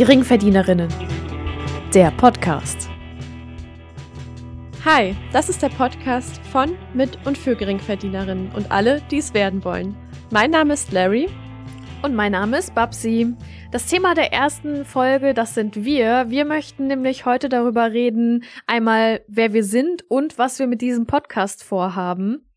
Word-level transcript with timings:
Geringverdienerinnen. 0.00 0.88
Der 1.92 2.10
Podcast. 2.12 2.88
Hi, 4.82 5.14
das 5.30 5.50
ist 5.50 5.60
der 5.60 5.68
Podcast 5.68 6.40
von, 6.50 6.74
mit 6.94 7.18
und 7.26 7.36
für 7.36 7.54
Geringverdienerinnen 7.54 8.50
und 8.52 8.72
alle, 8.72 9.02
die 9.10 9.18
es 9.18 9.34
werden 9.34 9.62
wollen. 9.62 9.94
Mein 10.30 10.52
Name 10.52 10.72
ist 10.72 10.90
Larry. 10.90 11.28
Und 12.00 12.14
mein 12.14 12.32
Name 12.32 12.56
ist 12.56 12.74
Babsi. 12.74 13.34
Das 13.72 13.88
Thema 13.88 14.14
der 14.14 14.32
ersten 14.32 14.86
Folge, 14.86 15.34
das 15.34 15.52
sind 15.52 15.84
wir. 15.84 16.30
Wir 16.30 16.46
möchten 16.46 16.86
nämlich 16.86 17.26
heute 17.26 17.50
darüber 17.50 17.92
reden, 17.92 18.44
einmal 18.66 19.20
wer 19.28 19.52
wir 19.52 19.64
sind 19.64 20.10
und 20.10 20.38
was 20.38 20.58
wir 20.58 20.66
mit 20.66 20.80
diesem 20.80 21.06
Podcast 21.06 21.62
vorhaben. 21.62 22.49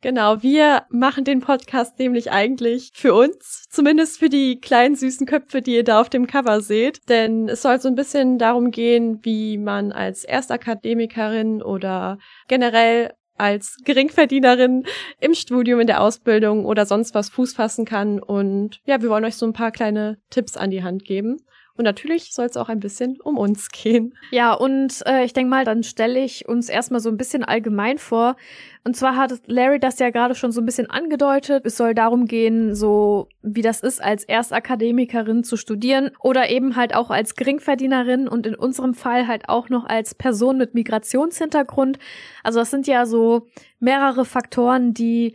Genau, 0.00 0.44
wir 0.44 0.84
machen 0.90 1.24
den 1.24 1.40
Podcast 1.40 1.98
nämlich 1.98 2.30
eigentlich 2.30 2.92
für 2.94 3.14
uns, 3.14 3.64
zumindest 3.68 4.18
für 4.18 4.28
die 4.28 4.60
kleinen 4.60 4.94
süßen 4.94 5.26
Köpfe, 5.26 5.60
die 5.60 5.74
ihr 5.74 5.82
da 5.82 6.00
auf 6.00 6.08
dem 6.08 6.28
Cover 6.28 6.60
seht. 6.60 7.08
Denn 7.08 7.48
es 7.48 7.62
soll 7.62 7.80
so 7.80 7.88
ein 7.88 7.96
bisschen 7.96 8.38
darum 8.38 8.70
gehen, 8.70 9.18
wie 9.22 9.58
man 9.58 9.90
als 9.90 10.22
Erstakademikerin 10.22 11.62
oder 11.62 12.18
generell 12.46 13.12
als 13.38 13.76
Geringverdienerin 13.84 14.84
im 15.20 15.34
Studium, 15.34 15.80
in 15.80 15.86
der 15.88 16.00
Ausbildung 16.00 16.64
oder 16.64 16.86
sonst 16.86 17.14
was 17.14 17.28
Fuß 17.30 17.54
fassen 17.54 17.84
kann. 17.84 18.20
Und 18.20 18.80
ja, 18.84 19.02
wir 19.02 19.10
wollen 19.10 19.24
euch 19.24 19.36
so 19.36 19.46
ein 19.46 19.52
paar 19.52 19.72
kleine 19.72 20.18
Tipps 20.30 20.56
an 20.56 20.70
die 20.70 20.84
Hand 20.84 21.04
geben. 21.04 21.38
Und 21.78 21.84
natürlich 21.84 22.34
soll 22.34 22.46
es 22.46 22.56
auch 22.56 22.68
ein 22.68 22.80
bisschen 22.80 23.20
um 23.20 23.38
uns 23.38 23.68
gehen. 23.70 24.14
Ja, 24.32 24.52
und 24.52 25.02
äh, 25.06 25.24
ich 25.24 25.32
denke 25.32 25.48
mal, 25.48 25.64
dann 25.64 25.84
stelle 25.84 26.18
ich 26.18 26.48
uns 26.48 26.68
erstmal 26.68 26.98
so 26.98 27.08
ein 27.08 27.16
bisschen 27.16 27.44
allgemein 27.44 27.98
vor. 27.98 28.36
Und 28.84 28.96
zwar 28.96 29.16
hat 29.16 29.32
Larry 29.46 29.78
das 29.78 29.98
ja 30.00 30.10
gerade 30.10 30.34
schon 30.34 30.50
so 30.50 30.60
ein 30.60 30.66
bisschen 30.66 30.90
angedeutet. 30.90 31.64
Es 31.66 31.76
soll 31.76 31.94
darum 31.94 32.26
gehen, 32.26 32.74
so 32.74 33.28
wie 33.42 33.62
das 33.62 33.80
ist, 33.80 34.02
als 34.02 34.24
Erstakademikerin 34.24 35.44
zu 35.44 35.56
studieren 35.56 36.10
oder 36.20 36.50
eben 36.50 36.74
halt 36.74 36.96
auch 36.96 37.10
als 37.10 37.36
Geringverdienerin 37.36 38.26
und 38.26 38.46
in 38.46 38.56
unserem 38.56 38.94
Fall 38.94 39.28
halt 39.28 39.48
auch 39.48 39.68
noch 39.68 39.86
als 39.86 40.14
Person 40.14 40.58
mit 40.58 40.74
Migrationshintergrund. 40.74 41.98
Also 42.42 42.58
das 42.58 42.70
sind 42.70 42.88
ja 42.88 43.06
so 43.06 43.46
mehrere 43.78 44.24
Faktoren, 44.24 44.94
die 44.94 45.34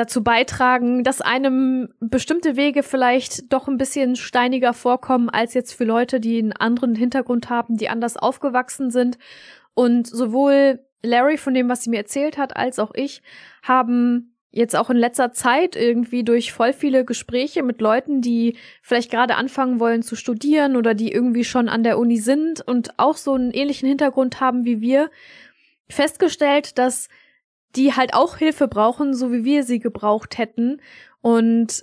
dazu 0.00 0.24
beitragen, 0.24 1.04
dass 1.04 1.20
einem 1.20 1.88
bestimmte 2.00 2.56
Wege 2.56 2.82
vielleicht 2.82 3.52
doch 3.52 3.68
ein 3.68 3.76
bisschen 3.76 4.16
steiniger 4.16 4.72
vorkommen 4.72 5.28
als 5.28 5.52
jetzt 5.54 5.74
für 5.74 5.84
Leute, 5.84 6.20
die 6.20 6.38
einen 6.38 6.52
anderen 6.52 6.94
Hintergrund 6.94 7.50
haben, 7.50 7.76
die 7.76 7.90
anders 7.90 8.16
aufgewachsen 8.16 8.90
sind. 8.90 9.18
Und 9.74 10.06
sowohl 10.06 10.80
Larry 11.02 11.36
von 11.36 11.54
dem, 11.54 11.68
was 11.68 11.82
sie 11.82 11.90
mir 11.90 11.98
erzählt 11.98 12.38
hat, 12.38 12.56
als 12.56 12.78
auch 12.78 12.92
ich 12.94 13.22
haben 13.62 14.34
jetzt 14.52 14.74
auch 14.74 14.90
in 14.90 14.96
letzter 14.96 15.32
Zeit 15.32 15.76
irgendwie 15.76 16.24
durch 16.24 16.52
voll 16.52 16.72
viele 16.72 17.04
Gespräche 17.04 17.62
mit 17.62 17.80
Leuten, 17.80 18.20
die 18.20 18.56
vielleicht 18.82 19.10
gerade 19.10 19.36
anfangen 19.36 19.78
wollen 19.78 20.02
zu 20.02 20.16
studieren 20.16 20.76
oder 20.76 20.94
die 20.94 21.12
irgendwie 21.12 21.44
schon 21.44 21.68
an 21.68 21.84
der 21.84 21.98
Uni 21.98 22.16
sind 22.16 22.66
und 22.66 22.98
auch 22.98 23.16
so 23.16 23.34
einen 23.34 23.52
ähnlichen 23.52 23.88
Hintergrund 23.88 24.40
haben 24.40 24.64
wie 24.64 24.80
wir, 24.80 25.10
festgestellt, 25.88 26.78
dass 26.78 27.08
die 27.76 27.94
halt 27.94 28.14
auch 28.14 28.36
Hilfe 28.36 28.68
brauchen, 28.68 29.14
so 29.14 29.32
wie 29.32 29.44
wir 29.44 29.64
sie 29.64 29.78
gebraucht 29.78 30.38
hätten. 30.38 30.80
Und 31.20 31.82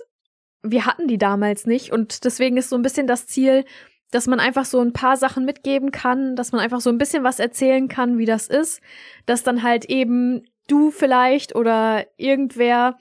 wir 0.62 0.86
hatten 0.86 1.08
die 1.08 1.18
damals 1.18 1.66
nicht. 1.66 1.92
Und 1.92 2.24
deswegen 2.24 2.56
ist 2.56 2.70
so 2.70 2.76
ein 2.76 2.82
bisschen 2.82 3.06
das 3.06 3.26
Ziel, 3.26 3.64
dass 4.10 4.26
man 4.26 4.40
einfach 4.40 4.64
so 4.64 4.80
ein 4.80 4.92
paar 4.92 5.16
Sachen 5.16 5.44
mitgeben 5.44 5.92
kann, 5.92 6.34
dass 6.34 6.52
man 6.52 6.60
einfach 6.60 6.80
so 6.80 6.90
ein 6.90 6.98
bisschen 6.98 7.24
was 7.24 7.38
erzählen 7.38 7.88
kann, 7.88 8.18
wie 8.18 8.24
das 8.24 8.46
ist, 8.46 8.80
dass 9.26 9.42
dann 9.42 9.62
halt 9.62 9.86
eben 9.86 10.44
du 10.66 10.90
vielleicht 10.90 11.54
oder 11.54 12.06
irgendwer 12.16 12.98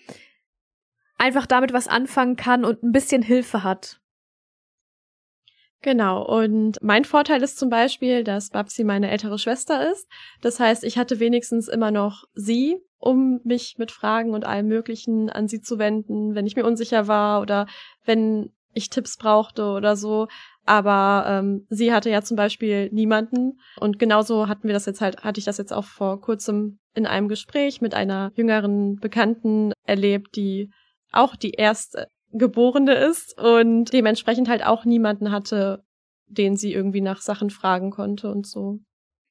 einfach 1.17 1.45
damit 1.45 1.73
was 1.73 1.87
anfangen 1.87 2.35
kann 2.35 2.65
und 2.65 2.83
ein 2.83 2.91
bisschen 2.91 3.21
Hilfe 3.21 3.63
hat. 3.63 3.99
Genau, 5.81 6.25
und 6.25 6.77
mein 6.81 7.05
Vorteil 7.05 7.43
ist 7.43 7.59
zum 7.59 7.69
Beispiel, 7.69 8.23
dass 8.23 8.49
Babsi 8.49 8.83
meine 8.83 9.11
ältere 9.11 9.37
Schwester 9.37 9.91
ist. 9.91 10.07
Das 10.41 10.59
heißt, 10.59 10.83
ich 10.83 10.97
hatte 10.97 11.19
wenigstens 11.19 11.67
immer 11.67 11.91
noch 11.91 12.23
sie, 12.33 12.77
um 12.97 13.39
mich 13.43 13.75
mit 13.77 13.91
Fragen 13.91 14.33
und 14.33 14.43
allem 14.43 14.67
Möglichen 14.67 15.29
an 15.29 15.47
sie 15.47 15.61
zu 15.61 15.77
wenden, 15.77 16.33
wenn 16.33 16.47
ich 16.47 16.55
mir 16.55 16.65
unsicher 16.65 17.07
war 17.07 17.41
oder 17.41 17.67
wenn 18.05 18.51
ich 18.73 18.89
Tipps 18.89 19.17
brauchte 19.17 19.65
oder 19.65 19.95
so. 19.95 20.27
Aber 20.65 21.25
ähm, 21.27 21.65
sie 21.69 21.93
hatte 21.93 22.09
ja 22.09 22.21
zum 22.23 22.37
Beispiel 22.37 22.89
niemanden. 22.91 23.59
Und 23.79 23.99
genauso 23.99 24.47
hatten 24.47 24.67
wir 24.67 24.73
das 24.73 24.85
jetzt 24.85 25.01
halt, 25.01 25.23
hatte 25.23 25.39
ich 25.39 25.45
das 25.45 25.57
jetzt 25.57 25.73
auch 25.73 25.85
vor 25.85 26.19
kurzem 26.21 26.79
in 26.93 27.05
einem 27.05 27.27
Gespräch 27.27 27.81
mit 27.81 27.93
einer 27.93 28.31
jüngeren 28.35 28.97
Bekannten 28.97 29.73
erlebt, 29.83 30.35
die 30.35 30.71
auch 31.11 31.35
die 31.35 31.51
erste 31.51 32.07
Geborene 32.31 32.93
ist 32.93 33.39
und 33.39 33.93
dementsprechend 33.93 34.49
halt 34.49 34.65
auch 34.65 34.85
niemanden 34.85 35.31
hatte, 35.31 35.83
den 36.27 36.57
sie 36.57 36.73
irgendwie 36.73 37.01
nach 37.01 37.21
Sachen 37.21 37.49
fragen 37.49 37.91
konnte 37.91 38.29
und 38.29 38.45
so. 38.45 38.79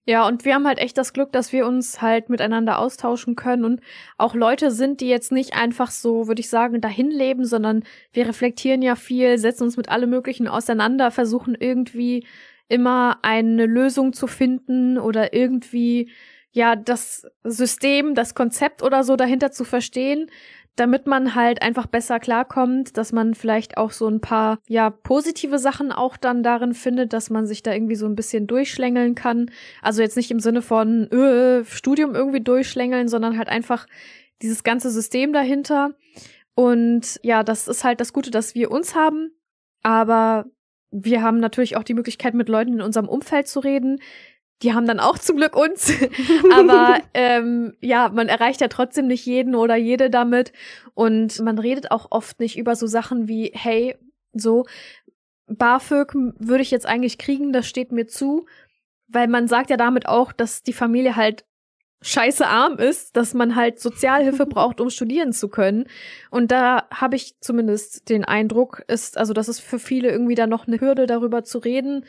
Ja, 0.09 0.27
und 0.29 0.45
wir 0.45 0.55
haben 0.55 0.69
halt 0.69 0.79
echt 0.79 0.97
das 0.99 1.13
Glück, 1.13 1.33
dass 1.33 1.53
wir 1.53 1.67
uns 1.67 2.01
halt 2.01 2.29
miteinander 2.29 2.79
austauschen 2.79 3.35
können 3.35 3.65
und 3.65 3.81
auch 4.19 4.37
Leute 4.37 4.71
sind, 4.71 5.01
die 5.01 5.09
jetzt 5.09 5.33
nicht 5.33 5.55
einfach 5.55 5.91
so, 5.91 6.29
würde 6.29 6.41
ich 6.41 6.49
sagen, 6.49 6.81
dahin 6.81 7.11
leben, 7.11 7.45
sondern 7.45 7.83
wir 8.13 8.29
reflektieren 8.29 8.83
ja 8.83 8.95
viel, 8.95 9.37
setzen 9.37 9.65
uns 9.65 9.77
mit 9.77 9.89
allem 9.89 10.11
Möglichen 10.11 10.47
auseinander, 10.47 11.11
versuchen 11.11 11.57
irgendwie 11.59 12.25
immer 12.69 13.19
eine 13.23 13.67
Lösung 13.67 14.13
zu 14.13 14.29
finden 14.29 14.97
oder 14.97 15.35
irgendwie 15.35 16.13
ja 16.53 16.77
das 16.77 17.27
System, 17.43 18.15
das 18.15 18.37
Konzept 18.37 18.85
oder 18.85 19.03
so 19.03 19.17
dahinter 19.17 19.51
zu 19.51 19.65
verstehen 19.65 20.31
damit 20.77 21.07
man 21.07 21.35
halt 21.35 21.63
einfach 21.63 21.87
besser 21.87 22.21
klarkommt, 22.21 22.97
dass 22.99 23.13
man 23.13 23.35
vielleicht 23.35 23.79
auch 23.79 23.91
so 23.91 24.07
ein 24.09 24.21
paar, 24.21 24.59
ja, 24.69 24.91
positive 24.91 25.59
Sachen 25.59 25.91
auch 25.91 26.19
dann 26.19 26.43
darin 26.43 26.75
findet, 26.75 27.15
dass 27.15 27.31
man 27.31 27.47
sich 27.47 27.63
da 27.63 27.73
irgendwie 27.73 27.97
so 27.97 28.07
ein 28.07 28.15
bisschen 28.15 28.47
durchschlängeln 28.47 29.15
kann. 29.15 29.51
Also 29.81 30.03
jetzt 30.03 30.17
nicht 30.17 30.31
im 30.31 30.41
Sinne 30.41 30.61
von 30.61 31.09
öh, 31.11 31.65
Studium 31.65 32.15
irgendwie 32.15 32.43
durchschlängeln, 32.43 33.09
sondern 33.09 33.39
halt 33.39 33.49
einfach 33.49 33.87
dieses 34.43 34.65
ganze 34.65 34.91
System 34.91 35.33
dahinter. 35.33 35.95
Und 36.55 37.21
ja, 37.23 37.43
das 37.43 37.69
ist 37.69 37.83
halt 37.83 38.01
das 38.01 38.13
Gute, 38.13 38.31
dass 38.31 38.55
wir 38.55 38.71
uns 38.71 38.95
haben. 38.95 39.31
Aber 39.83 40.45
wir 40.91 41.23
haben 41.23 41.39
natürlich 41.39 41.77
auch 41.77 41.85
die 41.85 41.95
Möglichkeit, 41.95 42.35
mit 42.35 42.49
Leuten 42.51 42.75
in 42.75 42.83
unserem 42.83 43.09
Umfeld 43.09 43.49
zu 43.49 43.61
reden, 43.61 44.01
die 44.63 44.73
haben 44.73 44.87
dann 44.87 45.01
auch 45.01 45.19
zum 45.19 45.37
Glück 45.37 45.57
uns. 45.57 45.93
Aber 46.53 46.99
ähm, 47.15 47.75
ja, 47.81 48.09
man 48.09 48.29
erreicht 48.29 48.61
ja 48.61 48.69
trotzdem 48.69 49.07
nicht 49.07 49.27
jeden 49.27 49.55
oder 49.55 49.77
jede 49.77 50.11
damit. 50.11 50.53
Und 50.95 51.41
man 51.41 51.59
redet 51.59 51.91
auch 51.91 52.07
oft 52.11 52.41
nicht 52.41 52.59
über 52.59 52.75
so 52.75 52.87
Sachen 52.87 53.29
wie, 53.29 53.53
hey, 53.55 53.97
so, 54.33 54.65
BAföG 55.47 56.15
würde 56.39 56.63
ich 56.63 56.71
jetzt 56.71 56.87
eigentlich 56.87 57.19
kriegen, 57.19 57.53
das 57.53 57.67
steht 57.67 57.93
mir 57.93 58.07
zu. 58.07 58.47
Weil 59.09 59.29
man 59.29 59.47
sagt 59.47 59.71
ja 59.71 59.77
damit 59.77 60.07
auch, 60.07 60.33
dass 60.33 60.63
die 60.63 60.73
Familie 60.73 61.17
halt 61.17 61.45
scheiße 62.03 62.47
arm 62.47 62.79
ist, 62.79 63.17
dass 63.17 63.35
man 63.35 63.57
halt 63.57 63.81
Sozialhilfe 63.81 64.47
braucht, 64.47 64.81
um 64.81 64.91
studieren 64.91 65.33
zu 65.33 65.49
können. 65.49 65.87
Und 66.31 66.51
da 66.51 66.89
habe 66.91 67.17
ich 67.17 67.39
zumindest 67.41 68.09
den 68.09 68.25
Eindruck, 68.25 68.83
ist, 68.89 69.19
also 69.19 69.33
das 69.33 69.49
ist 69.49 69.61
für 69.61 69.79
viele 69.79 70.11
irgendwie 70.11 70.35
da 70.35 70.47
noch 70.47 70.67
eine 70.67 70.81
Hürde, 70.81 71.07
darüber 71.07 71.45
zu 71.45 71.59
reden, 71.59 72.05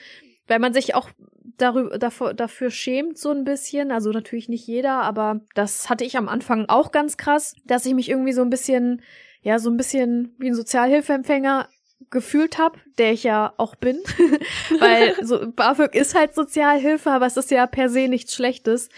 weil 0.47 0.59
man 0.59 0.73
sich 0.73 0.95
auch 0.95 1.09
darüber, 1.57 1.97
dafür, 1.97 2.33
dafür 2.33 2.71
schämt 2.71 3.17
so 3.17 3.31
ein 3.31 3.43
bisschen. 3.43 3.91
Also 3.91 4.11
natürlich 4.11 4.49
nicht 4.49 4.67
jeder, 4.67 5.01
aber 5.01 5.41
das 5.55 5.89
hatte 5.89 6.05
ich 6.05 6.17
am 6.17 6.29
Anfang 6.29 6.65
auch 6.67 6.91
ganz 6.91 7.17
krass, 7.17 7.55
dass 7.65 7.85
ich 7.85 7.93
mich 7.93 8.09
irgendwie 8.09 8.33
so 8.33 8.41
ein 8.41 8.49
bisschen, 8.49 9.01
ja, 9.41 9.59
so 9.59 9.69
ein 9.69 9.77
bisschen 9.77 10.35
wie 10.37 10.47
ein 10.47 10.55
Sozialhilfeempfänger 10.55 11.67
gefühlt 12.09 12.57
habe, 12.57 12.79
der 12.97 13.11
ich 13.11 13.23
ja 13.23 13.53
auch 13.57 13.75
bin, 13.75 13.99
weil 14.79 15.15
so 15.23 15.51
BAföG 15.51 15.95
ist 15.95 16.15
halt 16.15 16.35
Sozialhilfe, 16.35 17.09
aber 17.09 17.25
es 17.25 17.37
ist 17.37 17.51
ja 17.51 17.65
per 17.67 17.89
se 17.89 18.07
nichts 18.07 18.33
Schlechtes. 18.33 18.89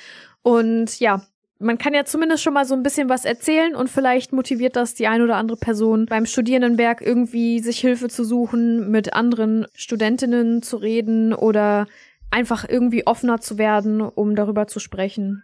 Und 0.42 1.00
ja, 1.00 1.22
man 1.60 1.78
kann 1.78 1.94
ja 1.94 2.06
zumindest 2.06 2.42
schon 2.42 2.54
mal 2.54 2.66
so 2.66 2.74
ein 2.74 2.84
bisschen 2.84 3.10
was 3.10 3.26
erzählen 3.26 3.76
und 3.76 3.90
vielleicht 3.90 4.32
motiviert 4.32 4.78
das 4.78 4.96
die 4.96 5.08
ein 5.08 5.22
oder 5.22 5.36
andere 5.36 5.58
Person 5.58 6.06
beim 6.06 6.26
Studierendenberg 6.26 7.02
irgendwie 7.02 7.60
sich 7.60 7.80
Hilfe 7.80 8.08
zu 8.08 8.24
suchen, 8.24 8.90
mit 8.90 9.14
anderen 9.14 9.68
Studentinnen 9.76 10.62
zu 10.64 10.78
reden 10.78 11.34
oder 11.34 11.86
einfach 12.32 12.68
irgendwie 12.68 13.06
offener 13.06 13.42
zu 13.42 13.58
werden, 13.58 14.02
um 14.02 14.36
darüber 14.36 14.68
zu 14.68 14.80
sprechen. 14.80 15.44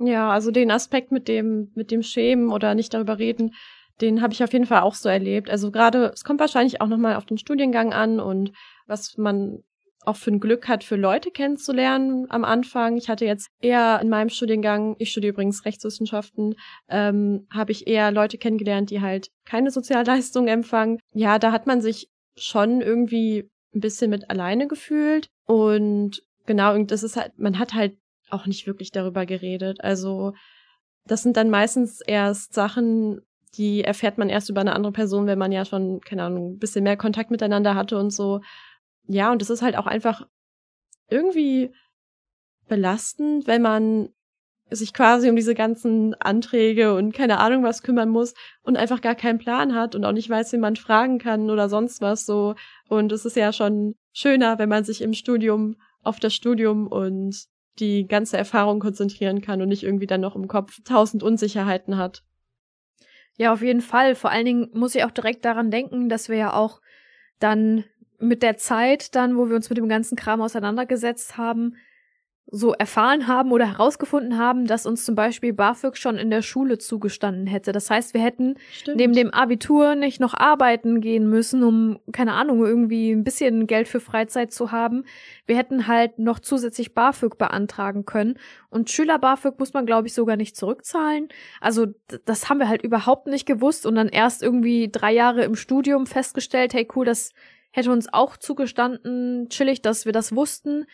Ja, 0.00 0.30
also 0.30 0.50
den 0.50 0.70
Aspekt 0.70 1.12
mit 1.12 1.28
dem, 1.28 1.70
mit 1.74 1.92
dem 1.92 2.02
Schämen 2.02 2.50
oder 2.50 2.74
nicht 2.74 2.92
darüber 2.92 3.18
reden, 3.18 3.54
den 4.00 4.22
habe 4.22 4.32
ich 4.32 4.42
auf 4.42 4.52
jeden 4.52 4.66
Fall 4.66 4.80
auch 4.80 4.94
so 4.94 5.08
erlebt. 5.08 5.48
Also 5.48 5.70
gerade, 5.70 6.10
es 6.12 6.24
kommt 6.24 6.40
wahrscheinlich 6.40 6.80
auch 6.80 6.88
nochmal 6.88 7.16
auf 7.16 7.26
den 7.26 7.38
Studiengang 7.38 7.92
an 7.92 8.18
und 8.18 8.52
was 8.86 9.16
man 9.16 9.62
auch 10.04 10.16
für 10.16 10.30
ein 10.30 10.40
Glück 10.40 10.68
hat, 10.68 10.82
für 10.82 10.96
Leute 10.96 11.30
kennenzulernen 11.30 12.26
am 12.30 12.44
Anfang. 12.44 12.96
Ich 12.96 13.08
hatte 13.08 13.26
jetzt 13.26 13.48
eher 13.60 14.00
in 14.00 14.08
meinem 14.08 14.30
Studiengang, 14.30 14.96
ich 14.98 15.10
studiere 15.10 15.32
übrigens 15.32 15.64
Rechtswissenschaften, 15.64 16.54
ähm, 16.88 17.46
habe 17.52 17.72
ich 17.72 17.86
eher 17.86 18.10
Leute 18.10 18.38
kennengelernt, 18.38 18.90
die 18.90 19.00
halt 19.00 19.28
keine 19.44 19.70
Sozialleistungen 19.70 20.48
empfangen. 20.48 20.98
Ja, 21.12 21.38
da 21.38 21.52
hat 21.52 21.66
man 21.66 21.82
sich 21.82 22.08
schon 22.36 22.80
irgendwie 22.80 23.50
ein 23.74 23.80
bisschen 23.80 24.10
mit 24.10 24.30
alleine 24.30 24.68
gefühlt. 24.68 25.28
Und 25.46 26.22
genau, 26.46 26.74
und 26.74 26.90
das 26.90 27.02
ist 27.02 27.16
halt, 27.16 27.38
man 27.38 27.58
hat 27.58 27.74
halt 27.74 27.96
auch 28.30 28.46
nicht 28.46 28.66
wirklich 28.66 28.92
darüber 28.92 29.26
geredet. 29.26 29.82
Also 29.82 30.32
das 31.06 31.22
sind 31.22 31.36
dann 31.36 31.50
meistens 31.50 32.00
erst 32.00 32.54
Sachen, 32.54 33.20
die 33.56 33.82
erfährt 33.82 34.16
man 34.16 34.28
erst 34.28 34.48
über 34.48 34.60
eine 34.60 34.74
andere 34.74 34.92
Person, 34.92 35.26
wenn 35.26 35.38
man 35.38 35.52
ja 35.52 35.64
schon, 35.64 36.00
keine 36.00 36.22
Ahnung, 36.22 36.52
ein 36.52 36.58
bisschen 36.58 36.84
mehr 36.84 36.96
Kontakt 36.96 37.30
miteinander 37.30 37.74
hatte 37.74 37.98
und 37.98 38.10
so. 38.10 38.40
Ja, 39.06 39.32
und 39.32 39.42
es 39.42 39.50
ist 39.50 39.62
halt 39.62 39.76
auch 39.76 39.86
einfach 39.86 40.26
irgendwie 41.08 41.72
belastend, 42.68 43.46
wenn 43.46 43.62
man 43.62 44.10
sich 44.70 44.94
quasi 44.94 45.28
um 45.28 45.36
diese 45.36 45.54
ganzen 45.54 46.14
Anträge 46.14 46.94
und 46.94 47.12
keine 47.12 47.40
Ahnung 47.40 47.64
was 47.64 47.82
kümmern 47.82 48.08
muss 48.08 48.34
und 48.62 48.76
einfach 48.76 49.00
gar 49.00 49.16
keinen 49.16 49.38
Plan 49.38 49.74
hat 49.74 49.94
und 49.94 50.04
auch 50.04 50.12
nicht 50.12 50.30
weiß, 50.30 50.52
wie 50.52 50.58
man 50.58 50.76
fragen 50.76 51.18
kann 51.18 51.50
oder 51.50 51.68
sonst 51.68 52.00
was 52.00 52.24
so. 52.24 52.54
Und 52.88 53.10
es 53.10 53.24
ist 53.24 53.36
ja 53.36 53.52
schon 53.52 53.96
schöner, 54.12 54.58
wenn 54.58 54.68
man 54.68 54.84
sich 54.84 55.02
im 55.02 55.12
Studium 55.12 55.76
auf 56.02 56.20
das 56.20 56.34
Studium 56.34 56.86
und 56.86 57.46
die 57.78 58.06
ganze 58.06 58.36
Erfahrung 58.36 58.78
konzentrieren 58.78 59.40
kann 59.40 59.60
und 59.60 59.68
nicht 59.68 59.82
irgendwie 59.82 60.06
dann 60.06 60.20
noch 60.20 60.36
im 60.36 60.48
Kopf 60.48 60.78
tausend 60.84 61.22
Unsicherheiten 61.22 61.96
hat. 61.96 62.22
Ja, 63.36 63.52
auf 63.52 63.62
jeden 63.62 63.80
Fall. 63.80 64.14
Vor 64.14 64.30
allen 64.30 64.44
Dingen 64.44 64.70
muss 64.72 64.94
ich 64.94 65.04
auch 65.04 65.10
direkt 65.10 65.44
daran 65.44 65.70
denken, 65.70 66.08
dass 66.08 66.28
wir 66.28 66.36
ja 66.36 66.52
auch 66.52 66.80
dann 67.38 67.84
mit 68.20 68.42
der 68.42 68.56
Zeit 68.56 69.14
dann, 69.14 69.36
wo 69.36 69.48
wir 69.48 69.56
uns 69.56 69.70
mit 69.70 69.78
dem 69.78 69.88
ganzen 69.88 70.16
Kram 70.16 70.40
auseinandergesetzt 70.40 71.36
haben, 71.36 71.74
so 72.52 72.72
erfahren 72.72 73.28
haben 73.28 73.52
oder 73.52 73.66
herausgefunden 73.66 74.36
haben, 74.36 74.66
dass 74.66 74.84
uns 74.84 75.04
zum 75.04 75.14
Beispiel 75.14 75.52
BAföG 75.52 75.96
schon 75.96 76.16
in 76.16 76.30
der 76.30 76.42
Schule 76.42 76.78
zugestanden 76.78 77.46
hätte. 77.46 77.70
Das 77.70 77.90
heißt, 77.90 78.12
wir 78.12 78.20
hätten 78.20 78.56
Stimmt. 78.72 78.96
neben 78.96 79.12
dem 79.12 79.30
Abitur 79.30 79.94
nicht 79.94 80.20
noch 80.20 80.34
arbeiten 80.34 81.00
gehen 81.00 81.28
müssen, 81.28 81.62
um, 81.62 82.00
keine 82.12 82.32
Ahnung, 82.32 82.64
irgendwie 82.64 83.12
ein 83.12 83.22
bisschen 83.22 83.68
Geld 83.68 83.86
für 83.86 84.00
Freizeit 84.00 84.52
zu 84.52 84.72
haben. 84.72 85.04
Wir 85.46 85.56
hätten 85.56 85.86
halt 85.86 86.18
noch 86.18 86.40
zusätzlich 86.40 86.92
BAföG 86.92 87.38
beantragen 87.38 88.04
können. 88.04 88.36
Und 88.68 88.90
Schüler-BAföG 88.90 89.58
muss 89.58 89.72
man, 89.72 89.86
glaube 89.86 90.08
ich, 90.08 90.14
sogar 90.14 90.36
nicht 90.36 90.56
zurückzahlen. 90.56 91.28
Also 91.60 91.86
das 92.24 92.48
haben 92.48 92.58
wir 92.58 92.68
halt 92.68 92.82
überhaupt 92.82 93.28
nicht 93.28 93.46
gewusst 93.46 93.86
und 93.86 93.94
dann 93.94 94.08
erst 94.08 94.42
irgendwie 94.42 94.90
drei 94.90 95.12
Jahre 95.12 95.44
im 95.44 95.54
Studium 95.54 96.06
festgestellt, 96.06 96.74
hey 96.74 96.88
cool, 96.96 97.04
das 97.04 97.32
hätte 97.70 97.92
uns 97.92 98.12
auch 98.12 98.36
zugestanden, 98.36 99.48
chillig, 99.48 99.82
dass 99.82 100.04
wir 100.04 100.12
das 100.12 100.34
wussten. 100.34 100.86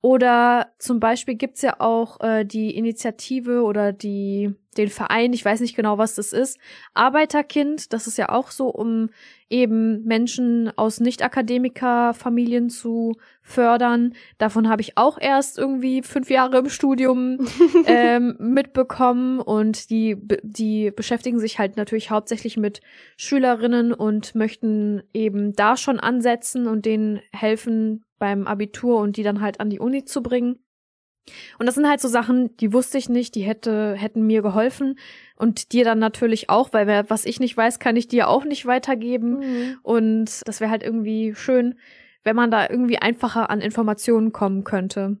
Oder 0.00 0.72
zum 0.78 1.00
Beispiel 1.00 1.34
gibt's 1.34 1.62
ja 1.62 1.80
auch 1.80 2.20
äh, 2.20 2.44
die 2.44 2.76
Initiative 2.76 3.62
oder 3.62 3.92
die 3.92 4.54
den 4.76 4.88
Verein, 4.88 5.32
ich 5.32 5.44
weiß 5.44 5.60
nicht 5.60 5.76
genau, 5.76 5.98
was 5.98 6.16
das 6.16 6.32
ist, 6.32 6.58
Arbeiterkind, 6.94 7.92
das 7.92 8.06
ist 8.06 8.18
ja 8.18 8.30
auch 8.30 8.50
so, 8.50 8.68
um 8.68 9.10
eben 9.54 10.02
Menschen 10.02 10.76
aus 10.76 10.98
Nicht-Akademiker-Familien 10.98 12.70
zu 12.70 13.12
fördern. 13.40 14.14
Davon 14.36 14.68
habe 14.68 14.82
ich 14.82 14.98
auch 14.98 15.16
erst 15.16 15.58
irgendwie 15.58 16.02
fünf 16.02 16.28
Jahre 16.28 16.58
im 16.58 16.68
Studium 16.68 17.38
ähm, 17.86 18.34
mitbekommen 18.40 19.38
und 19.38 19.90
die, 19.90 20.16
die 20.42 20.90
beschäftigen 20.90 21.38
sich 21.38 21.60
halt 21.60 21.76
natürlich 21.76 22.10
hauptsächlich 22.10 22.56
mit 22.56 22.80
Schülerinnen 23.16 23.92
und 23.92 24.34
möchten 24.34 25.04
eben 25.12 25.52
da 25.52 25.76
schon 25.76 26.00
ansetzen 26.00 26.66
und 26.66 26.84
denen 26.84 27.20
helfen 27.32 28.04
beim 28.18 28.48
Abitur 28.48 28.98
und 28.98 29.16
die 29.16 29.22
dann 29.22 29.40
halt 29.40 29.60
an 29.60 29.70
die 29.70 29.78
Uni 29.78 30.04
zu 30.04 30.20
bringen. 30.20 30.63
Und 31.58 31.66
das 31.66 31.74
sind 31.74 31.88
halt 31.88 32.00
so 32.00 32.08
Sachen, 32.08 32.56
die 32.58 32.72
wusste 32.72 32.98
ich 32.98 33.08
nicht, 33.08 33.34
die 33.34 33.42
hätte, 33.42 33.94
hätten 33.94 34.26
mir 34.26 34.42
geholfen 34.42 34.98
und 35.36 35.72
dir 35.72 35.84
dann 35.84 35.98
natürlich 35.98 36.50
auch, 36.50 36.72
weil 36.72 37.08
was 37.08 37.24
ich 37.24 37.40
nicht 37.40 37.56
weiß, 37.56 37.78
kann 37.78 37.96
ich 37.96 38.08
dir 38.08 38.28
auch 38.28 38.44
nicht 38.44 38.66
weitergeben. 38.66 39.38
Mhm. 39.38 39.78
Und 39.82 40.42
das 40.46 40.60
wäre 40.60 40.70
halt 40.70 40.82
irgendwie 40.82 41.34
schön, 41.34 41.78
wenn 42.22 42.36
man 42.36 42.50
da 42.50 42.68
irgendwie 42.68 42.98
einfacher 42.98 43.50
an 43.50 43.60
Informationen 43.60 44.32
kommen 44.32 44.64
könnte. 44.64 45.18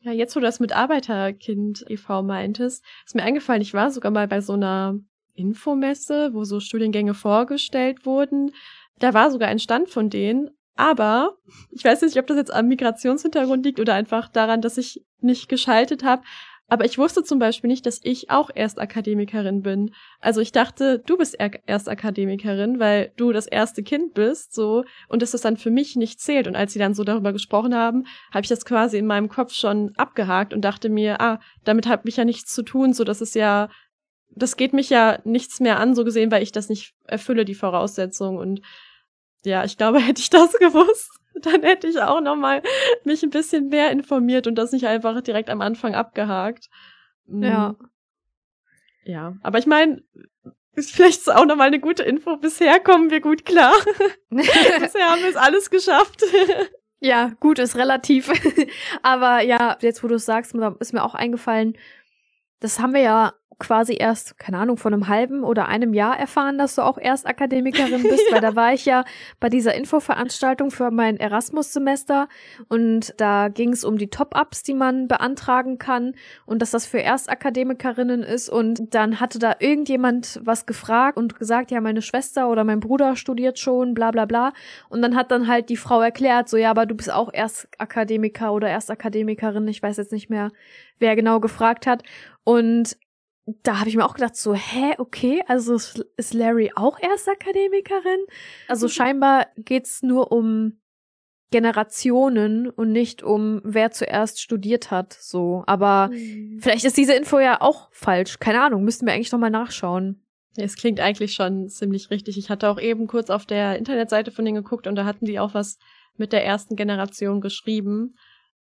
Ja, 0.00 0.12
jetzt 0.12 0.36
wo 0.36 0.40
du 0.40 0.46
das 0.46 0.60
mit 0.60 0.72
Arbeiterkind 0.72 1.84
e.V. 1.88 2.22
meintest, 2.22 2.84
ist 3.04 3.14
mir 3.14 3.22
eingefallen, 3.22 3.62
ich 3.62 3.74
war 3.74 3.90
sogar 3.90 4.12
mal 4.12 4.28
bei 4.28 4.40
so 4.40 4.52
einer 4.52 4.98
Infomesse, 5.34 6.32
wo 6.34 6.44
so 6.44 6.60
Studiengänge 6.60 7.14
vorgestellt 7.14 8.06
wurden. 8.06 8.52
Da 8.98 9.14
war 9.14 9.30
sogar 9.30 9.48
ein 9.48 9.58
Stand 9.58 9.88
von 9.88 10.10
denen 10.10 10.50
aber 10.78 11.36
ich 11.72 11.84
weiß 11.84 12.02
nicht, 12.02 12.16
ob 12.18 12.28
das 12.28 12.36
jetzt 12.36 12.54
am 12.54 12.68
Migrationshintergrund 12.68 13.66
liegt 13.66 13.80
oder 13.80 13.94
einfach 13.94 14.28
daran, 14.28 14.60
dass 14.60 14.78
ich 14.78 15.04
nicht 15.20 15.48
geschaltet 15.48 16.04
habe. 16.04 16.22
Aber 16.68 16.84
ich 16.84 16.98
wusste 16.98 17.24
zum 17.24 17.40
Beispiel 17.40 17.66
nicht, 17.66 17.84
dass 17.84 17.98
ich 18.04 18.30
auch 18.30 18.48
Erstakademikerin 18.54 19.62
bin. 19.62 19.92
Also 20.20 20.40
ich 20.40 20.52
dachte, 20.52 21.00
du 21.00 21.16
bist 21.16 21.36
Erstakademikerin, 21.36 22.78
weil 22.78 23.12
du 23.16 23.32
das 23.32 23.48
erste 23.48 23.82
Kind 23.82 24.14
bist, 24.14 24.54
so, 24.54 24.84
und 25.08 25.20
dass 25.20 25.32
das 25.32 25.40
dann 25.40 25.56
für 25.56 25.72
mich 25.72 25.96
nicht 25.96 26.20
zählt. 26.20 26.46
Und 26.46 26.54
als 26.54 26.74
sie 26.74 26.78
dann 26.78 26.94
so 26.94 27.02
darüber 27.02 27.32
gesprochen 27.32 27.74
haben, 27.74 28.04
habe 28.30 28.42
ich 28.42 28.48
das 28.48 28.64
quasi 28.64 28.98
in 28.98 29.06
meinem 29.06 29.28
Kopf 29.28 29.54
schon 29.54 29.96
abgehakt 29.96 30.54
und 30.54 30.60
dachte 30.60 30.90
mir, 30.90 31.20
ah, 31.20 31.40
damit 31.64 31.88
hat 31.88 32.04
mich 32.04 32.18
ja 32.18 32.24
nichts 32.24 32.54
zu 32.54 32.62
tun, 32.62 32.92
so 32.92 33.02
dass 33.02 33.20
es 33.20 33.34
ja, 33.34 33.68
das 34.30 34.56
geht 34.56 34.74
mich 34.74 34.90
ja 34.90 35.18
nichts 35.24 35.58
mehr 35.58 35.80
an, 35.80 35.96
so 35.96 36.04
gesehen, 36.04 36.30
weil 36.30 36.44
ich 36.44 36.52
das 36.52 36.68
nicht 36.68 36.94
erfülle, 37.04 37.44
die 37.44 37.56
Voraussetzung. 37.56 38.36
Und 38.36 38.60
ja, 39.44 39.64
ich 39.64 39.76
glaube, 39.76 40.00
hätte 40.06 40.20
ich 40.20 40.30
das 40.30 40.52
gewusst, 40.54 41.10
dann 41.34 41.62
hätte 41.62 41.86
ich 41.86 42.00
auch 42.00 42.20
noch 42.20 42.36
mal 42.36 42.62
mich 43.04 43.22
ein 43.22 43.30
bisschen 43.30 43.68
mehr 43.68 43.90
informiert 43.90 44.46
und 44.46 44.56
das 44.56 44.72
nicht 44.72 44.86
einfach 44.86 45.20
direkt 45.20 45.50
am 45.50 45.60
Anfang 45.60 45.94
abgehakt. 45.94 46.68
Mhm. 47.26 47.42
Ja. 47.42 47.76
Ja, 49.04 49.36
aber 49.42 49.58
ich 49.58 49.66
meine, 49.66 50.02
ist 50.74 50.92
vielleicht 50.92 51.28
auch 51.30 51.46
noch 51.46 51.56
mal 51.56 51.64
eine 51.64 51.80
gute 51.80 52.02
Info. 52.02 52.36
Bisher 52.36 52.78
kommen 52.78 53.10
wir 53.10 53.20
gut 53.20 53.44
klar. 53.44 53.74
Bisher 54.30 55.08
haben 55.08 55.22
wir 55.22 55.30
es 55.30 55.36
alles 55.36 55.70
geschafft. 55.70 56.22
ja, 57.00 57.32
gut 57.40 57.58
ist 57.58 57.76
relativ. 57.76 58.30
aber 59.02 59.40
ja, 59.40 59.78
jetzt 59.80 60.02
wo 60.04 60.08
du 60.08 60.16
es 60.16 60.26
sagst, 60.26 60.54
ist 60.80 60.92
mir 60.92 61.02
auch 61.02 61.14
eingefallen, 61.14 61.76
das 62.60 62.80
haben 62.80 62.94
wir 62.94 63.00
ja 63.00 63.32
quasi 63.58 63.96
erst, 63.98 64.38
keine 64.38 64.58
Ahnung, 64.58 64.76
von 64.76 64.94
einem 64.94 65.08
halben 65.08 65.42
oder 65.42 65.66
einem 65.66 65.92
Jahr 65.92 66.18
erfahren, 66.18 66.58
dass 66.58 66.76
du 66.76 66.82
auch 66.82 66.96
erst 66.98 67.26
Akademikerin 67.26 68.02
bist, 68.08 68.24
ja. 68.28 68.34
weil 68.34 68.40
da 68.40 68.54
war 68.54 68.72
ich 68.72 68.84
ja 68.84 69.04
bei 69.40 69.48
dieser 69.48 69.74
Infoveranstaltung 69.74 70.70
für 70.70 70.90
mein 70.90 71.18
Erasmus-Semester 71.18 72.28
und 72.68 73.14
da 73.16 73.48
ging 73.48 73.72
es 73.72 73.84
um 73.84 73.98
die 73.98 74.10
Top-Ups, 74.10 74.62
die 74.62 74.74
man 74.74 75.08
beantragen 75.08 75.78
kann 75.78 76.14
und 76.46 76.62
dass 76.62 76.70
das 76.70 76.86
für 76.86 77.02
Erstakademikerinnen 77.02 78.22
ist. 78.22 78.48
Und 78.48 78.94
dann 78.94 79.18
hatte 79.18 79.38
da 79.38 79.56
irgendjemand 79.58 80.40
was 80.44 80.66
gefragt 80.66 81.16
und 81.16 81.38
gesagt, 81.38 81.70
ja, 81.70 81.80
meine 81.80 82.02
Schwester 82.02 82.48
oder 82.48 82.62
mein 82.62 82.80
Bruder 82.80 83.16
studiert 83.16 83.58
schon, 83.58 83.94
bla 83.94 84.12
bla 84.12 84.24
bla. 84.24 84.52
Und 84.88 85.02
dann 85.02 85.16
hat 85.16 85.32
dann 85.32 85.48
halt 85.48 85.68
die 85.68 85.76
Frau 85.76 86.00
erklärt, 86.00 86.48
so 86.48 86.56
ja, 86.56 86.70
aber 86.70 86.86
du 86.86 86.94
bist 86.94 87.12
auch 87.12 87.32
Erstakademiker 87.32 88.52
oder 88.52 88.68
Erstakademikerin, 88.68 89.66
ich 89.66 89.82
weiß 89.82 89.96
jetzt 89.96 90.12
nicht 90.12 90.30
mehr, 90.30 90.50
wer 91.00 91.16
genau 91.16 91.40
gefragt 91.40 91.86
hat. 91.86 92.02
Und 92.44 92.96
da 93.62 93.78
habe 93.80 93.88
ich 93.88 93.96
mir 93.96 94.04
auch 94.04 94.14
gedacht, 94.14 94.36
so, 94.36 94.54
hä, 94.54 94.94
okay, 94.98 95.42
also 95.46 95.74
ist 95.74 96.34
Larry 96.34 96.72
auch 96.74 96.98
Erstakademikerin? 96.98 98.26
Also 98.68 98.86
mhm. 98.86 98.90
scheinbar 98.90 99.46
geht's 99.56 100.02
nur 100.02 100.32
um 100.32 100.78
Generationen 101.50 102.68
und 102.68 102.92
nicht 102.92 103.22
um 103.22 103.62
wer 103.64 103.90
zuerst 103.90 104.42
studiert 104.42 104.90
hat, 104.90 105.14
so. 105.14 105.64
Aber 105.66 106.08
mhm. 106.08 106.58
vielleicht 106.60 106.84
ist 106.84 106.98
diese 106.98 107.14
Info 107.14 107.38
ja 107.38 107.62
auch 107.62 107.88
falsch. 107.90 108.38
Keine 108.38 108.60
Ahnung, 108.60 108.84
müssten 108.84 109.06
wir 109.06 109.14
eigentlich 109.14 109.32
nochmal 109.32 109.50
nachschauen. 109.50 110.22
Es 110.56 110.76
klingt 110.76 111.00
eigentlich 111.00 111.32
schon 111.32 111.68
ziemlich 111.68 112.10
richtig. 112.10 112.36
Ich 112.36 112.50
hatte 112.50 112.68
auch 112.68 112.80
eben 112.80 113.06
kurz 113.06 113.30
auf 113.30 113.46
der 113.46 113.78
Internetseite 113.78 114.30
von 114.30 114.44
denen 114.44 114.56
geguckt 114.56 114.86
und 114.86 114.96
da 114.96 115.04
hatten 115.04 115.24
die 115.24 115.38
auch 115.38 115.54
was 115.54 115.78
mit 116.16 116.32
der 116.32 116.44
ersten 116.44 116.76
Generation 116.76 117.40
geschrieben. 117.40 118.14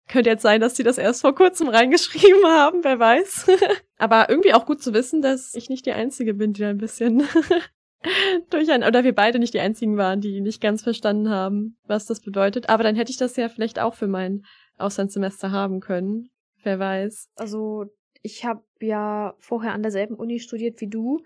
Könnte 0.08 0.30
jetzt 0.30 0.42
sein, 0.42 0.60
dass 0.60 0.74
die 0.74 0.82
das 0.82 0.98
erst 0.98 1.20
vor 1.20 1.34
kurzem 1.34 1.68
reingeschrieben 1.68 2.44
haben, 2.46 2.82
wer 2.82 2.98
weiß. 2.98 3.46
Aber 3.98 4.30
irgendwie 4.30 4.54
auch 4.54 4.66
gut 4.66 4.82
zu 4.82 4.94
wissen, 4.94 5.20
dass 5.20 5.54
ich 5.54 5.68
nicht 5.68 5.84
die 5.86 5.92
Einzige 5.92 6.34
bin, 6.34 6.54
die 6.54 6.64
ein 6.64 6.78
bisschen 6.78 7.24
durch 8.50 8.70
ein, 8.70 8.84
oder 8.84 9.04
wir 9.04 9.14
beide 9.14 9.38
nicht 9.38 9.54
die 9.54 9.60
einzigen 9.60 9.96
waren, 9.98 10.20
die 10.20 10.40
nicht 10.40 10.62
ganz 10.62 10.82
verstanden 10.82 11.28
haben, 11.28 11.76
was 11.86 12.06
das 12.06 12.20
bedeutet. 12.20 12.68
Aber 12.70 12.82
dann 12.82 12.96
hätte 12.96 13.10
ich 13.10 13.18
das 13.18 13.36
ja 13.36 13.48
vielleicht 13.48 13.78
auch 13.78 13.94
für 13.94 14.08
mein 14.08 14.44
Auslandssemester 14.78 15.52
haben 15.52 15.80
können. 15.80 16.30
Wer 16.62 16.78
weiß. 16.78 17.28
Also 17.36 17.86
ich 18.22 18.44
habe 18.44 18.62
ja 18.80 19.34
vorher 19.38 19.72
an 19.72 19.82
derselben 19.82 20.14
Uni 20.14 20.40
studiert 20.40 20.80
wie 20.80 20.88
du 20.88 21.22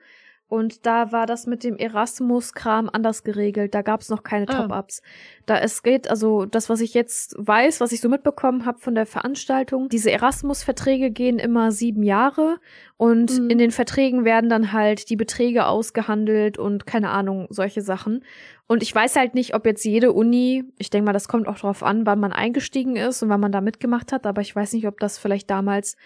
und 0.52 0.85
da 0.85 1.12
war 1.12 1.25
das 1.25 1.47
mit 1.47 1.64
dem 1.64 1.78
Erasmus-Kram 1.78 2.90
anders 2.92 3.25
geregelt. 3.25 3.75
Da 3.75 3.80
gab 3.80 4.02
es 4.02 4.11
noch 4.11 4.23
keine 4.23 4.47
ah. 4.50 4.66
Top-Ups. 4.66 5.00
Da 5.47 5.56
es 5.56 5.82
geht, 5.82 6.11
also 6.11 6.44
das, 6.44 6.68
was 6.68 6.82
ich 6.82 6.92
jetzt 6.92 7.35
weiß, 7.38 7.80
was 7.80 7.90
ich 7.90 8.02
so 8.02 8.11
mitbekommen 8.11 8.66
habe 8.66 8.78
von 8.78 8.94
der 8.94 9.06
Veranstaltung, 9.06 9.88
diese 9.88 10.11
Erasmus-Verträge 10.11 11.11
gehen 11.11 11.38
immer 11.38 11.73
sieben 11.73 12.02
Jahre 12.02 12.59
und 12.99 13.40
mhm. 13.40 13.49
in 13.49 13.56
den 13.56 13.71
Verträgen 13.71 14.26
werden 14.26 14.50
dann 14.50 14.73
halt 14.73 15.09
die 15.09 15.16
Beträge 15.16 15.64
ausgehandelt 15.64 16.59
und 16.59 16.85
keine 16.85 17.09
Ahnung, 17.09 17.47
solche 17.49 17.80
Sachen. 17.80 18.23
Und 18.66 18.82
ich 18.82 18.94
weiß 18.94 19.16
halt 19.16 19.35
nicht, 19.35 19.54
ob 19.54 19.64
jetzt 19.64 19.87
jede 19.87 20.12
Uni, 20.12 20.64
ich 20.76 20.90
denke 20.90 21.06
mal, 21.06 21.14
das 21.14 21.28
kommt 21.28 21.49
auch 21.49 21.61
drauf 21.61 21.82
an, 21.82 22.04
wann 22.04 22.21
man 22.21 22.35
eingestiegen 22.35 22.97
ist 22.97 23.23
und 23.23 23.30
wann 23.30 23.40
man 23.40 23.52
da 23.52 23.62
mitgemacht 23.62 24.12
hat, 24.12 24.26
aber 24.26 24.42
ich 24.42 24.54
weiß 24.54 24.75
nicht, 24.75 24.87
ob 24.87 25.00
das 25.00 25.16
vielleicht 25.16 25.49
damals 25.49 25.97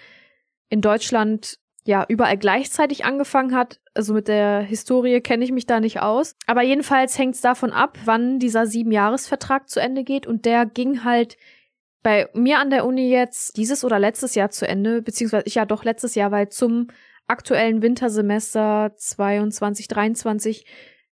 in 0.69 0.83
Deutschland 0.83 1.59
ja 1.87 2.05
überall 2.09 2.37
gleichzeitig 2.37 3.05
angefangen 3.05 3.55
hat. 3.55 3.81
Also 3.95 4.13
mit 4.13 4.29
der 4.29 4.61
Historie 4.61 5.21
kenne 5.21 5.45
ich 5.45 5.53
mich 5.53 5.67
da 5.67 5.81
nicht 5.81 6.01
aus. 6.01 6.37
Aber 6.47 6.63
jedenfalls 6.63 7.19
hängt 7.19 7.37
es 7.37 7.41
davon 7.41 7.73
ab, 7.73 7.99
wann 8.05 8.39
dieser 8.39 8.67
Siebenjahresvertrag 8.67 9.69
zu 9.69 9.81
Ende 9.81 10.05
geht. 10.05 10.27
Und 10.27 10.45
der 10.45 10.67
ging 10.67 11.05
halt 11.05 11.37
bei 12.03 12.29
mir 12.35 12.59
an 12.59 12.71
der 12.71 12.87
Uni 12.87 13.09
jetzt 13.11 13.57
dieses 13.57 13.85
oder 13.85 13.99
letztes 13.99 14.35
Jahr 14.35 14.51
zu 14.51 14.69
Ende, 14.69 15.03
beziehungsweise 15.03 15.47
ich 15.47 15.57
ja 15.57 15.65
doch 15.65 15.85
letztes 15.85 16.15
Jahr, 16.15 16.31
weil 16.31 16.49
zum 16.49 16.89
aktuellen 17.27 17.83
Wintersemester 17.83 18.93
22, 18.97 19.89
23 19.89 20.67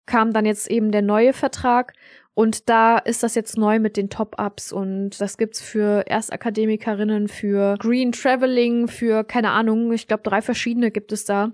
kam 0.05 0.33
dann 0.33 0.45
jetzt 0.45 0.69
eben 0.69 0.91
der 0.91 1.03
neue 1.03 1.33
Vertrag 1.33 1.93
und 2.39 2.69
da 2.69 2.97
ist 2.99 3.21
das 3.21 3.35
jetzt 3.35 3.57
neu 3.57 3.79
mit 3.79 3.97
den 3.97 4.09
Top-Ups 4.09 4.71
und 4.71 5.19
das 5.19 5.37
gibt's 5.37 5.59
für 5.59 6.07
Erstakademikerinnen, 6.07 7.27
für 7.27 7.75
Green 7.79 8.13
Traveling, 8.13 8.87
für 8.87 9.25
keine 9.25 9.51
Ahnung, 9.51 9.91
ich 9.91 10.07
glaube 10.07 10.23
drei 10.23 10.41
verschiedene 10.41 10.89
gibt 10.89 11.11
es 11.11 11.25
da. 11.25 11.51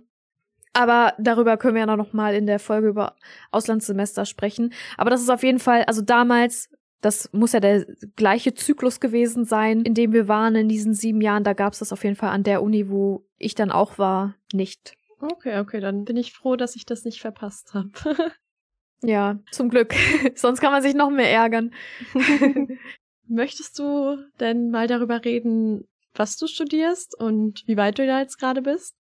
Aber 0.73 1.15
darüber 1.17 1.57
können 1.57 1.73
wir 1.73 1.87
ja 1.87 1.95
noch 1.95 2.13
mal 2.13 2.35
in 2.35 2.45
der 2.45 2.59
Folge 2.59 2.89
über 2.89 3.15
Auslandssemester 3.49 4.25
sprechen. 4.25 4.73
Aber 4.95 5.09
das 5.09 5.23
ist 5.23 5.31
auf 5.31 5.41
jeden 5.41 5.57
Fall, 5.57 5.85
also 5.85 6.03
damals, 6.03 6.69
das 7.01 7.33
muss 7.33 7.53
ja 7.53 7.61
der 7.61 7.87
gleiche 8.15 8.53
Zyklus 8.53 8.99
gewesen 8.99 9.43
sein, 9.43 9.81
in 9.81 9.95
dem 9.95 10.13
wir 10.13 10.27
waren 10.27 10.53
in 10.53 10.69
diesen 10.69 10.93
sieben 10.93 11.19
Jahren. 11.19 11.43
Da 11.43 11.53
gab's 11.53 11.79
das 11.79 11.93
auf 11.93 12.03
jeden 12.03 12.15
Fall 12.15 12.29
an 12.29 12.43
der 12.43 12.61
Uni, 12.61 12.91
wo 12.91 13.25
ich 13.39 13.55
dann 13.55 13.71
auch 13.71 13.97
war, 13.97 14.35
nicht. 14.53 14.95
Okay, 15.19 15.57
okay, 15.57 15.79
dann 15.79 16.05
bin 16.05 16.15
ich 16.15 16.31
froh, 16.31 16.55
dass 16.55 16.75
ich 16.75 16.85
das 16.85 17.05
nicht 17.05 17.21
verpasst 17.21 17.73
habe. 17.73 17.89
ja, 19.07 19.39
zum 19.51 19.69
Glück. 19.69 19.93
Sonst 20.35 20.61
kann 20.61 20.71
man 20.71 20.81
sich 20.81 20.93
noch 20.93 21.09
mehr 21.09 21.31
ärgern. 21.31 21.73
Möchtest 23.27 23.79
du 23.79 24.17
denn 24.39 24.69
mal 24.69 24.87
darüber 24.87 25.23
reden, 25.25 25.87
was 26.13 26.37
du 26.37 26.47
studierst 26.47 27.19
und 27.19 27.63
wie 27.67 27.77
weit 27.77 27.97
du 27.97 28.05
da 28.05 28.19
jetzt 28.19 28.37
gerade 28.37 28.61
bist? 28.61 28.95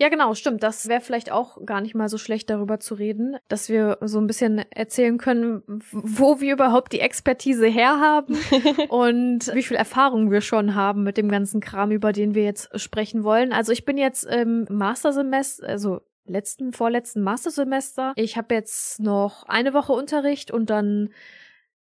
Ja, 0.00 0.08
genau, 0.08 0.32
stimmt. 0.34 0.62
Das 0.62 0.88
wäre 0.88 1.00
vielleicht 1.00 1.32
auch 1.32 1.64
gar 1.66 1.80
nicht 1.80 1.96
mal 1.96 2.08
so 2.08 2.18
schlecht, 2.18 2.48
darüber 2.50 2.78
zu 2.78 2.94
reden, 2.94 3.36
dass 3.48 3.68
wir 3.68 3.98
so 4.00 4.20
ein 4.20 4.28
bisschen 4.28 4.64
erzählen 4.70 5.18
können, 5.18 5.62
wo 5.90 6.40
wir 6.40 6.52
überhaupt 6.52 6.92
die 6.92 7.00
Expertise 7.00 7.66
herhaben 7.66 8.38
und 8.88 9.52
wie 9.54 9.62
viel 9.64 9.76
Erfahrung 9.76 10.30
wir 10.30 10.40
schon 10.40 10.76
haben 10.76 11.02
mit 11.02 11.16
dem 11.16 11.28
ganzen 11.28 11.60
Kram, 11.60 11.90
über 11.90 12.12
den 12.12 12.36
wir 12.36 12.44
jetzt 12.44 12.78
sprechen 12.80 13.24
wollen. 13.24 13.52
Also 13.52 13.72
ich 13.72 13.84
bin 13.84 13.98
jetzt 13.98 14.24
im 14.24 14.66
Mastersemester, 14.70 15.66
also 15.66 16.00
letzten, 16.28 16.72
vorletzten 16.72 17.22
Mastersemester. 17.22 18.12
Ich 18.16 18.36
habe 18.36 18.54
jetzt 18.54 19.00
noch 19.00 19.44
eine 19.44 19.74
Woche 19.74 19.92
Unterricht 19.92 20.50
und 20.50 20.70
dann 20.70 21.10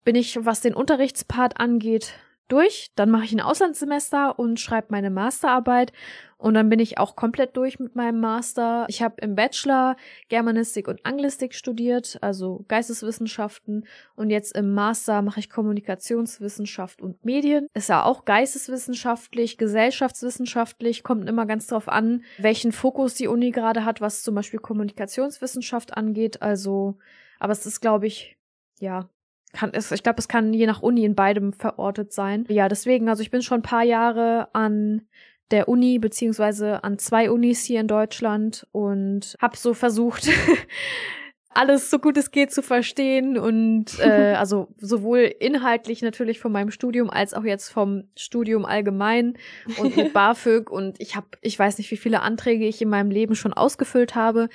bin 0.03 0.15
ich, 0.15 0.43
was 0.45 0.61
den 0.61 0.73
Unterrichtspart 0.73 1.59
angeht, 1.59 2.13
durch. 2.51 2.91
Dann 2.95 3.09
mache 3.09 3.25
ich 3.25 3.31
ein 3.31 3.41
Auslandssemester 3.41 4.37
und 4.37 4.59
schreibe 4.59 4.87
meine 4.89 5.09
Masterarbeit. 5.09 5.93
Und 6.41 6.55
dann 6.55 6.69
bin 6.69 6.79
ich 6.79 6.97
auch 6.97 7.15
komplett 7.15 7.55
durch 7.55 7.79
mit 7.79 7.95
meinem 7.95 8.19
Master. 8.19 8.85
Ich 8.89 9.03
habe 9.03 9.21
im 9.21 9.35
Bachelor 9.35 9.95
Germanistik 10.27 10.87
und 10.87 11.05
Anglistik 11.05 11.53
studiert, 11.53 12.17
also 12.21 12.65
Geisteswissenschaften. 12.67 13.85
Und 14.15 14.31
jetzt 14.31 14.57
im 14.57 14.73
Master 14.73 15.21
mache 15.21 15.39
ich 15.39 15.51
Kommunikationswissenschaft 15.51 16.99
und 16.99 17.23
Medien. 17.23 17.67
Ist 17.75 17.89
ja 17.89 18.03
auch 18.03 18.25
geisteswissenschaftlich, 18.25 19.59
gesellschaftswissenschaftlich, 19.59 21.03
kommt 21.03 21.29
immer 21.29 21.45
ganz 21.45 21.67
drauf 21.67 21.87
an, 21.87 22.23
welchen 22.39 22.71
Fokus 22.71 23.13
die 23.13 23.27
Uni 23.27 23.51
gerade 23.51 23.85
hat, 23.85 24.01
was 24.01 24.23
zum 24.23 24.33
Beispiel 24.33 24.59
Kommunikationswissenschaft 24.59 25.95
angeht. 25.95 26.41
Also, 26.41 26.97
aber 27.39 27.53
es 27.53 27.67
ist, 27.67 27.81
glaube 27.81 28.07
ich, 28.07 28.35
ja, 28.79 29.07
kann 29.53 29.71
es, 29.73 29.91
ich 29.91 30.03
glaube, 30.03 30.19
es 30.19 30.27
kann 30.27 30.53
je 30.53 30.65
nach 30.65 30.81
Uni 30.81 31.03
in 31.03 31.15
beidem 31.15 31.53
verortet 31.53 32.13
sein. 32.13 32.45
Ja, 32.49 32.69
deswegen, 32.69 33.09
also 33.09 33.21
ich 33.21 33.31
bin 33.31 33.41
schon 33.41 33.59
ein 33.59 33.63
paar 33.63 33.83
Jahre 33.83 34.47
an 34.53 35.07
der 35.51 35.67
Uni 35.67 35.99
beziehungsweise 35.99 36.83
an 36.83 36.97
zwei 36.97 37.29
Unis 37.29 37.63
hier 37.63 37.81
in 37.81 37.87
Deutschland 37.87 38.65
und 38.71 39.35
habe 39.41 39.57
so 39.57 39.73
versucht, 39.73 40.29
alles 41.53 41.89
so 41.89 41.99
gut 41.99 42.17
es 42.17 42.31
geht 42.31 42.51
zu 42.51 42.63
verstehen 42.63 43.37
und 43.37 43.99
äh, 43.99 44.35
also 44.37 44.69
sowohl 44.77 45.19
inhaltlich 45.39 46.01
natürlich 46.01 46.39
von 46.39 46.51
meinem 46.51 46.71
Studium 46.71 47.09
als 47.09 47.33
auch 47.33 47.43
jetzt 47.43 47.69
vom 47.69 48.05
Studium 48.15 48.65
allgemein 48.65 49.37
und 49.77 49.95
mit 49.97 50.13
BAföG 50.13 50.69
und 50.69 50.99
ich 50.99 51.15
habe 51.15 51.27
ich 51.41 51.57
weiß 51.59 51.77
nicht 51.77 51.91
wie 51.91 51.97
viele 51.97 52.21
Anträge 52.21 52.65
ich 52.65 52.81
in 52.81 52.89
meinem 52.89 53.11
Leben 53.11 53.35
schon 53.35 53.53
ausgefüllt 53.53 54.15
habe. 54.15 54.49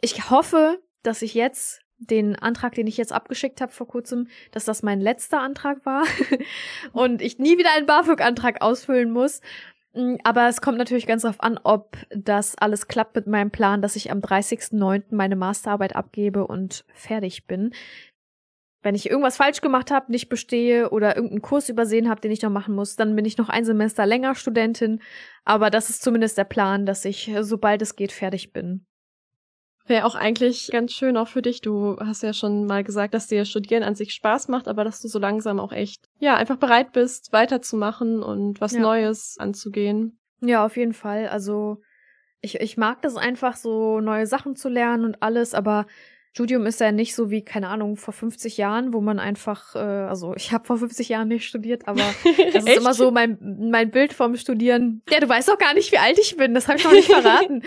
Ich 0.00 0.30
hoffe, 0.30 0.78
dass 1.02 1.22
ich 1.22 1.34
jetzt 1.34 1.80
den 1.98 2.36
Antrag, 2.36 2.74
den 2.74 2.86
ich 2.86 2.96
jetzt 2.96 3.12
abgeschickt 3.12 3.60
habe 3.60 3.72
vor 3.72 3.88
kurzem, 3.88 4.28
dass 4.52 4.64
das 4.64 4.82
mein 4.82 5.00
letzter 5.00 5.40
Antrag 5.40 5.84
war 5.84 6.04
und 6.92 7.20
ich 7.22 7.38
nie 7.38 7.58
wieder 7.58 7.70
einen 7.76 7.86
BAföG-Antrag 7.86 8.62
ausfüllen 8.62 9.10
muss. 9.10 9.40
Mm, 9.94 10.16
aber 10.22 10.48
es 10.48 10.60
kommt 10.60 10.78
natürlich 10.78 11.06
ganz 11.06 11.22
darauf 11.22 11.40
an, 11.42 11.58
ob 11.62 11.96
das 12.10 12.56
alles 12.56 12.86
klappt 12.86 13.16
mit 13.16 13.26
meinem 13.26 13.50
Plan, 13.50 13.82
dass 13.82 13.96
ich 13.96 14.10
am 14.10 14.20
30.09. 14.20 15.04
meine 15.10 15.36
Masterarbeit 15.36 15.96
abgebe 15.96 16.46
und 16.46 16.84
fertig 16.94 17.46
bin. 17.46 17.72
Wenn 18.80 18.94
ich 18.94 19.10
irgendwas 19.10 19.36
falsch 19.36 19.60
gemacht 19.60 19.90
habe, 19.90 20.12
nicht 20.12 20.28
bestehe 20.28 20.90
oder 20.90 21.16
irgendeinen 21.16 21.42
Kurs 21.42 21.68
übersehen 21.68 22.08
habe, 22.08 22.20
den 22.20 22.30
ich 22.30 22.42
noch 22.42 22.50
machen 22.50 22.76
muss, 22.76 22.94
dann 22.94 23.16
bin 23.16 23.24
ich 23.24 23.36
noch 23.36 23.48
ein 23.48 23.64
Semester 23.64 24.06
länger 24.06 24.36
Studentin. 24.36 25.02
Aber 25.44 25.68
das 25.68 25.90
ist 25.90 26.02
zumindest 26.02 26.38
der 26.38 26.44
Plan, 26.44 26.86
dass 26.86 27.04
ich, 27.04 27.32
sobald 27.40 27.82
es 27.82 27.96
geht, 27.96 28.12
fertig 28.12 28.52
bin. 28.52 28.86
Wäre 29.88 30.04
auch 30.04 30.14
eigentlich 30.14 30.68
ganz 30.70 30.92
schön 30.92 31.16
auch 31.16 31.28
für 31.28 31.42
dich. 31.42 31.60
Du 31.60 31.96
hast 31.98 32.22
ja 32.22 32.32
schon 32.32 32.66
mal 32.66 32.84
gesagt, 32.84 33.14
dass 33.14 33.26
dir 33.26 33.44
Studieren 33.44 33.82
an 33.82 33.94
sich 33.94 34.12
Spaß 34.12 34.48
macht, 34.48 34.68
aber 34.68 34.84
dass 34.84 35.00
du 35.00 35.08
so 35.08 35.18
langsam 35.18 35.58
auch 35.58 35.72
echt, 35.72 36.08
ja, 36.18 36.36
einfach 36.36 36.56
bereit 36.56 36.92
bist, 36.92 37.32
weiterzumachen 37.32 38.22
und 38.22 38.60
was 38.60 38.72
ja. 38.72 38.80
Neues 38.80 39.36
anzugehen. 39.38 40.18
Ja, 40.40 40.64
auf 40.64 40.76
jeden 40.76 40.92
Fall. 40.92 41.28
Also 41.28 41.80
ich, 42.40 42.60
ich 42.60 42.76
mag 42.76 43.02
das 43.02 43.16
einfach, 43.16 43.56
so 43.56 44.00
neue 44.00 44.26
Sachen 44.26 44.56
zu 44.56 44.68
lernen 44.68 45.04
und 45.04 45.22
alles, 45.22 45.54
aber 45.54 45.86
Studium 46.32 46.66
ist 46.66 46.80
ja 46.80 46.92
nicht 46.92 47.14
so 47.14 47.30
wie, 47.30 47.42
keine 47.42 47.68
Ahnung, 47.68 47.96
vor 47.96 48.14
50 48.14 48.58
Jahren, 48.58 48.92
wo 48.92 49.00
man 49.00 49.18
einfach, 49.18 49.74
äh, 49.74 49.78
also 49.78 50.34
ich 50.36 50.52
habe 50.52 50.64
vor 50.66 50.76
50 50.78 51.08
Jahren 51.08 51.28
nicht 51.28 51.46
studiert, 51.46 51.88
aber 51.88 52.02
das 52.52 52.64
ist 52.64 52.76
immer 52.76 52.94
so 52.94 53.10
mein, 53.10 53.38
mein 53.40 53.90
Bild 53.90 54.12
vom 54.12 54.36
Studieren. 54.36 55.02
Ja, 55.10 55.20
du 55.20 55.28
weißt 55.28 55.48
doch 55.48 55.58
gar 55.58 55.74
nicht, 55.74 55.90
wie 55.90 55.98
alt 55.98 56.18
ich 56.18 56.36
bin, 56.36 56.54
das 56.54 56.68
habe 56.68 56.78
ich 56.78 56.84
noch 56.84 56.92
nicht 56.92 57.10
verraten. 57.10 57.62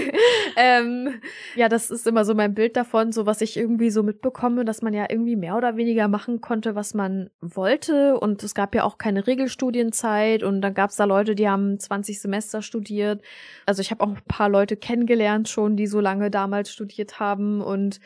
ähm, 0.56 1.20
ja, 1.56 1.68
das 1.68 1.90
ist 1.90 2.06
immer 2.06 2.24
so 2.24 2.34
mein 2.34 2.54
Bild 2.54 2.76
davon, 2.76 3.12
so 3.12 3.24
was 3.24 3.40
ich 3.40 3.56
irgendwie 3.56 3.90
so 3.90 4.02
mitbekomme, 4.02 4.64
dass 4.64 4.82
man 4.82 4.92
ja 4.92 5.06
irgendwie 5.08 5.36
mehr 5.36 5.56
oder 5.56 5.76
weniger 5.76 6.08
machen 6.08 6.40
konnte, 6.40 6.74
was 6.74 6.94
man 6.94 7.30
wollte. 7.40 8.18
Und 8.18 8.42
es 8.42 8.54
gab 8.54 8.74
ja 8.74 8.84
auch 8.84 8.98
keine 8.98 9.26
Regelstudienzeit 9.26 10.42
und 10.42 10.60
dann 10.60 10.74
gab 10.74 10.90
es 10.90 10.96
da 10.96 11.04
Leute, 11.04 11.34
die 11.34 11.48
haben 11.48 11.78
20 11.78 12.20
Semester 12.20 12.62
studiert. 12.62 13.22
Also 13.64 13.80
ich 13.80 13.90
habe 13.90 14.04
auch 14.04 14.08
ein 14.08 14.22
paar 14.28 14.48
Leute 14.48 14.76
kennengelernt 14.76 15.48
schon, 15.48 15.76
die 15.76 15.86
so 15.86 16.00
lange 16.00 16.30
damals 16.30 16.70
studiert 16.70 17.20
haben 17.20 17.60
und 17.62 17.91
und 17.92 18.00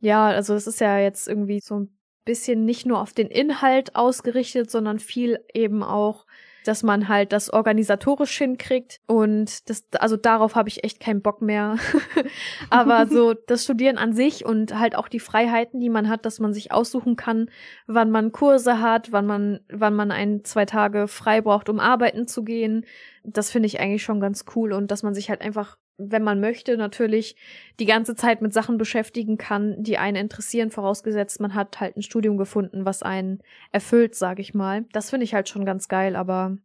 ja, 0.00 0.26
also 0.26 0.54
es 0.54 0.66
ist 0.66 0.80
ja 0.80 0.98
jetzt 0.98 1.28
irgendwie 1.28 1.60
so 1.60 1.80
ein 1.80 1.96
bisschen 2.24 2.64
nicht 2.64 2.86
nur 2.86 3.00
auf 3.00 3.12
den 3.12 3.28
Inhalt 3.28 3.96
ausgerichtet, 3.96 4.70
sondern 4.70 4.98
viel 4.98 5.38
eben 5.54 5.82
auch, 5.82 6.26
dass 6.64 6.82
man 6.82 7.08
halt 7.08 7.32
das 7.32 7.52
organisatorisch 7.52 8.36
hinkriegt 8.38 9.00
und 9.06 9.68
das, 9.68 9.84
also 9.98 10.16
darauf 10.16 10.54
habe 10.54 10.68
ich 10.68 10.84
echt 10.84 11.00
keinen 11.00 11.22
Bock 11.22 11.42
mehr. 11.42 11.76
Aber 12.70 13.06
so 13.06 13.34
das 13.46 13.64
Studieren 13.64 13.98
an 13.98 14.12
sich 14.12 14.44
und 14.44 14.78
halt 14.78 14.94
auch 14.94 15.08
die 15.08 15.20
Freiheiten, 15.20 15.80
die 15.80 15.90
man 15.90 16.08
hat, 16.08 16.24
dass 16.24 16.38
man 16.38 16.52
sich 16.52 16.70
aussuchen 16.70 17.16
kann, 17.16 17.50
wann 17.86 18.10
man 18.10 18.30
Kurse 18.32 18.80
hat, 18.80 19.10
wann 19.10 19.26
man, 19.26 19.60
wann 19.68 19.94
man 19.94 20.12
ein, 20.12 20.44
zwei 20.44 20.64
Tage 20.64 21.08
frei 21.08 21.40
braucht, 21.40 21.68
um 21.68 21.80
arbeiten 21.80 22.28
zu 22.28 22.44
gehen. 22.44 22.86
Das 23.24 23.50
finde 23.50 23.66
ich 23.66 23.80
eigentlich 23.80 24.04
schon 24.04 24.20
ganz 24.20 24.44
cool 24.54 24.72
und 24.72 24.90
dass 24.90 25.02
man 25.02 25.14
sich 25.14 25.30
halt 25.30 25.40
einfach 25.40 25.78
wenn 25.98 26.22
man 26.22 26.40
möchte, 26.40 26.76
natürlich 26.76 27.36
die 27.78 27.86
ganze 27.86 28.14
Zeit 28.14 28.42
mit 28.42 28.52
Sachen 28.52 28.78
beschäftigen 28.78 29.38
kann, 29.38 29.82
die 29.82 29.98
einen 29.98 30.16
interessieren, 30.16 30.70
vorausgesetzt 30.70 31.40
man 31.40 31.54
hat 31.54 31.80
halt 31.80 31.96
ein 31.96 32.02
Studium 32.02 32.36
gefunden, 32.36 32.84
was 32.84 33.02
einen 33.02 33.40
erfüllt, 33.70 34.14
sage 34.14 34.42
ich 34.42 34.54
mal. 34.54 34.84
Das 34.92 35.10
finde 35.10 35.24
ich 35.24 35.34
halt 35.34 35.48
schon 35.48 35.64
ganz 35.64 35.88
geil, 35.88 36.16
aber 36.16 36.56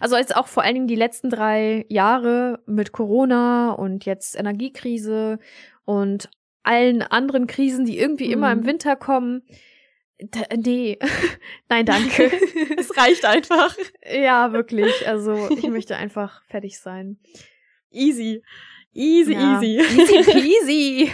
also 0.00 0.16
jetzt 0.16 0.34
auch 0.34 0.46
vor 0.46 0.62
allen 0.62 0.74
Dingen 0.74 0.88
die 0.88 0.94
letzten 0.94 1.30
drei 1.30 1.84
Jahre 1.88 2.60
mit 2.66 2.92
Corona 2.92 3.72
und 3.72 4.04
jetzt 4.04 4.38
Energiekrise 4.38 5.38
und 5.84 6.30
allen 6.62 7.02
anderen 7.02 7.46
Krisen, 7.46 7.84
die 7.84 7.98
irgendwie 7.98 8.26
mhm. 8.26 8.32
immer 8.32 8.52
im 8.52 8.60
mhm. 8.60 8.66
Winter 8.66 8.96
kommen. 8.96 9.42
D 10.20 10.40
nee, 10.56 10.98
nein, 11.68 11.84
danke. 11.86 12.30
es 12.78 12.96
reicht 12.96 13.24
einfach. 13.24 13.76
Ja, 14.10 14.52
wirklich. 14.52 15.06
Also 15.06 15.48
ich 15.50 15.68
möchte 15.68 15.96
einfach 15.96 16.42
fertig 16.46 16.78
sein. 16.78 17.18
Easy. 17.90 18.42
Easy, 18.96 19.34
ja. 19.34 19.60
easy. 19.60 19.78
Easy 19.78 20.22
peasy. 20.32 21.12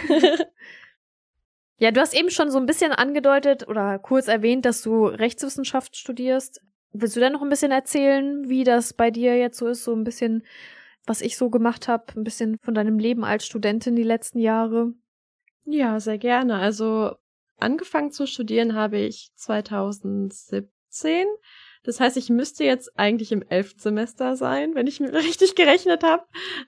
ja, 1.77 1.91
du 1.91 1.99
hast 1.99 2.13
eben 2.13 2.29
schon 2.29 2.49
so 2.49 2.57
ein 2.57 2.65
bisschen 2.65 2.93
angedeutet 2.93 3.67
oder 3.67 3.99
kurz 3.99 4.27
erwähnt, 4.27 4.65
dass 4.65 4.81
du 4.81 5.05
Rechtswissenschaft 5.05 5.97
studierst. 5.97 6.61
Willst 6.93 7.15
du 7.15 7.19
denn 7.19 7.33
noch 7.33 7.41
ein 7.41 7.49
bisschen 7.49 7.71
erzählen, 7.71 8.47
wie 8.47 8.63
das 8.63 8.93
bei 8.93 9.11
dir 9.11 9.37
jetzt 9.37 9.57
so 9.57 9.67
ist? 9.67 9.83
So 9.83 9.93
ein 9.93 10.03
bisschen, 10.03 10.45
was 11.05 11.21
ich 11.21 11.35
so 11.37 11.49
gemacht 11.49 11.87
habe, 11.87 12.05
ein 12.15 12.23
bisschen 12.23 12.57
von 12.61 12.73
deinem 12.73 12.99
Leben 12.99 13.25
als 13.25 13.45
Studentin 13.45 13.95
die 13.95 14.03
letzten 14.03 14.39
Jahre? 14.39 14.93
Ja, 15.65 15.99
sehr 15.99 16.17
gerne. 16.17 16.55
Also 16.55 17.15
angefangen 17.57 18.11
zu 18.11 18.27
studieren 18.27 18.75
habe 18.75 18.99
ich 18.99 19.31
2017 19.35 21.27
das 21.83 21.99
heißt, 21.99 22.15
ich 22.17 22.29
müsste 22.29 22.63
jetzt 22.63 22.97
eigentlich 22.97 23.31
im 23.31 23.41
elften 23.41 23.79
Semester 23.79 24.35
sein, 24.35 24.73
wenn 24.75 24.87
ich 24.87 24.99
mir 25.01 25.13
richtig 25.13 25.55
gerechnet 25.55 26.03
habe. 26.03 26.23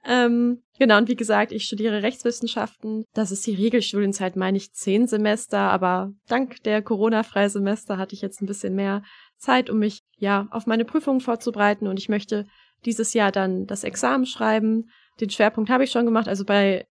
Ähm, 0.05 0.63
genau, 0.77 0.97
und 0.97 1.07
wie 1.07 1.15
gesagt, 1.15 1.51
ich 1.51 1.63
studiere 1.63 2.03
Rechtswissenschaften. 2.03 3.05
Das 3.13 3.31
ist 3.31 3.45
die 3.47 3.55
Regelstudienzeit, 3.55 4.35
meine 4.35 4.57
ich, 4.57 4.73
zehn 4.73 5.07
Semester, 5.07 5.59
aber 5.59 6.11
dank 6.27 6.61
der 6.63 6.81
Corona-Freisemester 6.81 7.97
hatte 7.97 8.13
ich 8.13 8.21
jetzt 8.21 8.41
ein 8.41 8.47
bisschen 8.47 8.75
mehr 8.75 9.03
Zeit, 9.37 9.69
um 9.69 9.79
mich 9.79 10.01
ja 10.17 10.47
auf 10.51 10.65
meine 10.65 10.85
Prüfungen 10.85 11.21
vorzubereiten 11.21 11.87
und 11.87 11.99
ich 11.99 12.09
möchte 12.09 12.45
dieses 12.85 13.13
Jahr 13.13 13.31
dann 13.31 13.65
das 13.65 13.83
Examen 13.83 14.25
schreiben. 14.25 14.89
Den 15.19 15.29
Schwerpunkt 15.29 15.69
habe 15.69 15.83
ich 15.83 15.91
schon 15.91 16.05
gemacht. 16.05 16.27
Also 16.27 16.45
bei 16.45 16.87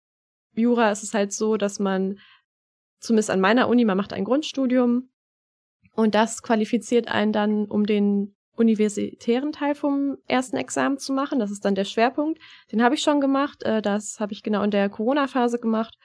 Jura 0.55 0.91
ist 0.91 1.03
es 1.03 1.15
halt 1.15 1.33
so, 1.33 1.57
dass 1.57 1.79
man 1.79 2.19
zumindest 3.01 3.31
an 3.31 3.41
meiner 3.41 3.69
Uni, 3.69 3.85
man 3.85 3.97
macht 3.97 4.13
ein 4.13 4.25
Grundstudium 4.25 5.11
und 5.95 6.15
das 6.15 6.43
qualifiziert 6.43 7.09
einen 7.09 7.33
dann, 7.33 7.67
um 7.67 7.87
den 7.87 8.35
universitären 8.57 9.53
Teil 9.53 9.75
vom 9.75 10.17
ersten 10.27 10.57
Examen 10.57 10.99
zu 10.99 11.13
machen. 11.13 11.39
Das 11.39 11.51
ist 11.51 11.65
dann 11.65 11.75
der 11.75 11.85
Schwerpunkt. 11.85 12.41
Den 12.71 12.83
habe 12.83 12.95
ich 12.95 13.03
schon 13.03 13.21
gemacht. 13.21 13.63
Äh, 13.65 13.83
das 13.83 14.21
habe 14.21 14.33
ich 14.33 14.43
genau 14.43 14.63
in 14.63 14.71
der 14.71 14.89
Corona-Phase 14.89 15.59
gemacht. 15.59 15.99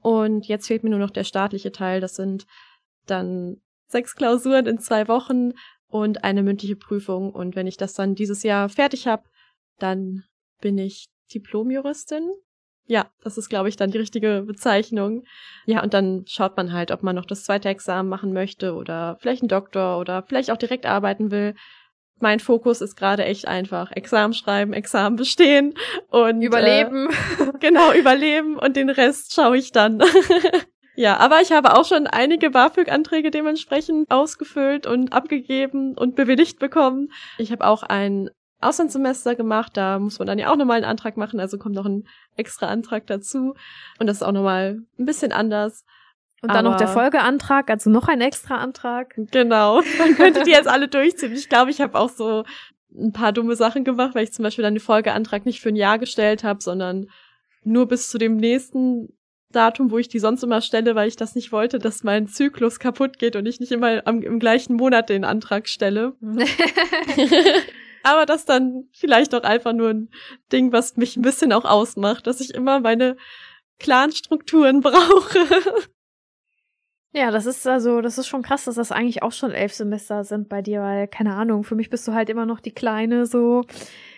Und 0.00 0.46
jetzt 0.46 0.66
fehlt 0.66 0.84
mir 0.84 0.90
nur 0.90 0.98
noch 0.98 1.10
der 1.10 1.24
staatliche 1.24 1.72
Teil. 1.72 2.00
Das 2.00 2.14
sind 2.14 2.46
dann 3.06 3.60
sechs 3.88 4.14
Klausuren 4.14 4.66
in 4.66 4.78
zwei 4.78 5.08
Wochen 5.08 5.52
und 5.88 6.24
eine 6.24 6.42
mündliche 6.42 6.76
Prüfung. 6.76 7.32
Und 7.32 7.56
wenn 7.56 7.66
ich 7.66 7.76
das 7.76 7.94
dann 7.94 8.14
dieses 8.14 8.42
Jahr 8.42 8.68
fertig 8.68 9.06
habe, 9.06 9.24
dann 9.78 10.24
bin 10.60 10.78
ich 10.78 11.08
Diplomjuristin. 11.34 12.30
Ja, 12.86 13.06
das 13.24 13.36
ist, 13.36 13.48
glaube 13.48 13.68
ich, 13.68 13.76
dann 13.76 13.90
die 13.90 13.98
richtige 13.98 14.44
Bezeichnung. 14.46 15.24
Ja, 15.64 15.82
und 15.82 15.92
dann 15.92 16.24
schaut 16.28 16.56
man 16.56 16.72
halt, 16.72 16.92
ob 16.92 17.02
man 17.02 17.16
noch 17.16 17.26
das 17.26 17.44
zweite 17.44 17.68
Examen 17.68 18.08
machen 18.08 18.32
möchte 18.32 18.74
oder 18.74 19.16
vielleicht 19.20 19.42
einen 19.42 19.48
Doktor 19.48 19.98
oder 19.98 20.22
vielleicht 20.22 20.50
auch 20.50 20.56
direkt 20.56 20.86
arbeiten 20.86 21.30
will 21.30 21.54
mein 22.20 22.40
Fokus 22.40 22.80
ist 22.80 22.96
gerade 22.96 23.24
echt 23.24 23.46
einfach 23.46 23.92
Examen 23.92 24.32
schreiben, 24.32 24.72
Examen 24.72 25.16
bestehen 25.16 25.74
und 26.08 26.42
überleben. 26.42 27.08
Äh, 27.38 27.52
genau, 27.60 27.92
überleben 27.92 28.58
und 28.58 28.76
den 28.76 28.90
Rest 28.90 29.34
schaue 29.34 29.58
ich 29.58 29.72
dann. 29.72 30.02
ja, 30.96 31.18
aber 31.18 31.40
ich 31.42 31.52
habe 31.52 31.76
auch 31.76 31.84
schon 31.84 32.06
einige 32.06 32.50
BAföG-Anträge 32.50 33.30
dementsprechend 33.30 34.10
ausgefüllt 34.10 34.86
und 34.86 35.12
abgegeben 35.12 35.96
und 35.96 36.16
bewilligt 36.16 36.58
bekommen. 36.58 37.12
Ich 37.38 37.52
habe 37.52 37.66
auch 37.66 37.82
ein 37.82 38.30
Auslandssemester 38.60 39.34
gemacht, 39.34 39.76
da 39.76 39.98
muss 39.98 40.18
man 40.18 40.26
dann 40.26 40.38
ja 40.38 40.50
auch 40.50 40.56
nochmal 40.56 40.76
einen 40.76 40.86
Antrag 40.86 41.16
machen, 41.16 41.40
also 41.40 41.58
kommt 41.58 41.74
noch 41.74 41.86
ein 41.86 42.04
extra 42.36 42.66
Antrag 42.66 43.06
dazu 43.06 43.54
und 43.98 44.06
das 44.06 44.18
ist 44.18 44.22
auch 44.22 44.32
nochmal 44.32 44.80
ein 44.98 45.04
bisschen 45.04 45.32
anders. 45.32 45.84
Und 46.42 46.50
dann 46.50 46.66
Aber 46.66 46.70
noch 46.70 46.76
der 46.76 46.88
Folgeantrag, 46.88 47.70
also 47.70 47.88
noch 47.90 48.08
ein 48.08 48.20
extra 48.20 48.56
Antrag. 48.56 49.14
Genau. 49.16 49.80
Man 49.98 50.14
könnte 50.16 50.42
die 50.42 50.50
jetzt 50.50 50.68
alle 50.68 50.86
durchziehen. 50.86 51.32
Ich 51.32 51.48
glaube, 51.48 51.70
ich 51.70 51.80
habe 51.80 51.98
auch 51.98 52.10
so 52.10 52.44
ein 52.94 53.12
paar 53.12 53.32
dumme 53.32 53.56
Sachen 53.56 53.84
gemacht, 53.84 54.14
weil 54.14 54.24
ich 54.24 54.32
zum 54.32 54.42
Beispiel 54.42 54.62
dann 54.62 54.74
den 54.74 54.80
Folgeantrag 54.80 55.46
nicht 55.46 55.60
für 55.60 55.70
ein 55.70 55.76
Jahr 55.76 55.98
gestellt 55.98 56.44
habe, 56.44 56.62
sondern 56.62 57.06
nur 57.64 57.88
bis 57.88 58.10
zu 58.10 58.18
dem 58.18 58.36
nächsten 58.36 59.16
Datum, 59.50 59.90
wo 59.90 59.98
ich 59.98 60.08
die 60.08 60.18
sonst 60.18 60.42
immer 60.42 60.60
stelle, 60.60 60.94
weil 60.94 61.08
ich 61.08 61.16
das 61.16 61.34
nicht 61.34 61.52
wollte, 61.52 61.78
dass 61.78 62.04
mein 62.04 62.26
Zyklus 62.26 62.78
kaputt 62.78 63.18
geht 63.18 63.34
und 63.34 63.46
ich 63.46 63.58
nicht 63.58 63.72
immer 63.72 64.06
am, 64.06 64.22
im 64.22 64.38
gleichen 64.38 64.76
Monat 64.76 65.08
den 65.08 65.24
Antrag 65.24 65.68
stelle. 65.68 66.14
Aber 68.06 68.24
das 68.24 68.44
dann 68.44 68.84
vielleicht 68.92 69.34
auch 69.34 69.42
einfach 69.42 69.72
nur 69.72 69.90
ein 69.90 70.10
Ding, 70.52 70.70
was 70.70 70.96
mich 70.96 71.16
ein 71.16 71.22
bisschen 71.22 71.52
auch 71.52 71.64
ausmacht, 71.64 72.28
dass 72.28 72.40
ich 72.40 72.54
immer 72.54 72.78
meine 72.78 73.16
klaren 73.80 74.12
Strukturen 74.12 74.80
brauche. 74.80 75.40
Ja, 77.12 77.32
das 77.32 77.46
ist 77.46 77.66
also, 77.66 78.00
das 78.02 78.16
ist 78.16 78.28
schon 78.28 78.42
krass, 78.42 78.66
dass 78.66 78.76
das 78.76 78.92
eigentlich 78.92 79.24
auch 79.24 79.32
schon 79.32 79.50
elf 79.50 79.72
Semester 79.74 80.22
sind 80.22 80.48
bei 80.48 80.62
dir, 80.62 80.82
weil, 80.82 81.08
keine 81.08 81.34
Ahnung, 81.34 81.64
für 81.64 81.74
mich 81.74 81.90
bist 81.90 82.06
du 82.06 82.14
halt 82.14 82.30
immer 82.30 82.46
noch 82.46 82.60
die 82.60 82.70
kleine, 82.70 83.26
so, 83.26 83.64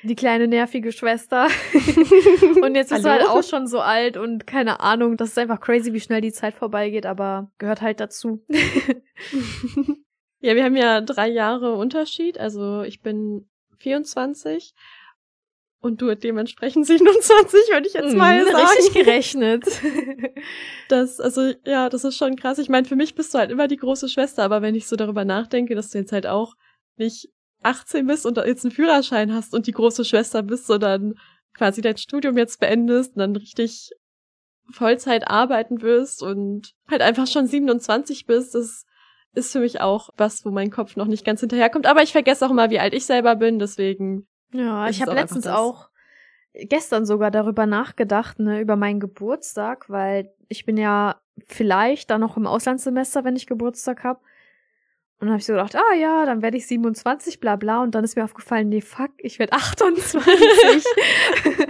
die 0.03 0.17
kleine 0.17 0.49
nervige 0.49 0.93
Schwester. 0.93 1.47
und 2.63 2.75
jetzt 2.75 2.91
bist 2.91 3.07
du 3.07 3.09
halt 3.09 3.27
auch 3.27 3.43
schon 3.43 3.69
so 3.69 3.81
alt 3.81 4.19
und 4.19 4.47
keine 4.47 4.81
Ahnung, 4.81 5.17
das 5.17 5.31
ist 5.31 5.39
einfach 5.39 5.63
crazy, 5.63 5.95
wie 5.95 6.01
schnell 6.01 6.21
die 6.21 6.33
Zeit 6.33 6.53
vorbeigeht, 6.53 7.07
aber 7.07 7.51
gehört 7.57 7.81
halt 7.81 8.01
dazu. 8.01 8.45
ja, 10.41 10.55
wir 10.55 10.65
haben 10.65 10.77
ja 10.77 11.01
drei 11.01 11.29
Jahre 11.29 11.73
Unterschied, 11.75 12.39
also 12.39 12.83
ich 12.83 13.01
bin 13.01 13.49
24 13.79 14.75
und 15.81 16.03
du 16.03 16.15
dementsprechend 16.15 16.87
27, 16.87 17.61
würde 17.71 17.87
ich 17.87 17.95
jetzt 17.95 18.17
mal 18.17 18.43
mm, 18.43 18.47
sagen. 18.47 18.67
Richtig 18.67 18.95
gerechnet. 18.95 19.65
Das, 20.89 21.21
also, 21.21 21.53
ja, 21.67 21.91
das 21.91 22.05
ist 22.05 22.17
schon 22.17 22.35
krass. 22.35 22.59
Ich 22.59 22.71
meine, 22.71 22.89
für 22.89 22.97
mich 22.97 23.15
bist 23.15 23.35
du 23.35 23.39
halt 23.39 23.51
immer 23.51 23.69
die 23.69 23.77
große 23.77 24.09
Schwester, 24.09 24.43
aber 24.43 24.63
wenn 24.63 24.75
ich 24.75 24.87
so 24.87 24.97
darüber 24.97 25.27
nachdenke, 25.27 25.75
dass 25.75 25.91
du 25.91 25.99
jetzt 25.99 26.13
halt 26.13 26.27
auch 26.27 26.55
nicht 26.97 27.29
18 27.63 28.07
bist 28.07 28.25
und 28.25 28.39
jetzt 28.39 28.65
einen 28.65 28.73
Führerschein 28.73 29.35
hast 29.35 29.53
und 29.53 29.67
die 29.67 29.73
große 29.73 30.07
Schwester 30.07 30.43
bist, 30.43 30.67
sondern 30.67 31.19
quasi 31.53 31.83
dein 31.83 31.99
Studium 31.99 32.39
jetzt 32.39 32.59
beendest 32.59 33.17
und 33.17 33.19
dann 33.19 33.37
richtig 33.37 33.91
Vollzeit 34.71 35.29
arbeiten 35.29 35.83
wirst 35.83 36.23
und 36.23 36.73
halt 36.89 37.03
einfach 37.03 37.27
schon 37.27 37.47
27 37.47 38.25
bist, 38.25 38.55
das 38.55 38.85
ist 39.35 39.53
für 39.53 39.61
mich 39.61 39.81
auch 39.81 40.11
was, 40.17 40.45
wo 40.45 40.51
mein 40.51 40.71
Kopf 40.71 40.97
noch 40.97 41.07
nicht 41.07 41.25
ganz 41.25 41.41
hinterherkommt. 41.41 41.87
Aber 41.87 42.03
ich 42.03 42.13
vergesse 42.13 42.47
auch 42.47 42.51
immer, 42.51 42.71
wie 42.71 42.81
alt 42.81 42.95
ich 42.95 43.07
selber 43.07 43.37
bin, 43.37 43.59
deswegen 43.59 44.27
ja, 44.53 44.89
ich 44.89 45.03
habe 45.03 45.13
letztens 45.15 45.47
auch 45.47 45.91
gestern 46.55 47.05
sogar 47.05 47.31
darüber 47.31 47.67
nachgedacht, 47.67 48.39
ne, 48.39 48.61
über 48.61 48.77
meinen 48.77 49.01
Geburtstag, 49.01 49.89
weil 49.91 50.33
ich 50.49 50.65
bin 50.65 50.77
ja 50.77 51.21
vielleicht 51.47 52.11
dann 52.11 52.21
noch 52.21 52.37
im 52.37 52.47
Auslandssemester, 52.47 53.25
wenn 53.25 53.37
ich 53.37 53.47
Geburtstag 53.47 54.05
habe. 54.05 54.21
Und 55.21 55.27
dann 55.27 55.31
habe 55.31 55.41
ich 55.41 55.47
so 55.47 55.53
gedacht, 55.53 55.75
ah 55.75 55.95
ja, 55.95 56.25
dann 56.27 56.43
werde 56.43 56.57
ich 56.57 56.69
27, 56.69 57.41
bla 57.41 57.57
bla. 57.57 57.83
Und 57.83 57.95
dann 57.95 58.05
ist 58.05 58.15
mir 58.17 58.23
aufgefallen, 58.23 58.69
nee, 58.69 58.81
fuck, 58.81 59.11
ich 59.19 59.41
werde 59.41 59.53
28. 59.53 60.23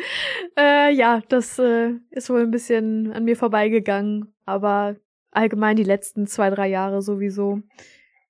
äh, 0.58 0.92
ja, 0.92 1.22
das 1.30 1.58
äh, 1.58 1.94
ist 2.10 2.28
wohl 2.28 2.42
ein 2.42 2.50
bisschen 2.50 3.10
an 3.12 3.24
mir 3.24 3.36
vorbeigegangen. 3.36 4.34
Aber 4.44 4.96
allgemein 5.38 5.77
die 5.77 5.85
letzten 5.85 6.27
zwei, 6.27 6.51
drei 6.51 6.68
Jahre 6.68 7.01
sowieso. 7.01 7.61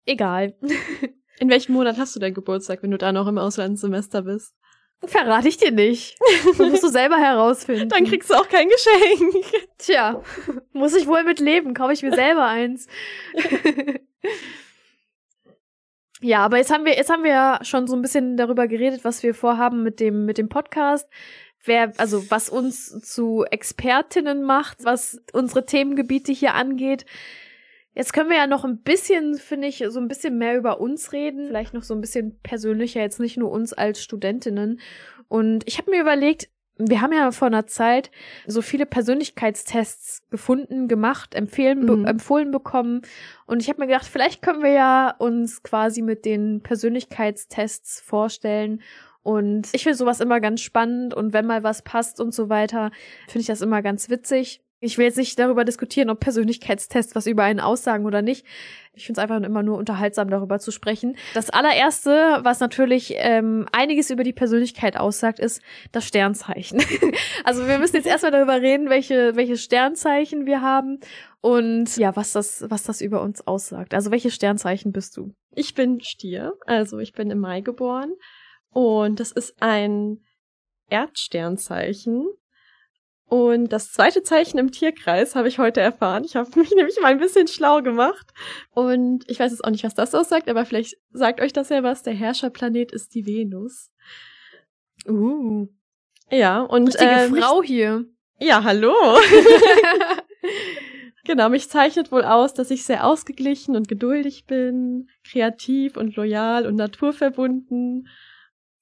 Egal. 0.05 0.55
In 1.41 1.49
welchem 1.49 1.73
Monat 1.73 1.99
hast 1.99 2.15
du 2.15 2.21
dein 2.21 2.35
Geburtstag, 2.35 2.83
wenn 2.83 2.91
du 2.91 2.99
da 2.99 3.13
noch 3.13 3.29
im 3.29 3.39
Auslandssemester 3.39 4.23
bist? 4.23 4.55
Verrate 5.05 5.47
ich 5.47 5.57
dir 5.57 5.71
nicht. 5.71 6.19
Das 6.45 6.59
musst 6.71 6.83
du 6.83 6.89
selber 6.89 7.17
herausfinden. 7.17 7.89
Dann 7.89 8.05
kriegst 8.05 8.29
du 8.31 8.35
auch 8.35 8.49
kein 8.49 8.69
Geschenk. 8.69 9.45
Tja, 9.79 10.21
muss 10.73 10.97
ich 10.97 11.07
wohl 11.07 11.23
mit 11.23 11.39
leben. 11.39 11.75
Kaufe 11.75 11.93
ich 11.93 12.03
mir 12.03 12.13
selber 12.13 12.45
eins. 12.45 12.89
ja, 16.21 16.41
aber 16.41 16.57
jetzt 16.57 16.73
haben 16.73 16.85
wir, 16.85 16.97
jetzt 16.97 17.11
haben 17.11 17.23
wir 17.23 17.31
ja 17.31 17.61
schon 17.63 17.87
so 17.87 17.95
ein 17.95 18.03
bisschen 18.03 18.37
darüber 18.37 18.67
geredet, 18.67 19.05
was 19.05 19.23
wir 19.23 19.35
vorhaben 19.35 19.85
mit 19.85 20.01
dem, 20.01 20.25
mit 20.25 20.37
dem 20.37 20.49
Podcast. 20.49 21.09
Wer, 21.65 21.93
also 21.99 22.31
was 22.31 22.49
uns 22.49 23.01
zu 23.01 23.45
Expertinnen 23.51 24.43
macht, 24.43 24.85
was 24.85 25.21
unsere 25.33 25.67
Themengebiete 25.67 26.33
hier 26.33 26.55
angeht. 26.55 27.05
Jetzt 27.95 28.13
können 28.13 28.31
wir 28.31 28.37
ja 28.37 28.47
noch 28.47 28.65
ein 28.65 28.79
bisschen, 28.79 29.35
finde 29.35 29.67
ich, 29.67 29.85
so 29.89 29.99
ein 29.99 30.09
bisschen 30.09 30.39
mehr 30.39 30.57
über 30.57 30.81
uns 30.81 31.13
reden. 31.13 31.49
Vielleicht 31.49 31.75
noch 31.75 31.83
so 31.83 31.95
ein 31.95 32.01
bisschen 32.01 32.39
persönlicher, 32.43 33.01
jetzt 33.01 33.19
nicht 33.19 33.37
nur 33.37 33.51
uns 33.51 33.73
als 33.73 34.03
Studentinnen. 34.03 34.81
Und 35.27 35.65
ich 35.67 35.79
habe 35.79 35.91
mir 35.91 36.01
überlegt, 36.01 36.49
wir 36.79 37.01
haben 37.01 37.13
ja 37.13 37.33
vor 37.33 37.49
einer 37.49 37.67
Zeit 37.67 38.11
so 38.47 38.63
viele 38.63 38.87
Persönlichkeitstests 38.87 40.23
gefunden, 40.31 40.87
gemacht, 40.87 41.35
empfehlen, 41.35 41.81
mhm. 41.81 42.05
be 42.05 42.09
empfohlen 42.09 42.53
bekommen. 42.53 43.03
Und 43.47 43.63
ich 43.63 43.69
habe 43.69 43.81
mir 43.81 43.89
gedacht, 43.89 44.07
vielleicht 44.07 44.43
können 44.43 44.63
wir 44.63 44.71
ja 44.71 45.15
uns 45.19 45.63
quasi 45.63 46.03
mit 46.03 46.25
den 46.25 46.63
Persönlichkeitstests 46.63 48.01
vorstellen. 48.01 48.83
Und 49.23 49.69
ich 49.73 49.83
finde 49.83 49.97
sowas 49.97 50.21
immer 50.21 50.41
ganz 50.41 50.61
spannend. 50.61 51.15
Und 51.15 51.33
wenn 51.33 51.47
mal 51.47 51.63
was 51.63 51.83
passt 51.83 52.21
und 52.21 52.33
so 52.33 52.49
weiter, 52.49 52.91
finde 53.27 53.41
ich 53.41 53.47
das 53.47 53.61
immer 53.61 53.83
ganz 53.83 54.09
witzig. 54.11 54.63
Ich 54.81 54.97
will 54.97 55.07
jetzt 55.07 55.19
nicht 55.19 55.37
darüber 55.41 55.65
diskutieren, 55.65 56.09
ob 56.09 56.21
Persönlichkeitstests 56.21 57.17
was 57.17 57.27
über 57.27 57.43
einen 57.43 57.59
aussagen 57.59 58.07
oder 58.07 58.23
nicht. 58.23 58.47
Ich 58.95 59.07
finde 59.07 59.21
es 59.21 59.23
einfach 59.23 59.45
immer 59.45 59.65
nur 59.65 59.77
unterhaltsam, 59.77 60.31
darüber 60.31 60.61
zu 60.61 60.71
sprechen. 60.71 61.17
Das 61.35 61.51
allererste, 61.51 62.39
was 62.43 62.61
natürlich 62.61 63.15
ähm, 63.17 63.67
einiges 63.73 64.11
über 64.11 64.23
die 64.23 64.33
Persönlichkeit 64.33 64.97
aussagt, 64.97 65.41
ist 65.41 65.63
das 65.91 66.05
Sternzeichen. 66.07 66.81
also 67.45 67.67
wir 67.67 67.81
müssen 67.81 67.97
jetzt 67.97 68.07
erstmal 68.07 68.31
darüber 68.31 68.61
reden, 68.61 68.89
welche, 68.89 69.35
welche 69.35 69.57
Sternzeichen 69.57 70.47
wir 70.47 70.63
haben 70.63 71.01
und 71.41 71.97
ja, 71.97 72.15
was 72.15 72.33
das, 72.33 72.65
was 72.69 72.85
das 72.85 73.01
über 73.01 73.21
uns 73.21 73.45
aussagt. 73.49 73.95
Also 73.95 74.13
welche 74.13 74.31
Sternzeichen 74.31 74.93
bist 74.93 75.17
du? 75.17 75.35
Ich 75.57 75.75
bin 75.75 76.01
Stier, 76.01 76.55
also 76.67 77.01
ich 77.01 77.13
bin 77.13 77.33
im 77.33 77.41
Mai 77.41 77.63
geboren 77.63 78.13
und 78.71 79.21
das 79.21 79.33
ist 79.33 79.61
ein 79.61 80.23
Erdsternzeichen. 80.89 82.27
Und 83.27 83.75
das 83.75 83.93
zweite 83.93 84.23
Zeichen 84.23 84.57
im 84.57 84.73
Tierkreis 84.73 85.35
habe 85.35 85.49
ich 85.49 85.59
heute 85.59 85.83
erfahren. 85.83 86.25
Ich 86.25 86.35
habe 86.35 86.49
mich 86.59 86.75
nämlich 86.75 86.99
mal 87.01 87.09
ein 87.09 87.19
bisschen 87.19 87.47
schlau 87.47 87.83
gemacht. 87.83 88.33
Und 88.71 89.29
ich 89.29 89.39
weiß 89.39 89.53
jetzt 89.53 89.65
auch 89.65 89.71
nicht, 89.71 89.85
was 89.85 89.95
das 89.95 90.15
aussagt, 90.15 90.49
aber 90.49 90.65
vielleicht 90.65 90.97
sagt 91.11 91.41
euch 91.41 91.53
das 91.53 91.69
ja 91.69 91.83
was. 91.83 92.03
Der 92.03 92.15
Herrscherplanet 92.15 92.91
ist 92.91 93.15
die 93.15 93.27
Venus. 93.27 93.91
Uh. 95.07 95.69
Ja, 96.31 96.63
und. 96.63 96.89
Richtige 96.89 97.11
äh, 97.11 97.29
Frau 97.29 97.63
hier. 97.63 98.07
Ja, 98.41 98.65
hallo. 98.65 98.95
genau, 101.25 101.51
mich 101.51 101.69
zeichnet 101.69 102.13
wohl 102.13 102.25
aus, 102.25 102.55
dass 102.55 102.71
ich 102.71 102.85
sehr 102.85 103.05
ausgeglichen 103.05 103.77
und 103.77 103.89
geduldig 103.89 104.47
bin, 104.47 105.09
kreativ 105.29 105.97
und 105.97 106.17
loyal 106.17 106.67
und 106.67 106.77
naturverbunden 106.77 108.09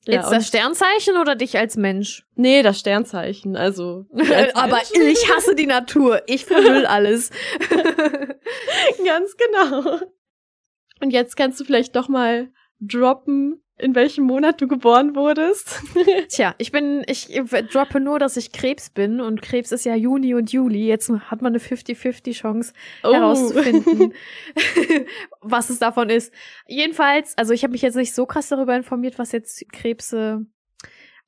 ja, 0.06 0.20
Jetzt 0.20 0.30
das 0.30 0.46
Sternzeichen 0.46 1.16
oder 1.16 1.34
dich 1.34 1.58
als 1.58 1.76
Mensch? 1.76 2.24
Nee, 2.34 2.62
das 2.62 2.78
Sternzeichen, 2.78 3.56
also. 3.56 4.06
Aber 4.54 4.80
ich 4.92 5.32
hasse 5.32 5.54
die 5.54 5.66
Natur. 5.66 6.22
Ich 6.26 6.44
verhüll 6.44 6.86
alles. 6.86 7.30
Ganz 9.04 9.36
genau. 9.36 10.00
Und 11.00 11.10
jetzt 11.10 11.36
kannst 11.36 11.60
du 11.60 11.64
vielleicht 11.64 11.96
doch 11.96 12.08
mal 12.08 12.50
droppen, 12.80 13.62
in 13.78 13.94
welchem 13.94 14.24
Monat 14.24 14.60
du 14.60 14.68
geboren 14.68 15.14
wurdest? 15.14 15.82
Tja, 16.28 16.54
ich 16.58 16.72
bin, 16.72 17.04
ich 17.06 17.28
droppe 17.70 18.00
nur, 18.00 18.18
dass 18.18 18.36
ich 18.36 18.52
Krebs 18.52 18.90
bin 18.90 19.20
und 19.20 19.42
Krebs 19.42 19.70
ist 19.72 19.84
ja 19.84 19.94
Juni 19.94 20.34
und 20.34 20.50
Juli. 20.52 20.86
Jetzt 20.86 21.10
hat 21.10 21.42
man 21.42 21.52
eine 21.52 21.58
50-50 21.58 22.32
Chance 22.32 22.72
oh. 23.02 23.12
herauszufinden, 23.12 24.14
was 25.40 25.70
es 25.70 25.78
davon 25.78 26.08
ist. 26.08 26.32
Jedenfalls, 26.66 27.36
also 27.36 27.52
ich 27.52 27.62
habe 27.62 27.72
mich 27.72 27.82
jetzt 27.82 27.96
nicht 27.96 28.14
so 28.14 28.24
krass 28.24 28.48
darüber 28.48 28.74
informiert, 28.74 29.18
was 29.18 29.32
jetzt 29.32 29.70
Krebse 29.72 30.46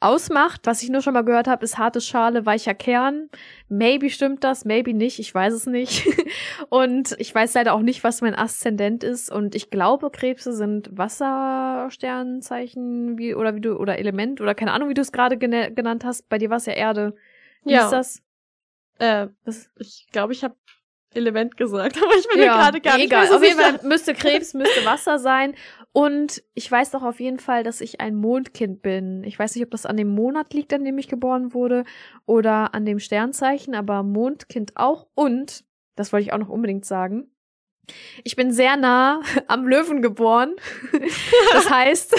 ausmacht. 0.01 0.63
Was 0.65 0.83
ich 0.83 0.91
nur 0.91 1.03
schon 1.03 1.15
mal 1.15 1.25
gehört 1.25 1.49
habe, 1.49 1.65
ist 1.65 1.79
harte 1.79 2.01
Schale, 2.01 2.47
weicher 2.47 2.75
Kern. 2.75 3.29
Maybe 3.69 4.11
stimmt 4.11 4.45
das, 4.45 4.65
maybe 4.65 4.95
nicht, 4.95 5.19
ich 5.19 5.35
weiß 5.35 5.53
es 5.53 5.67
nicht. 5.67 6.07
und 6.69 7.17
ich 7.19 7.35
weiß 7.35 7.55
leider 7.55 7.75
auch 7.75 7.83
nicht, 7.83 8.05
was 8.05 8.21
mein 8.21 8.35
Aszendent 8.35 9.03
ist. 9.05 9.31
Und 9.31 9.55
ich 9.55 9.71
glaube, 9.71 10.11
Krebse 10.11 10.53
sind 10.53 10.91
Wassersternzeichen, 10.97 13.19
wie, 13.19 13.35
oder 13.35 13.55
wie 13.55 13.61
du, 13.61 13.77
oder 13.77 13.99
Element, 13.99 14.41
oder 14.41 14.55
keine 14.55 14.73
Ahnung, 14.73 14.89
wie 14.89 14.95
du 14.95 15.03
es 15.03 15.13
gerade 15.13 15.39
genannt 15.39 16.05
hast. 16.05 16.29
Bei 16.29 16.39
dir 16.39 16.51
war 16.51 16.59
es 16.59 16.67
ja 16.67 16.75
Erde. 16.75 17.15
Wie 17.65 17.73
ja. 17.73 17.85
ist 17.85 17.93
das? 17.93 18.23
Äh, 18.99 19.29
das, 19.45 19.71
ich 19.79 20.07
glaube, 20.13 20.33
ich 20.33 20.45
habe 20.45 20.55
Element 21.15 21.57
gesagt, 21.57 21.97
aber 22.03 22.15
ich 22.19 22.29
bin 22.29 22.41
ja, 22.41 22.57
mir 22.57 22.63
gerade 22.63 22.81
gar 22.81 22.97
nicht 22.97 23.07
egal. 23.07 23.33
Auf 23.33 23.43
jeden 23.43 23.59
Fall 23.59 23.81
müsste 23.83 24.15
Krebs, 24.15 24.55
müsste 24.55 24.85
Wasser 24.85 25.19
sein. 25.19 25.55
Und 25.93 26.43
ich 26.55 26.71
weiß 26.71 26.91
doch 26.91 27.03
auf 27.03 27.19
jeden 27.19 27.39
Fall, 27.39 27.65
dass 27.65 27.81
ich 27.81 28.01
ein 28.01 28.15
Mondkind 28.15 28.83
bin. 28.83 29.25
Ich 29.25 29.39
weiß 29.39 29.55
nicht, 29.55 29.65
ob 29.65 29.71
das 29.71 29.87
an 29.87 29.97
dem 29.97 30.09
Monat 30.09 30.53
liegt, 30.53 30.73
an 30.73 30.85
dem 30.85 30.99
ich 30.99 31.09
geboren 31.09 31.55
wurde, 31.55 31.85
oder 32.27 32.75
an 32.75 32.85
dem 32.85 32.99
Sternzeichen, 32.99 33.75
aber 33.75 34.03
Mondkind 34.03 34.77
auch. 34.77 35.07
Und, 35.15 35.65
das 35.97 36.13
wollte 36.13 36.25
ich 36.27 36.33
auch 36.33 36.39
noch 36.39 36.51
unbedingt 36.51 36.85
sagen, 36.85 37.31
ich 38.25 38.37
bin 38.37 38.53
sehr 38.53 38.77
nah 38.77 39.21
am 39.47 39.67
Löwen 39.67 40.03
geboren. 40.03 40.55
Das 41.53 41.71
heißt, 41.71 42.15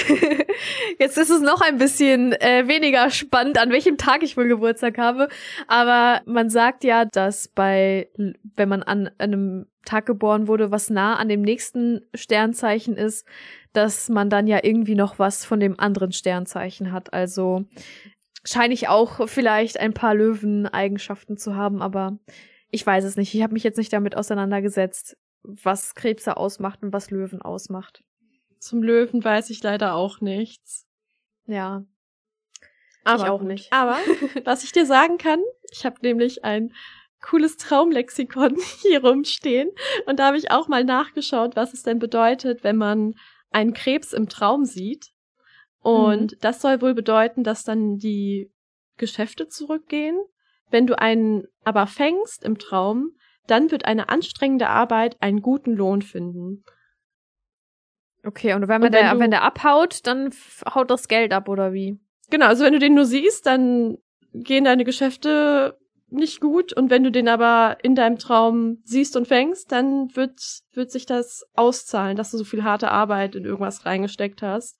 jetzt 0.99 1.17
ist 1.17 1.29
es 1.29 1.41
noch 1.41 1.61
ein 1.61 1.77
bisschen 1.77 2.33
äh, 2.33 2.67
weniger 2.67 3.09
spannend, 3.09 3.57
an 3.57 3.69
welchem 3.71 3.97
Tag 3.97 4.23
ich 4.23 4.37
wohl 4.37 4.47
Geburtstag 4.47 4.97
habe. 4.97 5.29
Aber 5.67 6.21
man 6.25 6.49
sagt 6.49 6.83
ja, 6.83 7.05
dass 7.05 7.47
bei, 7.47 8.09
wenn 8.55 8.69
man 8.69 8.83
an 8.83 9.09
einem 9.17 9.67
Tag 9.85 10.05
geboren 10.05 10.47
wurde, 10.47 10.71
was 10.71 10.89
nah 10.89 11.15
an 11.15 11.29
dem 11.29 11.41
nächsten 11.41 12.01
Sternzeichen 12.13 12.97
ist, 12.97 13.25
dass 13.73 14.09
man 14.09 14.29
dann 14.29 14.47
ja 14.47 14.59
irgendwie 14.63 14.95
noch 14.95 15.19
was 15.19 15.45
von 15.45 15.59
dem 15.59 15.79
anderen 15.79 16.11
Sternzeichen 16.11 16.91
hat. 16.91 17.13
Also 17.13 17.65
scheine 18.43 18.73
ich 18.73 18.87
auch 18.87 19.27
vielleicht 19.27 19.79
ein 19.79 19.93
paar 19.93 20.15
Löwen-Eigenschaften 20.15 21.37
zu 21.37 21.55
haben, 21.55 21.81
aber 21.81 22.19
ich 22.71 22.85
weiß 22.85 23.03
es 23.03 23.15
nicht. 23.15 23.33
Ich 23.33 23.41
habe 23.41 23.53
mich 23.53 23.63
jetzt 23.63 23.77
nicht 23.77 23.93
damit 23.93 24.15
auseinandergesetzt 24.15 25.17
was 25.43 25.95
Krebse 25.95 26.37
ausmacht 26.37 26.83
und 26.83 26.93
was 26.93 27.11
Löwen 27.11 27.41
ausmacht. 27.41 28.03
Zum 28.59 28.83
Löwen 28.83 29.23
weiß 29.23 29.49
ich 29.49 29.63
leider 29.63 29.95
auch 29.95 30.21
nichts. 30.21 30.85
Ja. 31.45 31.83
Aber 33.03 33.23
ich 33.23 33.29
auch 33.29 33.41
nicht. 33.41 33.71
Aber 33.71 33.97
was 34.43 34.63
ich 34.63 34.71
dir 34.71 34.85
sagen 34.85 35.17
kann, 35.17 35.41
ich 35.71 35.85
habe 35.85 35.97
nämlich 36.01 36.43
ein 36.43 36.73
cooles 37.21 37.57
Traumlexikon 37.57 38.57
hier 38.81 39.03
rumstehen 39.03 39.69
und 40.05 40.19
da 40.19 40.27
habe 40.27 40.37
ich 40.37 40.51
auch 40.51 40.67
mal 40.67 40.83
nachgeschaut, 40.83 41.55
was 41.55 41.73
es 41.73 41.83
denn 41.83 41.99
bedeutet, 41.99 42.63
wenn 42.63 42.77
man 42.77 43.15
einen 43.51 43.73
Krebs 43.73 44.13
im 44.13 44.29
Traum 44.29 44.65
sieht. 44.65 45.11
Und 45.81 46.33
mhm. 46.33 46.37
das 46.41 46.61
soll 46.61 46.81
wohl 46.81 46.93
bedeuten, 46.93 47.43
dass 47.43 47.63
dann 47.63 47.97
die 47.97 48.51
Geschäfte 48.97 49.47
zurückgehen. 49.47 50.19
Wenn 50.69 50.85
du 50.85 50.99
einen 50.99 51.47
aber 51.63 51.87
fängst 51.87 52.43
im 52.43 52.59
Traum, 52.59 53.13
dann 53.49 53.71
wird 53.71 53.85
eine 53.85 54.09
anstrengende 54.09 54.67
Arbeit 54.67 55.17
einen 55.21 55.41
guten 55.41 55.75
Lohn 55.75 56.01
finden. 56.01 56.63
Okay, 58.23 58.53
und 58.53 58.67
wenn, 58.67 58.77
und 58.77 58.83
wenn, 58.83 58.91
der, 58.91 59.13
du, 59.13 59.19
wenn 59.19 59.31
der 59.31 59.43
abhaut, 59.43 60.05
dann 60.05 60.31
haut 60.73 60.91
das 60.91 61.07
Geld 61.07 61.33
ab, 61.33 61.47
oder 61.47 61.73
wie? 61.73 61.99
Genau, 62.29 62.47
also 62.47 62.65
wenn 62.65 62.73
du 62.73 62.79
den 62.79 62.93
nur 62.93 63.05
siehst, 63.05 63.45
dann 63.45 63.97
gehen 64.33 64.65
deine 64.65 64.83
Geschäfte 64.83 65.77
nicht 66.09 66.41
gut. 66.41 66.73
Und 66.73 66.89
wenn 66.89 67.03
du 67.03 67.11
den 67.11 67.27
aber 67.27 67.77
in 67.81 67.95
deinem 67.95 68.17
Traum 68.17 68.79
siehst 68.83 69.15
und 69.15 69.27
fängst, 69.27 69.71
dann 69.71 70.15
wird, 70.15 70.41
wird 70.73 70.91
sich 70.91 71.05
das 71.05 71.45
auszahlen, 71.55 72.17
dass 72.17 72.31
du 72.31 72.37
so 72.37 72.43
viel 72.43 72.63
harte 72.63 72.91
Arbeit 72.91 73.35
in 73.35 73.45
irgendwas 73.45 73.85
reingesteckt 73.85 74.41
hast. 74.41 74.79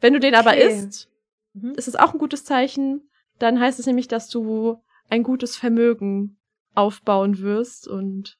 Wenn 0.00 0.14
du 0.14 0.20
den 0.20 0.34
okay. 0.34 0.40
aber 0.40 0.56
isst, 0.56 1.08
mhm. 1.52 1.74
ist 1.74 1.88
es 1.88 1.96
auch 1.96 2.12
ein 2.12 2.18
gutes 2.18 2.44
Zeichen. 2.44 3.08
Dann 3.38 3.60
heißt 3.60 3.78
es 3.78 3.86
nämlich, 3.86 4.08
dass 4.08 4.28
du 4.28 4.82
ein 5.08 5.22
gutes 5.22 5.56
Vermögen 5.56 6.39
aufbauen 6.80 7.40
wirst 7.40 7.86
und 7.86 8.36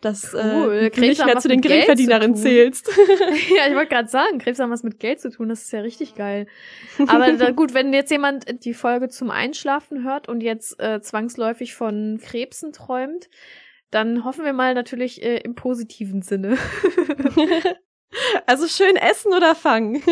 dass 0.00 0.32
cool. 0.32 0.72
äh, 0.72 0.90
du 0.90 1.00
nicht 1.00 1.24
mehr 1.24 1.38
zu 1.38 1.48
den 1.48 1.60
Geringverdienerinnen 1.60 2.36
zählst. 2.36 2.88
ja, 3.56 3.68
ich 3.68 3.74
wollte 3.74 3.90
gerade 3.90 4.08
sagen, 4.08 4.38
Krebs 4.38 4.58
haben 4.58 4.70
was 4.70 4.82
mit 4.82 4.98
Geld 4.98 5.20
zu 5.20 5.30
tun, 5.30 5.50
das 5.50 5.62
ist 5.62 5.72
ja 5.72 5.80
richtig 5.80 6.14
geil. 6.14 6.46
Aber 7.06 7.32
da, 7.32 7.50
gut, 7.50 7.74
wenn 7.74 7.92
jetzt 7.92 8.10
jemand 8.10 8.64
die 8.64 8.74
Folge 8.74 9.08
zum 9.08 9.30
Einschlafen 9.30 10.02
hört 10.02 10.28
und 10.28 10.42
jetzt 10.42 10.80
äh, 10.80 11.00
zwangsläufig 11.02 11.74
von 11.74 12.18
Krebsen 12.22 12.72
träumt, 12.72 13.28
dann 13.90 14.24
hoffen 14.24 14.44
wir 14.44 14.52
mal 14.52 14.74
natürlich 14.74 15.22
äh, 15.22 15.38
im 15.38 15.54
positiven 15.54 16.22
Sinne. 16.22 16.56
also 18.46 18.68
schön 18.68 18.96
essen 18.96 19.34
oder 19.34 19.54
fangen. 19.54 20.02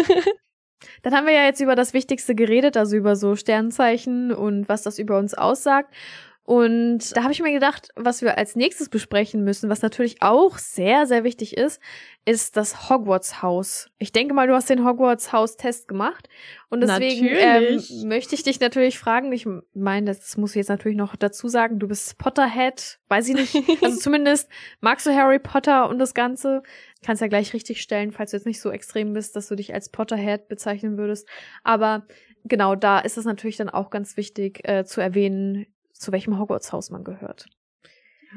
Dann 1.02 1.14
haben 1.14 1.26
wir 1.26 1.34
ja 1.34 1.44
jetzt 1.44 1.60
über 1.60 1.74
das 1.74 1.94
Wichtigste 1.94 2.34
geredet, 2.34 2.76
also 2.76 2.96
über 2.96 3.16
so 3.16 3.36
Sternzeichen 3.36 4.32
und 4.32 4.68
was 4.68 4.82
das 4.82 4.98
über 4.98 5.18
uns 5.18 5.34
aussagt. 5.34 5.92
Und 6.48 7.14
da 7.14 7.24
habe 7.24 7.32
ich 7.34 7.42
mir 7.42 7.52
gedacht, 7.52 7.90
was 7.94 8.22
wir 8.22 8.38
als 8.38 8.56
nächstes 8.56 8.88
besprechen 8.88 9.44
müssen, 9.44 9.68
was 9.68 9.82
natürlich 9.82 10.22
auch 10.22 10.56
sehr, 10.56 11.04
sehr 11.04 11.22
wichtig 11.22 11.58
ist, 11.58 11.78
ist 12.24 12.56
das 12.56 12.88
Hogwarts-Haus. 12.88 13.90
Ich 13.98 14.12
denke 14.12 14.32
mal, 14.32 14.46
du 14.46 14.54
hast 14.54 14.70
den 14.70 14.82
Hogwarts-Haus-Test 14.82 15.88
gemacht. 15.88 16.26
Und 16.70 16.80
deswegen 16.80 17.28
ähm, 17.28 17.82
möchte 18.08 18.34
ich 18.34 18.44
dich 18.44 18.60
natürlich 18.60 18.98
fragen, 18.98 19.30
ich 19.30 19.46
meine, 19.74 20.06
das 20.06 20.38
muss 20.38 20.52
ich 20.52 20.56
jetzt 20.56 20.70
natürlich 20.70 20.96
noch 20.96 21.16
dazu 21.16 21.48
sagen, 21.48 21.80
du 21.80 21.86
bist 21.86 22.16
Potterhead, 22.16 22.98
weiß 23.08 23.28
ich 23.28 23.34
nicht. 23.34 23.54
Also 23.84 23.98
zumindest 23.98 24.48
magst 24.80 25.04
du 25.04 25.14
Harry 25.14 25.40
Potter 25.40 25.86
und 25.86 25.98
das 25.98 26.14
Ganze. 26.14 26.62
Kannst 27.04 27.20
ja 27.20 27.28
gleich 27.28 27.52
richtig 27.52 27.82
stellen, 27.82 28.10
falls 28.10 28.30
du 28.30 28.38
jetzt 28.38 28.46
nicht 28.46 28.62
so 28.62 28.70
extrem 28.70 29.12
bist, 29.12 29.36
dass 29.36 29.48
du 29.48 29.54
dich 29.54 29.74
als 29.74 29.90
Potterhead 29.90 30.48
bezeichnen 30.48 30.96
würdest. 30.96 31.28
Aber 31.62 32.06
genau, 32.44 32.74
da 32.74 33.00
ist 33.00 33.18
es 33.18 33.26
natürlich 33.26 33.58
dann 33.58 33.68
auch 33.68 33.90
ganz 33.90 34.16
wichtig 34.16 34.66
äh, 34.66 34.86
zu 34.86 35.02
erwähnen, 35.02 35.66
zu 35.98 36.12
welchem 36.12 36.38
Hogwarts-Haus 36.38 36.90
man 36.90 37.04
gehört. 37.04 37.46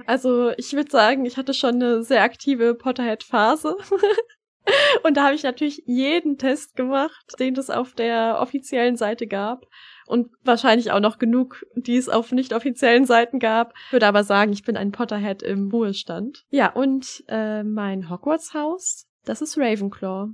Also 0.06 0.52
ich 0.58 0.74
würde 0.74 0.90
sagen, 0.90 1.26
ich 1.26 1.38
hatte 1.38 1.54
schon 1.54 1.76
eine 1.76 2.04
sehr 2.04 2.24
aktive 2.24 2.76
Potterhead-Phase. 2.76 3.76
Und 5.04 5.18
da 5.18 5.26
habe 5.26 5.36
ich 5.36 5.44
natürlich 5.44 5.84
jeden 5.86 6.38
Test 6.38 6.76
gemacht, 6.76 7.34
den 7.40 7.56
es 7.56 7.70
auf 7.70 7.94
der 7.94 8.38
offiziellen 8.40 8.96
Seite 8.96 9.28
gab. 9.28 9.66
Und 10.06 10.30
wahrscheinlich 10.44 10.92
auch 10.92 11.00
noch 11.00 11.18
genug, 11.18 11.66
die 11.76 11.98
es 11.98 12.10
auf 12.10 12.32
nicht 12.32 12.54
offiziellen 12.54 13.06
Seiten 13.06 13.40
gab. 13.40 13.74
Ich 13.88 13.94
würde 13.94 14.08
aber 14.08 14.24
sagen, 14.24 14.52
ich 14.54 14.64
bin 14.64 14.78
ein 14.78 14.92
Potterhead 14.92 15.42
im 15.42 15.72
Ruhestand. 15.72 16.46
Ja, 16.50 16.72
und 16.72 17.24
äh, 17.28 17.64
mein 17.64 18.10
Hogwarts-Haus, 18.10 19.08
das 19.26 19.42
ist 19.42 19.58
Ravenclaw. 19.58 20.30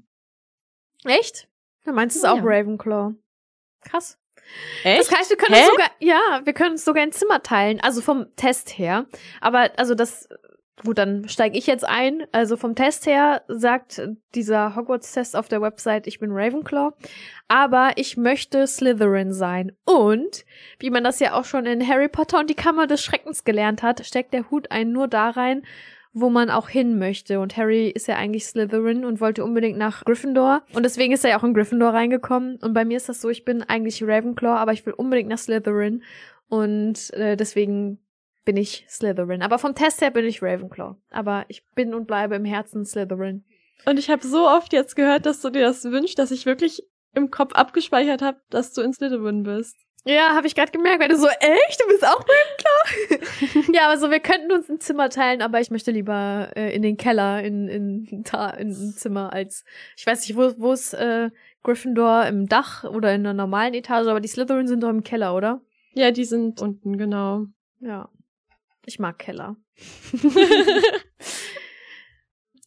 Echt? 1.06 1.48
Du 1.86 1.94
meinst 1.94 2.18
es 2.18 2.24
ja. 2.24 2.34
auch 2.34 2.40
Ravenclaw. 2.42 3.13
Krass. 3.82 4.20
Echt? 4.84 5.02
Das 5.02 5.12
heißt, 5.12 5.30
wir 5.30 5.38
können 5.38 5.56
Hä? 5.56 5.62
uns 5.62 5.72
sogar, 5.72 5.92
ja, 6.00 6.42
wir 6.44 6.54
können 6.54 6.72
uns 6.72 6.86
sogar 6.86 7.04
ein 7.04 7.12
Zimmer 7.12 7.44
teilen, 7.44 7.80
also 7.82 8.02
vom 8.02 8.36
Test 8.36 8.78
her. 8.78 9.06
Aber 9.42 9.72
also 9.78 9.96
das, 9.96 10.30
gut, 10.84 10.98
dann 10.98 11.28
steige 11.28 11.58
ich 11.58 11.68
jetzt 11.68 11.86
ein. 11.88 12.26
Also 12.32 12.58
vom 12.58 12.76
Test 12.76 13.06
her 13.06 13.44
sagt 13.48 14.02
dieser 14.36 14.76
Hogwarts-Test 14.76 15.36
auf 15.36 15.48
der 15.48 15.62
Website, 15.62 16.08
ich 16.08 16.20
bin 16.20 16.32
Ravenclaw, 16.32 16.94
aber 17.48 17.92
ich 17.96 18.18
möchte 18.18 18.66
Slytherin 18.68 19.34
sein. 19.34 19.72
Und 19.86 20.46
wie 20.80 20.90
man 20.90 21.04
das 21.04 21.20
ja 21.20 21.34
auch 21.34 21.46
schon 21.46 21.66
in 21.66 21.88
Harry 21.88 22.10
Potter 22.10 22.40
und 22.40 22.50
die 22.50 22.56
Kammer 22.56 22.88
des 22.88 23.04
Schreckens 23.04 23.44
gelernt 23.44 23.84
hat, 23.84 24.06
steckt 24.06 24.34
der 24.34 24.50
Hut 24.50 24.72
einen 24.72 24.92
nur 24.92 25.08
da 25.08 25.30
rein, 25.30 25.64
wo 26.20 26.30
man 26.30 26.50
auch 26.50 26.70
hin 26.70 26.98
möchte. 26.98 27.40
Und 27.40 27.58
Harry 27.58 27.90
ist 27.90 28.08
ja 28.08 28.16
eigentlich 28.16 28.46
Slytherin 28.46 29.06
und 29.06 29.22
wollte 29.22 29.44
unbedingt 29.44 29.78
nach 29.78 30.04
Gryffindor. 30.06 30.64
Und 30.74 30.84
deswegen 30.84 31.14
ist 31.14 31.24
er 31.24 31.32
ja 31.32 31.40
auch 31.40 31.44
in 31.44 31.54
Gryffindor 31.54 31.94
reingekommen. 31.94 32.58
Und 32.58 32.74
bei 32.74 32.86
mir 32.86 32.98
ist 32.98 33.10
das 33.10 33.22
so, 33.22 33.30
ich 33.30 33.46
bin 33.46 33.64
eigentlich 33.64 34.04
Ravenclaw, 34.04 34.58
aber 34.58 34.74
ich 34.74 34.86
will 34.86 34.94
unbedingt 34.94 35.30
nach 35.30 35.38
Slytherin. 35.38 36.04
Und 36.50 37.14
äh, 37.14 37.36
deswegen 37.36 38.00
bin 38.46 38.58
ich 38.58 38.86
Slytherin. 38.90 39.42
Aber 39.42 39.60
vom 39.60 39.76
Test 39.76 40.02
her 40.02 40.12
bin 40.12 40.26
ich 40.26 40.42
Ravenclaw. 40.42 40.96
Aber 41.12 41.46
ich 41.48 41.66
bin 41.76 41.94
und 41.94 42.08
bleibe 42.08 42.36
im 42.36 42.46
Herzen 42.46 42.86
Slytherin. 42.86 43.44
Und 43.86 44.00
ich 44.00 44.10
habe 44.10 44.26
so 44.26 44.48
oft 44.48 44.74
jetzt 44.74 44.96
gehört, 44.96 45.26
dass 45.26 45.42
du 45.42 45.50
dir 45.50 45.62
das 45.62 45.84
wünschst, 45.86 46.18
dass 46.18 46.32
ich 46.32 46.46
wirklich 46.46 46.84
im 47.14 47.32
Kopf 47.32 47.54
abgespeichert 47.54 48.22
habe, 48.22 48.40
dass 48.50 48.74
du 48.74 48.82
in 48.82 48.94
Slytherin 48.94 49.44
bist. 49.44 49.76
Ja, 50.08 50.36
habe 50.36 50.48
ich 50.48 50.56
gerade 50.56 50.72
gemerkt, 50.72 51.02
weil 51.02 51.10
du 51.10 51.17
so, 51.17 51.28
echt? 51.28 51.82
Du 51.82 51.88
bist 51.88 52.06
auch 52.06 52.24
Ravenclaw? 52.24 53.74
ja, 53.74 53.89
also 53.89 54.10
wir 54.10 54.22
könnten 54.22 54.54
uns 54.54 54.70
ein 54.70 54.80
Zimmer 54.80 55.10
teilen, 55.10 55.41
aber 55.41 55.60
ich 55.60 55.70
möchte 55.70 55.91
lieber 55.91 56.50
äh, 56.56 56.74
in 56.74 56.82
den 56.82 56.96
Keller, 56.96 57.43
in, 57.43 57.67
in, 57.67 58.24
da, 58.24 58.52
in 58.52 58.70
ein 58.70 58.93
Zimmer 58.93 59.34
als, 59.34 59.65
ich 59.98 60.08
weiß 60.08 60.26
nicht, 60.26 60.38
wo, 60.38 60.54
wo 60.60 60.72
ist 60.72 60.93
äh, 60.93 61.30
Gryffindor 61.62 62.26
im 62.26 62.48
Dach 62.48 62.86
oder 62.86 63.13
in 63.13 63.22
einer 63.22 63.34
normalen 63.34 63.74
Etage, 63.74 64.08
aber 64.08 64.22
die 64.22 64.30
Slytherin 64.30 64.67
sind 64.67 64.82
doch 64.82 64.89
im 64.89 65.04
Keller, 65.04 65.36
oder? 65.36 65.62
Ja, 65.93 66.12
die 66.12 66.26
sind 66.26 66.62
unten, 66.62 66.98
genau. 66.98 67.48
Ja. 67.82 68.10
Ich 68.86 69.00
mag 69.00 69.20
Keller. 69.20 69.58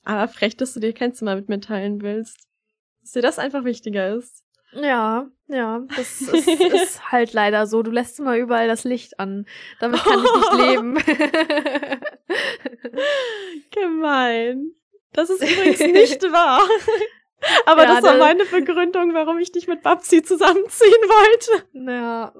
aber 0.05 0.29
frech, 0.29 0.59
dass 0.59 0.74
du 0.74 0.81
dir 0.81 0.92
kein 0.92 1.14
Zimmer 1.14 1.37
mit 1.37 1.48
mir 1.48 1.61
teilen 1.61 2.03
willst. 2.03 2.37
Dass 3.00 3.12
dir 3.12 3.22
das 3.22 3.38
einfach 3.38 3.64
wichtiger 3.64 4.14
ist. 4.14 4.44
Ja, 4.72 5.26
ja, 5.48 5.83
das 5.96 6.20
ist, 6.20 6.48
ist 6.48 7.11
halt 7.11 7.33
leider 7.33 7.66
so. 7.66 7.83
Du 7.83 7.90
lässt 7.90 8.20
immer 8.20 8.37
überall 8.37 8.68
das 8.68 8.85
Licht 8.85 9.18
an. 9.18 9.46
Damit 9.80 10.02
kann 10.04 10.24
ich 10.24 10.35
nicht 10.35 10.52
leben. 10.54 10.94
Gemein. 13.70 14.72
Das 15.12 15.28
ist 15.30 15.42
übrigens 15.42 15.80
nicht 15.92 16.22
wahr. 16.22 16.61
Aber 17.66 17.83
ja, 17.85 17.94
das 17.94 18.04
war 18.04 18.18
meine 18.18 18.44
Begründung, 18.44 19.14
warum 19.14 19.38
ich 19.38 19.50
dich 19.50 19.66
mit 19.66 19.83
Babsi 19.83 20.22
zusammenziehen 20.22 21.02
wollte. 21.09 21.64
Ja, 21.72 22.33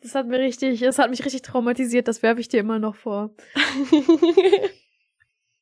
das 0.00 0.14
hat 0.14 0.26
mir 0.26 0.38
richtig, 0.38 0.80
das 0.80 0.98
hat 0.98 1.10
mich 1.10 1.24
richtig 1.24 1.42
traumatisiert, 1.42 2.08
das 2.08 2.22
werfe 2.22 2.40
ich 2.40 2.48
dir 2.48 2.60
immer 2.60 2.78
noch 2.78 2.94
vor. 2.94 3.34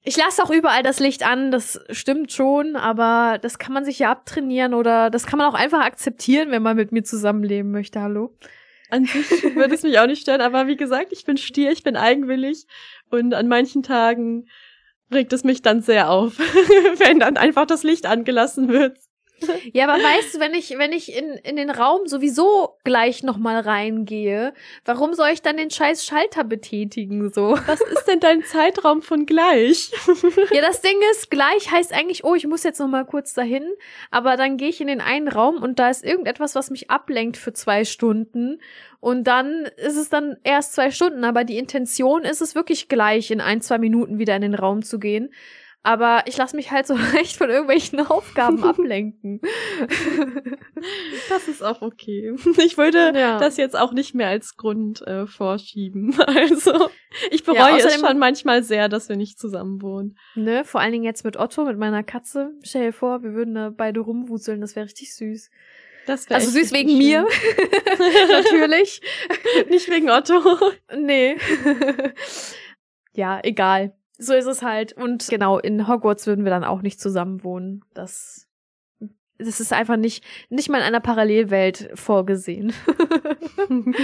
Ich 0.06 0.16
lasse 0.16 0.42
auch 0.42 0.50
überall 0.50 0.84
das 0.84 1.00
Licht 1.00 1.26
an, 1.26 1.50
das 1.50 1.80
stimmt 1.90 2.30
schon, 2.30 2.76
aber 2.76 3.38
das 3.42 3.58
kann 3.58 3.74
man 3.74 3.84
sich 3.84 3.98
ja 3.98 4.12
abtrainieren 4.12 4.72
oder 4.72 5.10
das 5.10 5.26
kann 5.26 5.38
man 5.38 5.48
auch 5.48 5.58
einfach 5.58 5.84
akzeptieren, 5.84 6.52
wenn 6.52 6.62
man 6.62 6.76
mit 6.76 6.92
mir 6.92 7.02
zusammenleben 7.02 7.72
möchte, 7.72 8.00
hallo? 8.00 8.32
An 8.88 9.04
sich 9.04 9.42
würde 9.56 9.74
es 9.74 9.82
mich 9.82 9.98
auch 9.98 10.06
nicht 10.06 10.22
stören, 10.22 10.40
aber 10.40 10.68
wie 10.68 10.76
gesagt, 10.76 11.08
ich 11.10 11.24
bin 11.24 11.36
Stier, 11.36 11.72
ich 11.72 11.82
bin 11.82 11.96
eigenwillig 11.96 12.68
und 13.10 13.34
an 13.34 13.48
manchen 13.48 13.82
Tagen 13.82 14.46
regt 15.12 15.32
es 15.32 15.42
mich 15.42 15.60
dann 15.62 15.82
sehr 15.82 16.08
auf, 16.08 16.38
wenn 16.98 17.18
dann 17.18 17.36
einfach 17.36 17.66
das 17.66 17.82
Licht 17.82 18.06
angelassen 18.06 18.68
wird. 18.68 18.96
Ja, 19.72 19.88
aber 19.88 20.03
weißt 20.03 20.35
du, 20.35 20.40
wenn 20.40 20.55
ich, 20.55 20.77
wenn 20.79 20.92
ich 20.92 21.14
in, 21.14 21.33
in 21.35 21.57
den 21.57 21.70
Raum 21.70 22.07
sowieso 22.07 22.77
gleich 22.85 23.22
nochmal 23.22 23.61
reingehe, 23.61 24.55
warum 24.85 25.14
soll 25.14 25.29
ich 25.29 25.42
dann 25.42 25.57
den 25.57 25.70
scheiß 25.70 26.05
Schalter 26.05 26.44
betätigen, 26.44 27.31
so? 27.33 27.59
Was 27.66 27.81
ist 27.81 28.07
denn 28.07 28.20
dein 28.20 28.44
Zeitraum 28.44 29.03
von 29.03 29.27
gleich? 29.27 29.90
Ja, 30.51 30.61
das 30.61 30.81
Ding 30.81 30.96
ist, 31.12 31.31
gleich 31.31 31.70
heißt 31.70 31.92
eigentlich, 31.92 32.25
oh, 32.25 32.35
ich 32.35 32.46
muss 32.46 32.62
jetzt 32.62 32.79
nochmal 32.79 33.05
kurz 33.05 33.35
dahin, 33.35 33.64
aber 34.11 34.37
dann 34.37 34.57
gehe 34.57 34.68
ich 34.68 34.81
in 34.81 34.87
den 34.87 35.01
einen 35.01 35.29
Raum 35.29 35.57
und 35.62 35.79
da 35.79 35.90
ist 35.90 36.05
irgendetwas, 36.05 36.55
was 36.55 36.70
mich 36.70 36.90
ablenkt 36.90 37.37
für 37.37 37.53
zwei 37.53 37.85
Stunden 37.85 38.61
und 39.01 39.25
dann 39.25 39.66
ist 39.77 39.96
es 39.96 40.09
dann 40.09 40.37
erst 40.44 40.75
zwei 40.75 40.90
Stunden, 40.90 41.25
aber 41.25 41.44
die 41.44 41.59
Intention 41.59 42.22
ist 42.22 42.40
es 42.40 42.55
wirklich 42.55 42.88
gleich, 42.88 43.31
in 43.31 43.40
ein, 43.40 43.61
zwei 43.61 43.79
Minuten 43.79 44.18
wieder 44.18 44.37
in 44.37 44.42
den 44.42 44.55
Raum 44.55 44.83
zu 44.83 44.99
gehen. 44.99 45.33
Aber 45.87 46.25
ich 46.27 46.37
lasse 46.37 46.57
mich 46.57 46.72
halt 46.72 46.85
so 46.88 46.94
leicht 47.14 47.37
von 47.37 47.49
irgendwelchen 47.49 48.01
Aufgaben 48.01 48.64
ablenken. 48.64 49.40
Das 51.29 51.46
ist 51.46 51.62
auch 51.62 51.81
okay. 51.81 52.35
Ich 52.59 52.77
würde 52.77 53.12
ja. 53.14 53.38
das 53.38 53.57
jetzt 53.57 53.79
auch 53.79 53.92
nicht 53.92 54.12
mehr 54.12 54.27
als 54.27 54.57
Grund 54.57 55.07
äh, 55.07 55.27
vorschieben. 55.27 56.14
Also 56.27 56.90
ich 57.31 57.44
bereue 57.44 57.79
ja, 57.79 57.87
es 57.87 58.01
schon 58.01 58.18
manchmal 58.18 58.62
sehr, 58.62 58.88
dass 58.88 59.09
wir 59.09 59.16
nicht 59.16 59.38
zusammen 59.38 59.81
wohnen. 59.81 60.18
Ne, 60.35 60.64
vor 60.64 60.81
allen 60.81 60.92
Dingen 60.92 61.05
jetzt 61.05 61.25
mit 61.25 61.37
Otto, 61.37 61.64
mit 61.64 61.79
meiner 61.79 62.03
Katze. 62.03 62.51
Stell 62.62 62.87
dir 62.87 62.92
vor, 62.92 63.22
wir 63.22 63.33
würden 63.33 63.55
da 63.55 63.70
beide 63.70 64.01
rumwuseln, 64.01 64.61
das 64.61 64.77
wäre 64.77 64.87
richtig 64.87 65.14
süß. 65.14 65.51
Das 66.07 66.29
also 66.31 66.51
süß 66.51 66.72
wegen 66.72 66.90
schön. 66.90 66.99
mir. 66.99 67.27
Natürlich. 68.31 69.01
Nicht 69.70 69.88
wegen 69.88 70.11
Otto. 70.11 70.42
Nee. 70.96 71.37
ja, 73.14 73.40
egal 73.42 73.95
so 74.18 74.35
ist 74.35 74.46
es 74.46 74.62
halt. 74.62 74.92
Und 74.92 75.29
genau, 75.29 75.59
in 75.59 75.88
Hogwarts 75.88 76.26
würden 76.26 76.44
wir 76.44 76.50
dann 76.50 76.64
auch 76.64 76.83
nicht 76.83 77.00
zusammen 77.00 77.44
wohnen. 77.44 77.85
Das, 77.94 78.48
das 79.38 79.61
ist 79.61 79.72
einfach 79.72 79.96
nicht, 79.96 80.24
nicht 80.48 80.68
mal 80.68 80.79
in 80.79 80.85
einer 80.85 81.00
Parallelwelt 81.00 81.90
vorgesehen. 81.94 82.72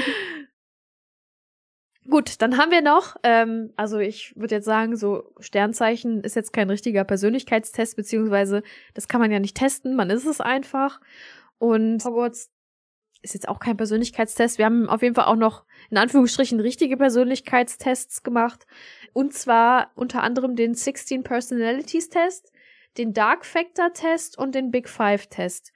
Gut, 2.11 2.42
dann 2.42 2.59
haben 2.59 2.72
wir 2.72 2.83
noch, 2.83 3.16
ähm, 3.22 3.72
also 3.77 3.98
ich 3.98 4.35
würde 4.37 4.57
jetzt 4.57 4.64
sagen, 4.64 4.96
so 4.96 5.33
Sternzeichen 5.38 6.22
ist 6.22 6.35
jetzt 6.35 6.53
kein 6.53 6.68
richtiger 6.68 7.05
Persönlichkeitstest, 7.05 7.94
beziehungsweise 7.94 8.64
das 8.94 9.07
kann 9.07 9.20
man 9.20 9.31
ja 9.31 9.38
nicht 9.38 9.57
testen, 9.57 9.94
man 9.94 10.11
ist 10.11 10.27
es 10.27 10.40
einfach. 10.40 11.01
Und 11.59 12.05
Hogwarts 12.05 12.51
ist 13.22 13.35
jetzt 13.35 13.48
auch 13.48 13.61
kein 13.61 13.76
Persönlichkeitstest. 13.76 14.58
Wir 14.58 14.66
haben 14.66 14.88
auf 14.88 15.02
jeden 15.02 15.14
Fall 15.14 15.26
auch 15.26 15.37
noch 15.37 15.64
in 15.90 15.96
Anführungsstrichen 15.96 16.61
richtige 16.61 16.96
Persönlichkeitstests 16.96 18.22
gemacht. 18.22 18.66
Und 19.12 19.32
zwar 19.32 19.92
unter 19.94 20.22
anderem 20.22 20.56
den 20.56 20.74
16 20.74 21.22
Personalities 21.22 22.08
Test, 22.08 22.52
den 22.98 23.12
Dark 23.12 23.46
Factor 23.46 23.92
Test 23.92 24.37
und 24.37 24.54
den 24.54 24.70
Big 24.70 24.88
Five 24.88 25.28
Test. 25.28 25.72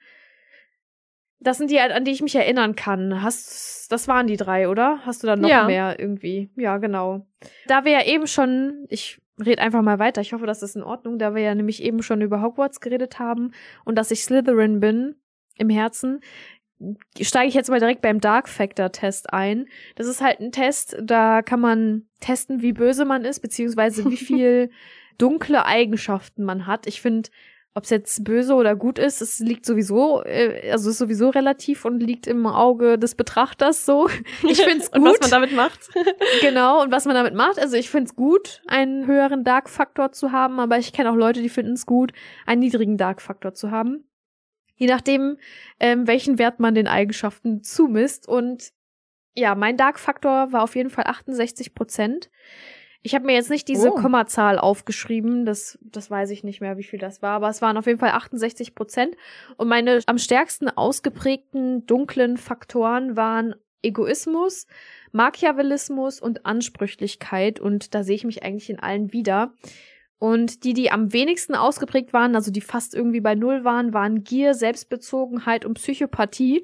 Das 1.39 1.57
sind 1.57 1.69
die, 1.69 1.79
an 1.79 2.03
die 2.03 2.11
ich 2.11 2.21
mich 2.21 2.35
erinnern 2.35 2.75
kann. 2.75 3.21
Hast, 3.21 3.91
das 3.91 4.07
waren 4.07 4.27
die 4.27 4.37
drei, 4.37 4.69
oder? 4.69 4.99
Hast 5.05 5.21
du 5.21 5.27
da 5.27 5.35
noch 5.35 5.47
ja. 5.47 5.65
mehr 5.65 5.99
irgendwie? 5.99 6.49
Ja, 6.55 6.77
genau. 6.77 7.27
Da 7.67 7.85
wir 7.85 7.91
ja 7.91 8.05
eben 8.05 8.25
schon, 8.25 8.85
ich 8.89 9.21
rede 9.39 9.61
einfach 9.61 9.83
mal 9.83 9.99
weiter, 9.99 10.21
ich 10.21 10.33
hoffe, 10.33 10.47
das 10.47 10.63
ist 10.63 10.75
in 10.75 10.83
Ordnung, 10.83 11.19
da 11.19 11.35
wir 11.35 11.43
ja 11.43 11.53
nämlich 11.53 11.83
eben 11.83 12.01
schon 12.01 12.21
über 12.21 12.41
Hogwarts 12.41 12.81
geredet 12.81 13.19
haben 13.19 13.51
und 13.85 13.95
dass 13.95 14.09
ich 14.09 14.23
Slytherin 14.23 14.79
bin 14.79 15.15
im 15.57 15.69
Herzen, 15.69 16.21
steige 17.19 17.49
ich 17.49 17.55
jetzt 17.55 17.69
mal 17.69 17.79
direkt 17.79 18.01
beim 18.01 18.19
Dark 18.19 18.47
Factor 18.49 18.91
Test 18.91 19.33
ein. 19.33 19.67
Das 19.95 20.07
ist 20.07 20.21
halt 20.21 20.39
ein 20.39 20.51
Test, 20.51 20.97
da 21.01 21.41
kann 21.41 21.59
man 21.59 22.07
testen, 22.19 22.61
wie 22.61 22.73
böse 22.73 23.05
man 23.05 23.25
ist, 23.25 23.39
beziehungsweise 23.39 24.09
wie 24.09 24.17
viel 24.17 24.69
dunkle 25.17 25.65
Eigenschaften 25.65 26.43
man 26.43 26.67
hat. 26.67 26.85
Ich 26.85 27.01
finde, 27.01 27.29
ob 27.73 27.83
es 27.83 27.91
jetzt 27.91 28.23
böse 28.23 28.55
oder 28.55 28.75
gut 28.75 28.97
ist, 28.97 29.21
es 29.21 29.39
liegt 29.39 29.65
sowieso, 29.65 30.23
äh, 30.23 30.71
also 30.71 30.89
ist 30.89 30.97
sowieso 30.97 31.29
relativ 31.29 31.85
und 31.85 31.99
liegt 31.99 32.25
im 32.25 32.45
Auge 32.47 32.97
des 32.97 33.13
Betrachters 33.13 33.85
so. 33.85 34.09
Ich 34.47 34.61
finde 34.61 34.83
es 34.83 34.91
gut. 34.91 35.01
und 35.01 35.05
was 35.05 35.19
man 35.21 35.29
damit 35.29 35.55
macht. 35.55 35.89
genau, 36.41 36.81
und 36.81 36.91
was 36.91 37.05
man 37.05 37.13
damit 37.13 37.35
macht. 37.35 37.59
Also 37.59 37.75
ich 37.75 37.91
finde 37.91 38.05
es 38.09 38.15
gut, 38.15 38.63
einen 38.67 39.05
höheren 39.05 39.43
Dark-Faktor 39.43 40.11
zu 40.11 40.31
haben, 40.31 40.59
aber 40.59 40.79
ich 40.79 40.91
kenne 40.91 41.11
auch 41.11 41.15
Leute, 41.15 41.41
die 41.41 41.49
finden 41.49 41.73
es 41.73 41.85
gut, 41.85 42.13
einen 42.47 42.61
niedrigen 42.61 42.97
Dark-Faktor 42.97 43.53
zu 43.53 43.69
haben 43.69 44.06
je 44.77 44.87
nachdem, 44.87 45.37
ähm, 45.79 46.07
welchen 46.07 46.39
Wert 46.39 46.59
man 46.59 46.75
den 46.75 46.87
Eigenschaften 46.87 47.61
zumisst. 47.63 48.27
Und 48.27 48.71
ja, 49.35 49.55
mein 49.55 49.77
Dark-Faktor 49.77 50.51
war 50.51 50.63
auf 50.63 50.75
jeden 50.75 50.89
Fall 50.89 51.05
68 51.07 51.75
Prozent. 51.75 52.29
Ich 53.03 53.13
habe 53.13 53.25
mir 53.25 53.33
jetzt 53.33 53.49
nicht 53.49 53.67
diese 53.67 53.91
oh. 53.91 53.95
Kommazahl 53.95 54.57
aufgeschrieben, 54.57 55.45
das, 55.45 55.77
das 55.81 56.09
weiß 56.09 56.29
ich 56.31 56.43
nicht 56.43 56.61
mehr, 56.61 56.77
wie 56.77 56.83
viel 56.83 56.99
das 56.99 57.21
war, 57.21 57.35
aber 57.35 57.47
es 57.47 57.61
waren 57.61 57.77
auf 57.77 57.85
jeden 57.85 57.99
Fall 57.99 58.11
68 58.11 58.75
Prozent. 58.75 59.15
Und 59.55 59.67
meine 59.67 60.01
am 60.07 60.17
stärksten 60.17 60.69
ausgeprägten 60.69 61.85
dunklen 61.85 62.37
Faktoren 62.37 63.15
waren 63.15 63.55
Egoismus, 63.81 64.67
Machiavellismus 65.11 66.19
und 66.19 66.45
Ansprüchlichkeit. 66.45 67.59
Und 67.59 67.93
da 67.95 68.03
sehe 68.03 68.15
ich 68.15 68.25
mich 68.25 68.43
eigentlich 68.43 68.69
in 68.69 68.79
allen 68.79 69.13
wieder. 69.13 69.53
Und 70.19 70.63
die, 70.63 70.73
die 70.73 70.91
am 70.91 71.13
wenigsten 71.13 71.53
ausgeprägt 71.53 72.11
waren, 72.11 72.35
also 72.35 72.51
die 72.51 72.61
fast 72.61 72.95
irgendwie 72.95 73.21
bei 73.21 73.35
Null 73.35 73.63
waren, 73.63 73.93
waren 73.93 74.23
Gier, 74.23 74.55
Selbstbezogenheit 74.55 75.63
und 75.63 75.75
Psychopathie. 75.75 76.63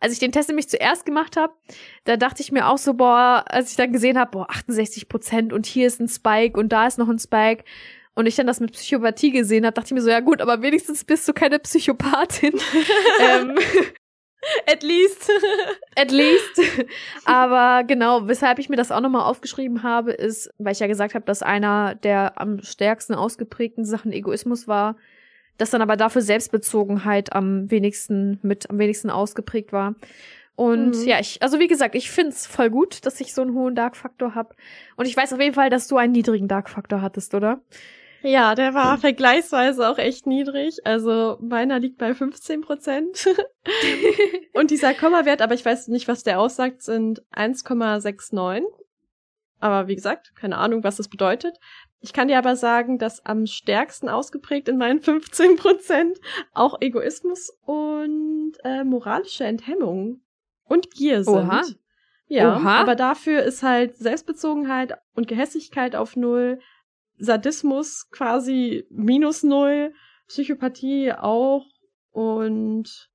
Als 0.00 0.12
ich 0.12 0.18
den 0.18 0.32
Test 0.32 0.48
nämlich 0.48 0.68
zuerst 0.68 1.04
gemacht 1.04 1.36
habe, 1.36 1.52
da 2.04 2.16
dachte 2.16 2.42
ich 2.42 2.52
mir 2.52 2.68
auch 2.68 2.78
so, 2.78 2.94
boah, 2.94 3.44
als 3.46 3.70
ich 3.70 3.76
dann 3.76 3.92
gesehen 3.92 4.18
habe, 4.18 4.30
boah, 4.32 4.50
68 4.50 5.08
Prozent 5.08 5.52
und 5.52 5.66
hier 5.66 5.86
ist 5.86 6.00
ein 6.00 6.08
Spike 6.08 6.58
und 6.58 6.70
da 6.70 6.86
ist 6.86 6.98
noch 6.98 7.08
ein 7.08 7.18
Spike. 7.18 7.64
Und 8.14 8.26
ich 8.26 8.36
dann 8.36 8.46
das 8.46 8.60
mit 8.60 8.72
Psychopathie 8.72 9.32
gesehen 9.32 9.66
habe, 9.66 9.74
dachte 9.74 9.88
ich 9.88 9.92
mir 9.92 10.00
so, 10.00 10.10
ja 10.10 10.20
gut, 10.20 10.40
aber 10.40 10.62
wenigstens 10.62 11.04
bist 11.04 11.26
du 11.28 11.32
keine 11.32 11.58
Psychopathin. 11.58 12.52
ähm, 13.20 13.58
At 14.66 14.82
least. 14.82 15.30
At 15.96 16.10
least. 16.10 16.60
Aber 17.24 17.84
genau, 17.84 18.28
weshalb 18.28 18.58
ich 18.58 18.68
mir 18.68 18.76
das 18.76 18.90
auch 18.90 19.00
nochmal 19.00 19.22
aufgeschrieben 19.22 19.82
habe, 19.82 20.12
ist, 20.12 20.50
weil 20.58 20.72
ich 20.72 20.80
ja 20.80 20.86
gesagt 20.86 21.14
habe, 21.14 21.24
dass 21.24 21.42
einer 21.42 21.94
der 21.94 22.40
am 22.40 22.62
stärksten 22.62 23.14
ausgeprägten 23.14 23.84
Sachen 23.84 24.12
Egoismus 24.12 24.68
war, 24.68 24.96
dass 25.58 25.70
dann 25.70 25.82
aber 25.82 25.96
dafür 25.96 26.22
Selbstbezogenheit 26.22 27.32
am 27.32 27.70
wenigsten 27.70 28.38
mit 28.42 28.70
am 28.70 28.78
wenigsten 28.78 29.10
ausgeprägt 29.10 29.72
war. 29.72 29.94
Und 30.56 30.96
mhm. 30.96 31.04
ja, 31.04 31.18
ich, 31.18 31.42
also 31.42 31.58
wie 31.58 31.66
gesagt, 31.66 31.94
ich 31.94 32.10
find's 32.10 32.46
voll 32.46 32.70
gut, 32.70 33.04
dass 33.06 33.20
ich 33.20 33.34
so 33.34 33.42
einen 33.42 33.54
hohen 33.54 33.74
Dark-Faktor 33.74 34.34
hab. 34.34 34.54
Und 34.96 35.06
ich 35.06 35.16
weiß 35.16 35.32
auf 35.32 35.40
jeden 35.40 35.54
Fall, 35.54 35.68
dass 35.68 35.88
du 35.88 35.96
einen 35.96 36.12
niedrigen 36.12 36.46
Dark-Faktor 36.46 37.02
hattest, 37.02 37.34
oder? 37.34 37.60
Ja, 38.24 38.54
der 38.54 38.72
war 38.72 38.96
vergleichsweise 38.96 39.86
auch 39.86 39.98
echt 39.98 40.26
niedrig. 40.26 40.78
Also 40.86 41.36
meiner 41.42 41.78
liegt 41.78 41.98
bei 41.98 42.14
15 42.14 42.62
Prozent. 42.62 43.28
und 44.54 44.70
dieser 44.70 44.94
Kommawert, 44.94 45.42
aber 45.42 45.52
ich 45.52 45.64
weiß 45.64 45.88
nicht, 45.88 46.08
was 46.08 46.22
der 46.22 46.40
aussagt, 46.40 46.82
sind 46.82 47.22
1,69. 47.34 48.62
Aber 49.60 49.88
wie 49.88 49.94
gesagt, 49.94 50.34
keine 50.36 50.56
Ahnung, 50.56 50.84
was 50.84 50.96
das 50.96 51.08
bedeutet. 51.08 51.58
Ich 52.00 52.14
kann 52.14 52.28
dir 52.28 52.38
aber 52.38 52.56
sagen, 52.56 52.98
dass 52.98 53.24
am 53.26 53.46
stärksten 53.46 54.08
ausgeprägt 54.08 54.68
in 54.68 54.78
meinen 54.78 55.00
15 55.02 55.56
Prozent 55.56 56.18
auch 56.54 56.80
Egoismus 56.80 57.50
und 57.66 58.54
äh, 58.64 58.84
moralische 58.84 59.44
Enthemmung 59.44 60.22
und 60.64 60.90
Gier 60.92 61.24
sind. 61.24 61.34
Oha. 61.34 61.62
Ja, 62.26 62.56
Oha. 62.56 62.80
aber 62.80 62.96
dafür 62.96 63.42
ist 63.42 63.62
halt 63.62 63.96
Selbstbezogenheit 63.96 64.94
und 65.14 65.28
Gehässigkeit 65.28 65.94
auf 65.94 66.16
Null, 66.16 66.58
Sadismus 67.18 68.08
quasi 68.10 68.86
minus 68.90 69.42
null, 69.42 69.92
Psychopathie 70.28 71.12
auch 71.12 71.66
und 72.10 73.10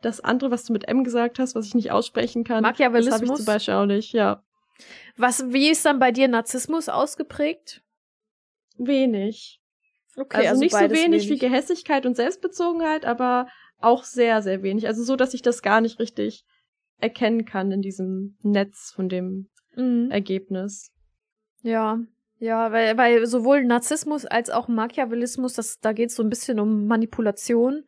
das 0.00 0.20
andere, 0.20 0.50
was 0.50 0.64
du 0.64 0.72
mit 0.72 0.86
M 0.88 1.04
gesagt 1.04 1.38
hast, 1.38 1.54
was 1.54 1.66
ich 1.66 1.74
nicht 1.74 1.90
aussprechen 1.90 2.44
kann, 2.44 2.62
Machiavellismus. 2.62 3.10
das 3.10 3.28
habe 3.28 3.32
ich 3.32 3.36
zum 3.36 3.46
Beispiel 3.46 3.74
auch 3.74 3.86
nicht, 3.86 4.12
ja. 4.12 4.42
Was, 5.16 5.52
wie 5.52 5.68
ist 5.70 5.84
dann 5.84 5.98
bei 5.98 6.12
dir 6.12 6.28
Narzissmus 6.28 6.88
ausgeprägt? 6.88 7.82
Wenig. 8.76 9.60
Okay, 10.16 10.38
also, 10.38 10.50
also 10.50 10.60
nicht 10.60 10.72
so 10.72 10.80
wenig, 10.80 11.04
wenig 11.04 11.30
wie 11.30 11.38
Gehässigkeit 11.38 12.06
und 12.06 12.16
Selbstbezogenheit, 12.16 13.04
aber 13.04 13.48
auch 13.80 14.04
sehr, 14.04 14.42
sehr 14.42 14.62
wenig. 14.62 14.86
Also 14.86 15.02
so, 15.02 15.16
dass 15.16 15.34
ich 15.34 15.42
das 15.42 15.62
gar 15.62 15.80
nicht 15.80 15.98
richtig 15.98 16.44
erkennen 16.98 17.44
kann 17.44 17.70
in 17.70 17.82
diesem 17.82 18.36
Netz 18.42 18.92
von 18.94 19.08
dem 19.08 19.48
mhm. 19.76 20.10
Ergebnis. 20.10 20.92
Ja, 21.62 22.00
ja, 22.38 22.70
weil, 22.72 22.96
weil 22.96 23.26
sowohl 23.26 23.64
Narzissmus 23.64 24.24
als 24.24 24.50
auch 24.50 24.68
Machiavellismus, 24.68 25.54
das, 25.54 25.80
da 25.80 25.92
geht 25.92 26.10
es 26.10 26.16
so 26.16 26.22
ein 26.22 26.30
bisschen 26.30 26.60
um 26.60 26.86
Manipulation. 26.86 27.84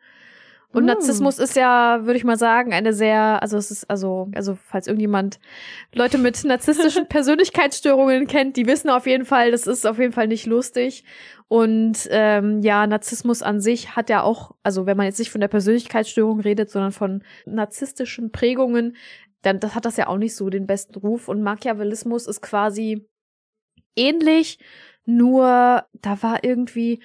Und 0.73 0.85
mm. 0.85 0.87
Narzissmus 0.87 1.39
ist 1.39 1.57
ja, 1.57 2.01
würde 2.03 2.17
ich 2.17 2.25
mal 2.25 2.39
sagen, 2.39 2.73
eine 2.73 2.93
sehr, 2.93 3.43
also 3.43 3.57
es 3.57 3.71
ist, 3.71 3.91
also, 3.91 4.29
also 4.35 4.57
falls 4.57 4.87
irgendjemand 4.87 5.41
Leute 5.93 6.19
mit 6.19 6.43
narzisstischen 6.45 7.07
Persönlichkeitsstörungen 7.07 8.27
kennt, 8.27 8.57
die 8.57 8.67
wissen 8.67 8.91
auf 8.91 9.07
jeden 9.07 9.25
Fall, 9.25 9.51
das 9.51 9.67
ist 9.67 9.87
auf 9.87 9.99
jeden 9.99 10.13
Fall 10.13 10.29
nicht 10.29 10.47
lustig. 10.47 11.05
Und 11.49 12.09
ähm, 12.11 12.61
ja, 12.63 12.87
Narzissmus 12.87 13.43
an 13.43 13.61
sich 13.61 13.97
hat 13.97 14.11
ja 14.11 14.23
auch, 14.23 14.53
also 14.63 14.87
wenn 14.87 14.97
man 14.97 15.07
jetzt 15.07 15.19
nicht 15.19 15.31
von 15.31 15.41
der 15.41 15.49
Persönlichkeitsstörung 15.49 16.41
redet, 16.41 16.71
sondern 16.71 16.93
von 16.93 17.25
narzisstischen 17.45 18.31
Prägungen, 18.31 18.97
dann 19.43 19.59
das 19.59 19.75
hat 19.75 19.85
das 19.85 19.97
ja 19.97 20.07
auch 20.07 20.19
nicht 20.19 20.37
so 20.37 20.51
den 20.51 20.67
besten 20.67 20.97
Ruf. 20.99 21.29
Und 21.29 21.43
Machiavellismus 21.43 22.27
ist 22.27 22.43
quasi 22.43 23.09
ähnlich, 23.97 24.59
nur 25.05 25.85
da 25.93 26.23
war 26.23 26.45
irgendwie 26.45 27.01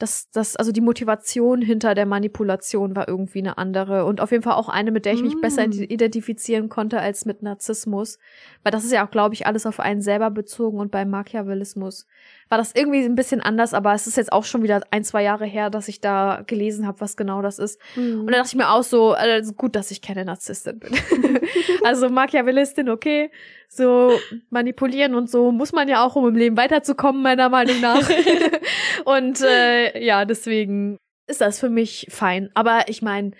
das, 0.00 0.30
das, 0.30 0.56
also 0.56 0.72
die 0.72 0.80
Motivation 0.80 1.60
hinter 1.60 1.94
der 1.94 2.06
Manipulation 2.06 2.96
war 2.96 3.06
irgendwie 3.06 3.40
eine 3.40 3.58
andere 3.58 4.06
und 4.06 4.22
auf 4.22 4.30
jeden 4.30 4.42
Fall 4.42 4.54
auch 4.54 4.70
eine, 4.70 4.92
mit 4.92 5.04
der 5.04 5.12
ich 5.12 5.22
mich 5.22 5.36
mm. 5.36 5.40
besser 5.42 5.64
identifizieren 5.66 6.70
konnte 6.70 7.00
als 7.00 7.26
mit 7.26 7.42
Narzissmus. 7.42 8.18
Weil 8.62 8.72
das 8.72 8.84
ist 8.84 8.92
ja 8.92 9.06
auch, 9.06 9.10
glaube 9.10 9.34
ich, 9.34 9.46
alles 9.46 9.66
auf 9.66 9.78
einen 9.78 10.00
selber 10.00 10.30
bezogen 10.30 10.78
und 10.78 10.90
beim 10.90 11.10
Machiavellismus 11.10 12.06
war 12.50 12.58
das 12.58 12.74
irgendwie 12.74 13.04
ein 13.04 13.14
bisschen 13.14 13.40
anders, 13.40 13.74
aber 13.74 13.94
es 13.94 14.08
ist 14.08 14.16
jetzt 14.16 14.32
auch 14.32 14.44
schon 14.44 14.64
wieder 14.64 14.82
ein, 14.90 15.04
zwei 15.04 15.22
Jahre 15.22 15.46
her, 15.46 15.70
dass 15.70 15.86
ich 15.86 16.00
da 16.00 16.42
gelesen 16.46 16.84
habe, 16.84 17.00
was 17.00 17.16
genau 17.16 17.42
das 17.42 17.60
ist. 17.60 17.80
Mm. 17.94 18.22
Und 18.22 18.26
da 18.26 18.38
dachte 18.38 18.48
ich 18.48 18.56
mir 18.56 18.70
auch 18.70 18.82
so, 18.82 19.12
also 19.12 19.52
gut, 19.52 19.76
dass 19.76 19.92
ich 19.92 20.02
keine 20.02 20.24
Narzisstin 20.24 20.80
bin. 20.80 20.90
also 21.84 22.08
Machiavellistin, 22.08 22.90
okay. 22.90 23.30
So 23.68 24.18
manipulieren 24.50 25.14
und 25.14 25.30
so 25.30 25.52
muss 25.52 25.70
man 25.70 25.88
ja 25.88 26.04
auch, 26.04 26.16
um 26.16 26.26
im 26.26 26.34
Leben 26.34 26.56
weiterzukommen, 26.56 27.22
meiner 27.22 27.48
Meinung 27.48 27.80
nach. 27.80 28.10
und 29.04 29.40
äh, 29.42 30.04
ja, 30.04 30.24
deswegen 30.24 30.98
ist 31.28 31.40
das 31.40 31.60
für 31.60 31.70
mich 31.70 32.08
fein. 32.10 32.50
Aber 32.54 32.88
ich 32.88 33.00
meine, 33.00 33.30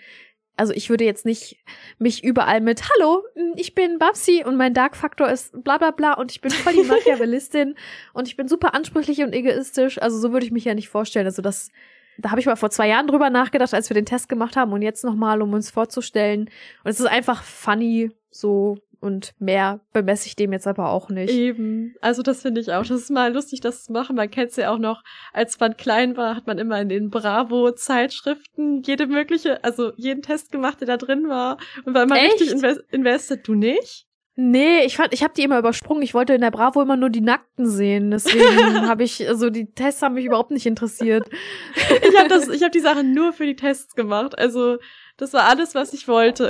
also 0.57 0.73
ich 0.73 0.89
würde 0.89 1.05
jetzt 1.05 1.25
nicht 1.25 1.57
mich 1.97 2.23
überall 2.23 2.61
mit 2.61 2.83
Hallo, 2.83 3.23
ich 3.55 3.73
bin 3.73 3.97
Babsi 3.97 4.43
und 4.45 4.57
mein 4.57 4.73
Dark 4.73 4.95
Faktor 4.95 5.29
ist 5.29 5.63
bla 5.63 5.77
bla 5.77 5.91
bla 5.91 6.13
und 6.13 6.31
ich 6.31 6.41
bin 6.41 6.51
voll 6.51 6.73
die 6.73 6.83
Machiavellistin 6.87 7.75
und 8.13 8.27
ich 8.27 8.37
bin 8.37 8.47
super 8.47 8.73
ansprüchlich 8.73 9.21
und 9.21 9.33
egoistisch. 9.33 10.01
Also 10.01 10.19
so 10.19 10.31
würde 10.33 10.45
ich 10.45 10.51
mich 10.51 10.65
ja 10.65 10.73
nicht 10.73 10.89
vorstellen. 10.89 11.25
Also 11.25 11.41
das, 11.41 11.69
da 12.17 12.31
habe 12.31 12.39
ich 12.39 12.45
mal 12.45 12.55
vor 12.55 12.69
zwei 12.69 12.87
Jahren 12.87 13.07
drüber 13.07 13.29
nachgedacht, 13.29 13.73
als 13.73 13.89
wir 13.89 13.95
den 13.95 14.05
Test 14.05 14.29
gemacht 14.29 14.55
haben 14.55 14.73
und 14.73 14.81
jetzt 14.81 15.03
nochmal, 15.03 15.41
um 15.41 15.53
uns 15.53 15.71
vorzustellen. 15.71 16.49
Und 16.83 16.91
es 16.91 16.99
ist 16.99 17.07
einfach 17.07 17.43
funny, 17.43 18.11
so 18.29 18.77
und 19.01 19.33
mehr 19.39 19.81
bemesse 19.93 20.27
ich 20.27 20.35
dem 20.35 20.53
jetzt 20.53 20.67
aber 20.67 20.91
auch 20.91 21.09
nicht. 21.09 21.33
Eben. 21.33 21.95
Also 22.01 22.21
das 22.21 22.43
finde 22.43 22.61
ich 22.61 22.71
auch. 22.71 22.85
Das 22.85 23.01
ist 23.01 23.09
mal 23.09 23.33
lustig, 23.33 23.59
das 23.59 23.85
zu 23.85 23.91
machen. 23.91 24.15
Man 24.15 24.29
kennt 24.29 24.51
es 24.51 24.57
ja 24.57 24.71
auch 24.71 24.77
noch, 24.77 25.03
als 25.33 25.59
man 25.59 25.75
klein 25.75 26.15
war, 26.15 26.35
hat 26.35 26.47
man 26.47 26.59
immer 26.59 26.79
in 26.79 26.87
den 26.87 27.09
Bravo-Zeitschriften 27.09 28.83
jede 28.83 29.07
mögliche, 29.07 29.63
also 29.63 29.91
jeden 29.95 30.21
Test 30.21 30.51
gemacht, 30.51 30.79
der 30.81 30.87
da 30.87 30.97
drin 30.97 31.27
war. 31.27 31.57
Und 31.83 31.95
war 31.95 32.03
immer 32.03 32.17
Echt? 32.17 32.33
richtig 32.33 32.51
invest 32.51 32.81
invested. 32.91 33.47
Du 33.47 33.55
nicht? 33.55 34.05
Nee, 34.35 34.85
ich 34.85 34.95
fand, 34.95 35.13
ich 35.13 35.23
habe 35.23 35.33
die 35.35 35.43
immer 35.43 35.59
übersprungen. 35.59 36.03
Ich 36.03 36.13
wollte 36.13 36.33
in 36.33 36.41
der 36.41 36.51
Bravo 36.51 36.81
immer 36.81 36.95
nur 36.95 37.09
die 37.09 37.21
Nackten 37.21 37.67
sehen. 37.67 38.11
Deswegen 38.11 38.87
habe 38.87 39.03
ich, 39.03 39.27
also 39.27 39.49
die 39.49 39.71
Tests 39.71 40.01
haben 40.01 40.15
mich 40.15 40.25
überhaupt 40.25 40.51
nicht 40.51 40.65
interessiert. 40.65 41.27
ich 41.75 42.17
habe 42.17 42.29
das, 42.29 42.47
ich 42.47 42.61
habe 42.61 42.71
die 42.71 42.79
Sache 42.79 43.03
nur 43.03 43.33
für 43.33 43.45
die 43.45 43.55
Tests 43.55 43.93
gemacht. 43.93 44.37
Also 44.37 44.77
das 45.17 45.33
war 45.33 45.43
alles, 45.43 45.75
was 45.75 45.93
ich 45.93 46.07
wollte. 46.07 46.49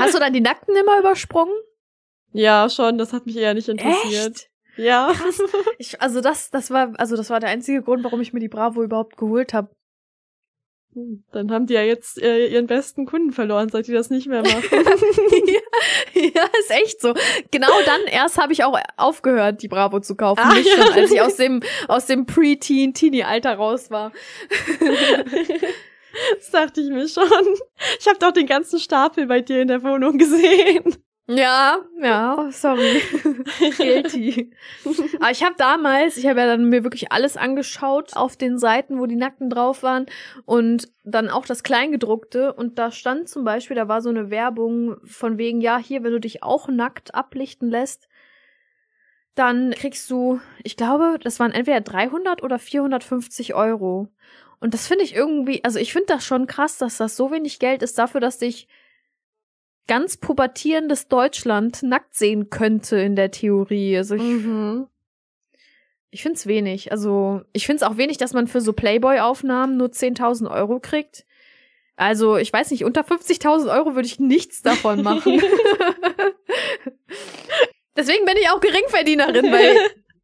Hast 0.00 0.14
du 0.14 0.18
dann 0.18 0.32
die 0.32 0.40
Nackten 0.40 0.74
immer 0.74 0.98
übersprungen? 0.98 1.52
Ja, 2.32 2.68
schon, 2.68 2.98
das 2.98 3.12
hat 3.12 3.26
mich 3.26 3.36
eher 3.36 3.54
nicht 3.54 3.68
interessiert. 3.68 4.36
Echt? 4.36 4.50
Ja. 4.76 5.12
Krass. 5.12 5.42
Ich, 5.80 6.00
also 6.00 6.20
das, 6.20 6.50
das 6.50 6.70
war, 6.70 6.92
also 6.98 7.16
das 7.16 7.30
war 7.30 7.38
der 7.38 7.50
einzige 7.50 7.82
Grund, 7.82 8.02
warum 8.02 8.20
ich 8.20 8.32
mir 8.32 8.40
die 8.40 8.48
Bravo 8.48 8.82
überhaupt 8.82 9.16
geholt 9.16 9.54
habe. 9.54 9.70
Hm, 10.94 11.22
dann 11.30 11.52
haben 11.52 11.66
die 11.66 11.74
ja 11.74 11.82
jetzt 11.82 12.20
äh, 12.20 12.48
ihren 12.48 12.66
besten 12.66 13.06
Kunden 13.06 13.30
verloren, 13.30 13.68
seit 13.68 13.86
die 13.86 13.92
das 13.92 14.10
nicht 14.10 14.26
mehr 14.26 14.42
machen. 14.42 14.64
ja, 14.72 16.20
ja, 16.22 16.42
ist 16.58 16.70
echt 16.70 17.00
so. 17.00 17.14
Genau 17.52 17.70
dann 17.86 18.00
erst 18.10 18.38
habe 18.38 18.52
ich 18.52 18.64
auch 18.64 18.76
aufgehört, 18.96 19.62
die 19.62 19.68
Bravo 19.68 20.00
zu 20.00 20.16
kaufen. 20.16 20.40
Ah, 20.42 20.54
nicht 20.54 20.68
ja. 20.68 20.84
schon, 20.84 20.92
als 20.94 21.12
ich 21.12 21.20
aus 21.20 21.36
dem, 21.36 21.62
aus 21.86 22.06
dem 22.06 22.26
Pre-Teen, 22.26 22.92
Teenie-Alter 22.92 23.54
raus 23.54 23.90
war. 23.90 24.10
das 26.38 26.50
dachte 26.50 26.80
ich 26.80 26.88
mir 26.88 27.06
schon. 27.08 27.24
Ich 28.00 28.08
habe 28.08 28.18
doch 28.18 28.32
den 28.32 28.46
ganzen 28.46 28.80
Stapel 28.80 29.26
bei 29.26 29.42
dir 29.42 29.62
in 29.62 29.68
der 29.68 29.84
Wohnung 29.84 30.18
gesehen. 30.18 30.96
Ja, 31.30 31.84
ja, 32.00 32.48
sorry. 32.50 33.02
Guilty. 33.76 34.50
Aber 35.20 35.30
ich 35.30 35.42
habe 35.44 35.56
damals, 35.58 36.16
ich 36.16 36.26
habe 36.26 36.40
ja 36.40 36.46
dann 36.46 36.70
mir 36.70 36.84
wirklich 36.84 37.12
alles 37.12 37.36
angeschaut 37.36 38.16
auf 38.16 38.36
den 38.36 38.58
Seiten, 38.58 38.98
wo 38.98 39.04
die 39.04 39.16
Nackten 39.16 39.50
drauf 39.50 39.82
waren 39.82 40.06
und 40.46 40.88
dann 41.04 41.28
auch 41.28 41.44
das 41.44 41.62
Kleingedruckte 41.62 42.54
und 42.54 42.78
da 42.78 42.90
stand 42.90 43.28
zum 43.28 43.44
Beispiel, 43.44 43.76
da 43.76 43.88
war 43.88 44.00
so 44.00 44.08
eine 44.08 44.30
Werbung 44.30 44.96
von 45.04 45.36
wegen, 45.36 45.60
ja, 45.60 45.76
hier, 45.76 46.02
wenn 46.02 46.12
du 46.12 46.20
dich 46.20 46.42
auch 46.42 46.68
nackt 46.68 47.14
ablichten 47.14 47.68
lässt, 47.68 48.08
dann 49.34 49.72
kriegst 49.72 50.10
du, 50.10 50.40
ich 50.64 50.76
glaube, 50.78 51.18
das 51.22 51.38
waren 51.40 51.52
entweder 51.52 51.82
300 51.82 52.42
oder 52.42 52.58
450 52.58 53.54
Euro. 53.54 54.08
Und 54.60 54.72
das 54.72 54.86
finde 54.86 55.04
ich 55.04 55.14
irgendwie, 55.14 55.62
also 55.62 55.78
ich 55.78 55.92
finde 55.92 56.06
das 56.06 56.24
schon 56.24 56.46
krass, 56.46 56.78
dass 56.78 56.96
das 56.96 57.16
so 57.16 57.30
wenig 57.30 57.58
Geld 57.58 57.82
ist 57.82 57.98
dafür, 57.98 58.20
dass 58.20 58.38
dich 58.38 58.66
ganz 59.88 60.16
pubertierendes 60.16 61.08
Deutschland 61.08 61.82
nackt 61.82 62.14
sehen 62.14 62.50
könnte 62.50 62.98
in 62.98 63.16
der 63.16 63.32
Theorie. 63.32 63.96
Also 63.96 64.14
ich, 64.14 64.22
mhm. 64.22 64.86
ich 66.10 66.22
finde 66.22 66.36
es 66.36 66.46
wenig. 66.46 66.92
Also 66.92 67.40
ich 67.52 67.66
finde 67.66 67.82
es 67.84 67.90
auch 67.90 67.96
wenig, 67.96 68.18
dass 68.18 68.32
man 68.34 68.46
für 68.46 68.60
so 68.60 68.72
Playboy-Aufnahmen 68.72 69.76
nur 69.76 69.88
10.000 69.88 70.48
Euro 70.48 70.78
kriegt. 70.78 71.26
Also 71.96 72.36
ich 72.36 72.52
weiß 72.52 72.70
nicht, 72.70 72.84
unter 72.84 73.00
50.000 73.00 73.74
Euro 73.74 73.96
würde 73.96 74.06
ich 74.06 74.20
nichts 74.20 74.62
davon 74.62 75.02
machen. 75.02 75.42
Deswegen 77.96 78.24
bin 78.24 78.36
ich 78.40 78.48
auch 78.50 78.60
Geringverdienerin, 78.60 79.50
weil 79.50 79.76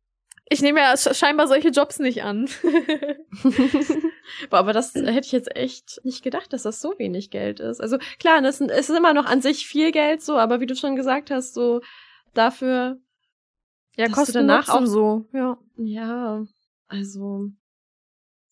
ich 0.48 0.62
nehme 0.62 0.78
ja 0.78 0.96
scheinbar 0.96 1.48
solche 1.48 1.70
Jobs 1.70 1.98
nicht 1.98 2.22
an. 2.22 2.48
Boah, 4.50 4.58
aber 4.58 4.72
das 4.72 4.94
hätte 4.94 5.26
ich 5.26 5.32
jetzt 5.32 5.54
echt 5.56 6.00
nicht 6.04 6.22
gedacht, 6.22 6.52
dass 6.52 6.62
das 6.62 6.80
so 6.80 6.94
wenig 6.98 7.30
Geld 7.30 7.60
ist. 7.60 7.80
Also 7.80 7.98
klar, 8.18 8.40
das 8.42 8.60
ist 8.60 8.90
immer 8.90 9.14
noch 9.14 9.26
an 9.26 9.40
sich 9.40 9.66
viel 9.66 9.92
Geld 9.92 10.22
so, 10.22 10.36
aber 10.36 10.60
wie 10.60 10.66
du 10.66 10.76
schon 10.76 10.96
gesagt 10.96 11.30
hast, 11.30 11.54
so 11.54 11.80
dafür 12.34 12.98
ja, 13.96 14.08
kostet 14.08 14.36
danach 14.36 14.68
auch 14.68 14.86
so. 14.86 15.26
Ja. 15.32 15.58
Ja, 15.76 16.44
also 16.88 17.50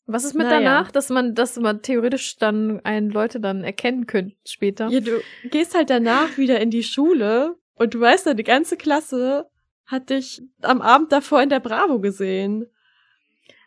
was 0.07 0.25
ist 0.25 0.35
mit 0.35 0.47
naja. 0.47 0.61
danach, 0.61 0.91
dass 0.91 1.11
man, 1.11 1.35
dass 1.35 1.57
man 1.59 1.81
theoretisch 1.83 2.37
dann 2.37 2.81
einen 2.85 3.11
Leute 3.11 3.41
dann 3.41 3.63
erkennen 3.63 4.07
könnte 4.07 4.37
später? 4.45 4.89
Ja, 4.89 5.01
du 5.01 5.21
gehst 5.45 5.75
halt 5.75 5.91
danach 5.91 6.37
wieder 6.37 6.61
in 6.61 6.71
die 6.71 6.83
Schule 6.83 7.57
und 7.75 7.95
du 7.95 8.01
weißt 8.01 8.27
dann, 8.27 8.37
die 8.37 8.43
ganze 8.43 8.77
Klasse 8.77 9.49
hat 9.87 10.11
dich 10.11 10.43
am 10.61 10.83
Abend 10.83 11.13
davor 11.13 11.43
in 11.43 11.49
der 11.49 11.61
Bravo 11.61 12.01
gesehen. 12.01 12.67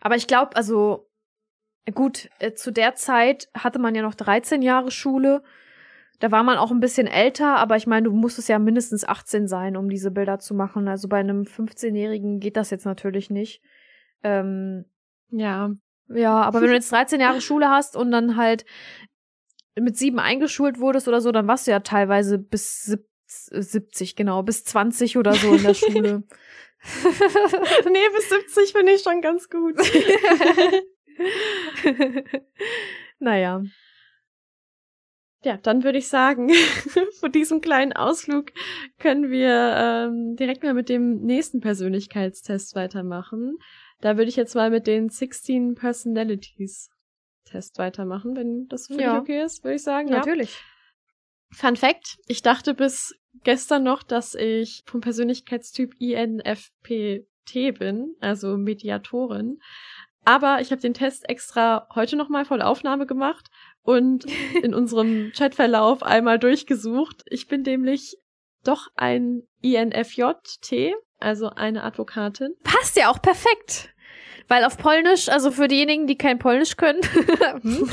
Aber 0.01 0.15
ich 0.15 0.27
glaube, 0.27 0.55
also 0.55 1.04
gut, 1.93 2.29
äh, 2.39 2.53
zu 2.53 2.71
der 2.71 2.95
Zeit 2.95 3.49
hatte 3.53 3.79
man 3.79 3.95
ja 3.95 4.01
noch 4.01 4.15
13 4.15 4.61
Jahre 4.61 4.91
Schule. 4.91 5.43
Da 6.19 6.31
war 6.31 6.43
man 6.43 6.57
auch 6.57 6.71
ein 6.71 6.79
bisschen 6.79 7.07
älter, 7.07 7.57
aber 7.57 7.75
ich 7.75 7.87
meine, 7.87 8.05
du 8.05 8.11
musstest 8.11 8.47
ja 8.49 8.57
mindestens 8.57 9.03
18 9.03 9.47
sein, 9.47 9.75
um 9.75 9.89
diese 9.89 10.11
Bilder 10.11 10.39
zu 10.39 10.53
machen. 10.53 10.87
Also 10.87 11.07
bei 11.07 11.19
einem 11.19 11.43
15-Jährigen 11.43 12.39
geht 12.39 12.57
das 12.57 12.69
jetzt 12.69 12.85
natürlich 12.85 13.29
nicht. 13.29 13.61
Ähm, 14.23 14.85
ja. 15.29 15.71
Ja, 16.07 16.41
aber 16.41 16.61
wenn 16.61 16.69
du 16.69 16.73
jetzt 16.73 16.91
13 16.91 17.19
Jahre 17.19 17.41
Schule 17.41 17.69
hast 17.69 17.95
und 17.95 18.11
dann 18.11 18.37
halt 18.37 18.65
mit 19.77 19.97
sieben 19.97 20.19
eingeschult 20.19 20.79
wurdest 20.79 21.07
oder 21.07 21.19
so, 21.19 21.31
dann 21.31 21.47
warst 21.47 21.67
du 21.67 21.71
ja 21.71 21.81
teilweise 21.81 22.37
bis 22.37 22.97
70, 23.27 24.15
genau, 24.15 24.41
bis 24.41 24.63
20 24.63 25.17
oder 25.17 25.33
so 25.33 25.53
in 25.53 25.63
der 25.63 25.73
Schule. 25.73 26.23
nee, 27.91 28.09
bis 28.15 28.29
70 28.29 28.71
finde 28.71 28.93
ich 28.93 29.01
schon 29.01 29.21
ganz 29.21 29.49
gut. 29.49 29.75
naja. 33.19 33.63
Ja, 35.43 35.57
dann 35.57 35.83
würde 35.83 35.99
ich 35.99 36.07
sagen, 36.07 36.49
von 37.19 37.31
diesem 37.31 37.61
kleinen 37.61 37.93
Ausflug 37.93 38.51
können 38.97 39.29
wir 39.29 39.75
ähm, 39.77 40.35
direkt 40.35 40.63
mal 40.63 40.73
mit 40.73 40.89
dem 40.89 41.21
nächsten 41.21 41.59
Persönlichkeitstest 41.59 42.75
weitermachen. 42.75 43.57
Da 44.01 44.17
würde 44.17 44.29
ich 44.29 44.35
jetzt 44.35 44.55
mal 44.55 44.71
mit 44.71 44.87
den 44.87 45.09
16 45.09 45.75
Personalities 45.75 46.89
Test 47.45 47.77
weitermachen, 47.77 48.35
wenn 48.35 48.67
das 48.67 48.87
für 48.87 48.99
ja. 48.99 49.13
dich 49.13 49.21
okay 49.21 49.43
ist, 49.43 49.63
würde 49.63 49.75
ich 49.75 49.83
sagen. 49.83 50.09
Natürlich. 50.09 50.51
Ja. 50.51 50.59
Fun 51.51 51.75
Fact, 51.75 52.17
ich 52.27 52.41
dachte 52.41 52.73
bis 52.73 53.15
gestern 53.43 53.83
noch, 53.83 54.03
dass 54.03 54.35
ich 54.35 54.83
vom 54.87 55.01
Persönlichkeitstyp 55.01 55.93
INFPT 55.99 57.77
bin, 57.77 58.15
also 58.19 58.57
Mediatorin. 58.57 59.59
Aber 60.25 60.59
ich 60.59 60.71
habe 60.71 60.81
den 60.81 60.93
Test 60.93 61.29
extra 61.29 61.87
heute 61.93 62.15
nochmal 62.15 62.45
voll 62.45 62.61
Aufnahme 62.61 63.05
gemacht 63.05 63.49
und 63.83 64.25
in 64.63 64.73
unserem 64.73 65.31
Chatverlauf 65.33 66.03
einmal 66.03 66.39
durchgesucht. 66.39 67.23
Ich 67.27 67.47
bin 67.47 67.61
nämlich 67.61 68.17
doch 68.63 68.87
ein 68.95 69.43
INFJ-T, 69.61 70.95
also 71.19 71.49
eine 71.49 71.83
Advokatin. 71.83 72.55
Passt 72.63 72.97
ja 72.97 73.09
auch 73.09 73.21
perfekt. 73.21 73.89
Weil 74.47 74.63
auf 74.63 74.77
Polnisch, 74.77 75.29
also 75.29 75.49
für 75.49 75.67
diejenigen, 75.67 76.05
die 76.05 76.17
kein 76.17 76.37
Polnisch 76.37 76.77
können, 76.77 77.01
hm? 77.61 77.89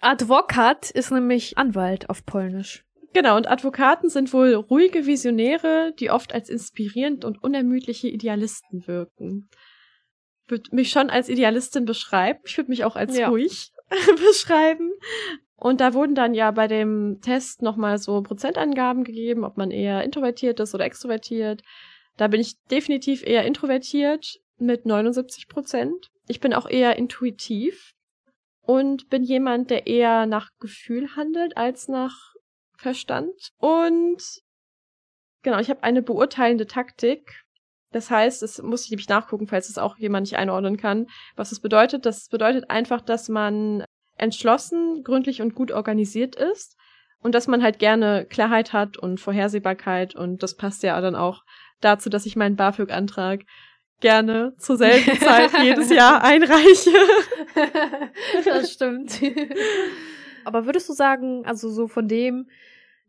Advokat 0.00 0.90
ist 0.90 1.12
nämlich 1.12 1.56
Anwalt 1.56 2.10
auf 2.10 2.24
Polnisch. 2.26 2.84
Genau, 3.12 3.36
und 3.36 3.48
Advokaten 3.48 4.10
sind 4.10 4.32
wohl 4.32 4.54
ruhige 4.54 5.06
Visionäre, 5.06 5.94
die 5.98 6.10
oft 6.10 6.34
als 6.34 6.50
inspirierend 6.50 7.24
und 7.24 7.42
unermüdliche 7.42 8.08
Idealisten 8.08 8.86
wirken. 8.86 9.48
Würde 10.48 10.74
mich 10.74 10.90
schon 10.90 11.10
als 11.10 11.28
Idealistin 11.28 11.84
beschreiben. 11.84 12.40
Ich 12.44 12.56
würde 12.56 12.70
mich 12.70 12.84
auch 12.84 12.96
als 12.96 13.16
ja. 13.16 13.28
ruhig 13.28 13.72
beschreiben. 14.28 14.92
Und 15.56 15.80
da 15.80 15.94
wurden 15.94 16.14
dann 16.14 16.34
ja 16.34 16.50
bei 16.50 16.68
dem 16.68 17.20
Test 17.22 17.62
nochmal 17.62 17.98
so 17.98 18.22
Prozentangaben 18.22 19.04
gegeben, 19.04 19.44
ob 19.44 19.56
man 19.56 19.70
eher 19.70 20.04
introvertiert 20.04 20.60
ist 20.60 20.74
oder 20.74 20.84
extrovertiert. 20.84 21.62
Da 22.16 22.28
bin 22.28 22.40
ich 22.40 22.56
definitiv 22.70 23.26
eher 23.26 23.44
introvertiert 23.44 24.38
mit 24.58 24.86
79 24.86 25.48
Prozent. 25.48 26.10
Ich 26.28 26.40
bin 26.40 26.52
auch 26.52 26.68
eher 26.68 26.96
intuitiv 26.96 27.94
und 28.62 29.08
bin 29.08 29.22
jemand, 29.22 29.70
der 29.70 29.86
eher 29.86 30.26
nach 30.26 30.50
Gefühl 30.58 31.14
handelt 31.16 31.56
als 31.56 31.88
nach 31.88 32.34
Verstand. 32.76 33.52
Und 33.58 34.22
genau, 35.42 35.58
ich 35.58 35.70
habe 35.70 35.82
eine 35.82 36.02
beurteilende 36.02 36.66
Taktik. 36.66 37.42
Das 37.96 38.10
heißt, 38.10 38.42
das 38.42 38.60
muss 38.60 38.84
ich 38.84 38.90
nämlich 38.90 39.08
nachgucken, 39.08 39.46
falls 39.46 39.70
es 39.70 39.78
auch 39.78 39.96
jemand 39.96 40.26
nicht 40.26 40.36
einordnen 40.36 40.76
kann, 40.76 41.06
was 41.34 41.48
das 41.48 41.60
bedeutet. 41.60 42.04
Das 42.04 42.28
bedeutet 42.28 42.68
einfach, 42.68 43.00
dass 43.00 43.30
man 43.30 43.84
entschlossen, 44.18 45.02
gründlich 45.02 45.40
und 45.40 45.54
gut 45.54 45.72
organisiert 45.72 46.36
ist 46.36 46.76
und 47.22 47.34
dass 47.34 47.46
man 47.46 47.62
halt 47.62 47.78
gerne 47.78 48.26
Klarheit 48.26 48.74
hat 48.74 48.98
und 48.98 49.18
Vorhersehbarkeit 49.18 50.14
und 50.14 50.42
das 50.42 50.56
passt 50.56 50.82
ja 50.82 51.00
dann 51.00 51.16
auch 51.16 51.42
dazu, 51.80 52.10
dass 52.10 52.26
ich 52.26 52.36
meinen 52.36 52.54
BAföG-Antrag 52.56 53.44
gerne 54.00 54.52
zur 54.58 54.76
selben 54.76 55.18
Zeit 55.18 55.52
jedes 55.62 55.88
Jahr 55.88 56.22
einreiche. 56.22 56.90
das 58.44 58.74
stimmt. 58.74 59.22
Aber 60.44 60.66
würdest 60.66 60.86
du 60.90 60.92
sagen, 60.92 61.46
also 61.46 61.70
so 61.70 61.88
von 61.88 62.08
dem, 62.08 62.50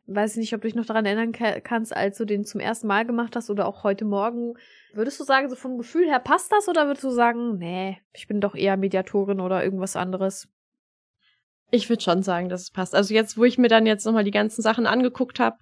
weiß 0.07 0.33
ich 0.33 0.37
nicht, 0.37 0.53
ob 0.53 0.61
du 0.61 0.67
dich 0.67 0.75
noch 0.75 0.85
daran 0.85 1.05
erinnern 1.05 1.33
kannst, 1.33 1.95
als 1.95 2.17
du 2.17 2.25
den 2.25 2.45
zum 2.45 2.61
ersten 2.61 2.87
Mal 2.87 3.05
gemacht 3.05 3.35
hast 3.35 3.49
oder 3.49 3.67
auch 3.67 3.83
heute 3.83 4.05
Morgen, 4.05 4.53
würdest 4.93 5.19
du 5.19 5.23
sagen, 5.23 5.49
so 5.49 5.55
vom 5.55 5.77
Gefühl 5.77 6.07
her 6.07 6.19
passt 6.19 6.51
das 6.51 6.67
oder 6.69 6.87
würdest 6.87 7.03
du 7.03 7.09
sagen, 7.09 7.57
nee, 7.57 7.97
ich 8.13 8.27
bin 8.27 8.39
doch 8.39 8.55
eher 8.55 8.77
Mediatorin 8.77 9.41
oder 9.41 9.63
irgendwas 9.63 9.95
anderes? 9.95 10.47
Ich 11.69 11.89
würde 11.89 12.01
schon 12.01 12.23
sagen, 12.23 12.47
dass 12.47 12.61
es 12.61 12.71
passt. 12.71 12.95
Also 12.95 13.13
jetzt, 13.13 13.37
wo 13.37 13.43
ich 13.43 13.57
mir 13.57 13.67
dann 13.67 13.85
jetzt 13.85 14.05
nochmal 14.05 14.23
die 14.23 14.31
ganzen 14.31 14.61
Sachen 14.61 14.87
angeguckt 14.87 15.39
habe, 15.39 15.57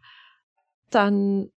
dann 0.92 1.50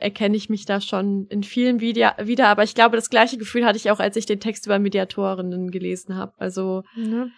erkenne 0.00 0.36
ich 0.36 0.50
mich 0.50 0.66
da 0.66 0.80
schon 0.80 1.26
in 1.28 1.42
vielen 1.42 1.80
Video 1.80 2.08
wieder, 2.18 2.48
aber 2.48 2.64
ich 2.64 2.74
glaube, 2.74 2.96
das 2.96 3.10
gleiche 3.10 3.38
Gefühl 3.38 3.64
hatte 3.64 3.78
ich 3.78 3.90
auch, 3.90 4.00
als 4.00 4.16
ich 4.16 4.26
den 4.26 4.40
Text 4.40 4.66
über 4.66 4.78
Mediatorinnen 4.78 5.70
gelesen 5.70 6.16
habe. 6.16 6.32
Also 6.36 6.82
mhm. 6.96 7.32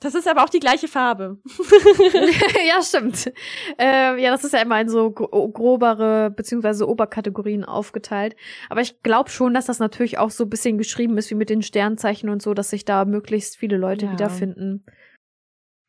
Das 0.00 0.14
ist 0.14 0.28
aber 0.28 0.44
auch 0.44 0.50
die 0.50 0.60
gleiche 0.60 0.88
Farbe. 0.88 1.38
ja, 2.68 2.82
stimmt. 2.82 3.32
Äh, 3.78 4.20
ja, 4.22 4.30
das 4.30 4.44
ist 4.44 4.52
ja 4.52 4.60
immer 4.60 4.80
in 4.80 4.88
so 4.88 5.10
grobere 5.10 6.30
beziehungsweise 6.30 6.88
Oberkategorien 6.88 7.64
aufgeteilt. 7.64 8.36
Aber 8.68 8.80
ich 8.80 9.02
glaube 9.02 9.30
schon, 9.30 9.54
dass 9.54 9.66
das 9.66 9.78
natürlich 9.78 10.18
auch 10.18 10.30
so 10.30 10.44
ein 10.44 10.50
bisschen 10.50 10.78
geschrieben 10.78 11.16
ist 11.16 11.30
wie 11.30 11.36
mit 11.36 11.48
den 11.48 11.62
Sternzeichen 11.62 12.28
und 12.28 12.42
so, 12.42 12.54
dass 12.54 12.70
sich 12.70 12.84
da 12.84 13.04
möglichst 13.04 13.56
viele 13.56 13.76
Leute 13.76 14.06
ja. 14.06 14.12
wiederfinden. 14.12 14.84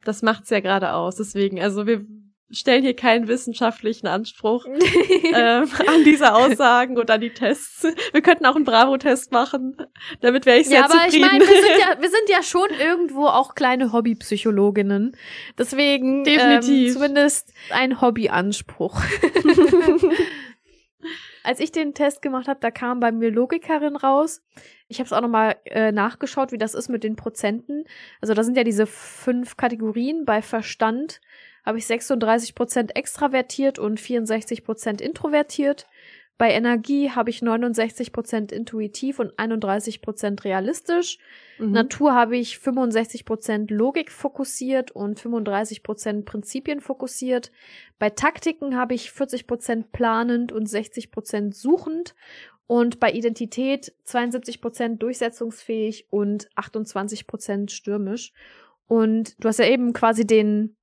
Das 0.03 0.21
macht's 0.21 0.49
ja 0.49 0.59
gerade 0.59 0.93
aus. 0.93 1.15
Deswegen, 1.15 1.59
also 1.59 1.87
wir 1.87 2.05
stellen 2.51 2.83
hier 2.83 2.95
keinen 2.95 3.27
wissenschaftlichen 3.27 4.07
Anspruch 4.07 4.65
ähm, 5.33 5.69
an 5.87 6.03
diese 6.03 6.33
Aussagen 6.33 6.97
und 6.97 7.09
an 7.09 7.21
die 7.21 7.31
Tests. 7.31 7.85
Wir 8.11 8.21
könnten 8.21 8.45
auch 8.45 8.55
einen 8.55 8.65
Bravo-Test 8.65 9.31
machen. 9.31 9.77
Damit 10.21 10.45
wäre 10.45 10.59
ich 10.59 10.67
sehr 10.67 10.79
ja, 10.79 10.85
aber 10.85 10.93
zufrieden. 10.93 11.15
Ich 11.15 11.31
meine, 11.31 11.39
wir 11.39 11.61
sind 11.61 11.79
ja, 11.79 11.97
wir 12.01 12.09
sind 12.09 12.29
ja 12.29 12.43
schon 12.43 12.69
irgendwo 12.79 13.25
auch 13.25 13.55
kleine 13.55 13.91
Hobbypsychologinnen. 13.91 15.17
Deswegen 15.57 16.23
Definitiv. 16.23 16.87
Ähm, 16.87 16.93
zumindest 16.93 17.51
ein 17.71 18.01
Hobbyanspruch. 18.01 19.01
Als 21.43 21.59
ich 21.59 21.71
den 21.71 21.93
Test 21.93 22.23
gemacht 22.23 22.47
habe, 22.47 22.59
da 22.59 22.71
kam 22.71 22.99
bei 22.99 23.11
mir 23.11 23.29
Logikerin 23.29 23.95
raus. 23.95 24.41
Ich 24.87 24.97
habe 24.97 25.05
es 25.05 25.13
auch 25.13 25.21
nochmal 25.21 25.57
äh, 25.65 25.91
nachgeschaut, 25.91 26.51
wie 26.51 26.57
das 26.57 26.73
ist 26.73 26.89
mit 26.89 27.03
den 27.03 27.15
Prozenten. 27.15 27.85
Also 28.19 28.33
da 28.33 28.43
sind 28.43 28.57
ja 28.57 28.63
diese 28.63 28.87
fünf 28.87 29.55
Kategorien 29.55 30.25
bei 30.25 30.41
Verstand 30.41 31.21
habe 31.65 31.77
ich 31.79 31.85
36% 31.85 32.95
extravertiert 32.95 33.79
und 33.79 33.99
64% 33.99 35.01
introvertiert. 35.01 35.87
Bei 36.37 36.51
Energie 36.51 37.11
habe 37.11 37.29
ich 37.29 37.39
69% 37.39 38.51
intuitiv 38.51 39.19
und 39.19 39.39
31% 39.39 40.43
realistisch. 40.43 41.17
Mhm. 41.57 41.71
Natur 41.71 42.13
habe 42.13 42.35
ich 42.35 42.57
65% 42.57 43.73
Logik 43.73 44.11
fokussiert 44.11 44.91
und 44.91 45.19
35% 45.19 46.25
Prinzipien 46.25 46.81
fokussiert. 46.81 47.51
Bei 47.99 48.09
Taktiken 48.09 48.75
habe 48.75 48.93
ich 48.93 49.11
40% 49.11 49.85
planend 49.93 50.51
und 50.51 50.67
60% 50.67 51.53
suchend. 51.53 52.15
Und 52.67 52.99
bei 52.99 53.11
Identität 53.11 53.93
72% 54.05 54.97
durchsetzungsfähig 54.97 56.07
und 56.09 56.49
28% 56.55 57.69
stürmisch. 57.69 58.33
Und 58.87 59.41
du 59.41 59.47
hast 59.47 59.59
ja 59.59 59.67
eben 59.67 59.93
quasi 59.93 60.27
den 60.27 60.75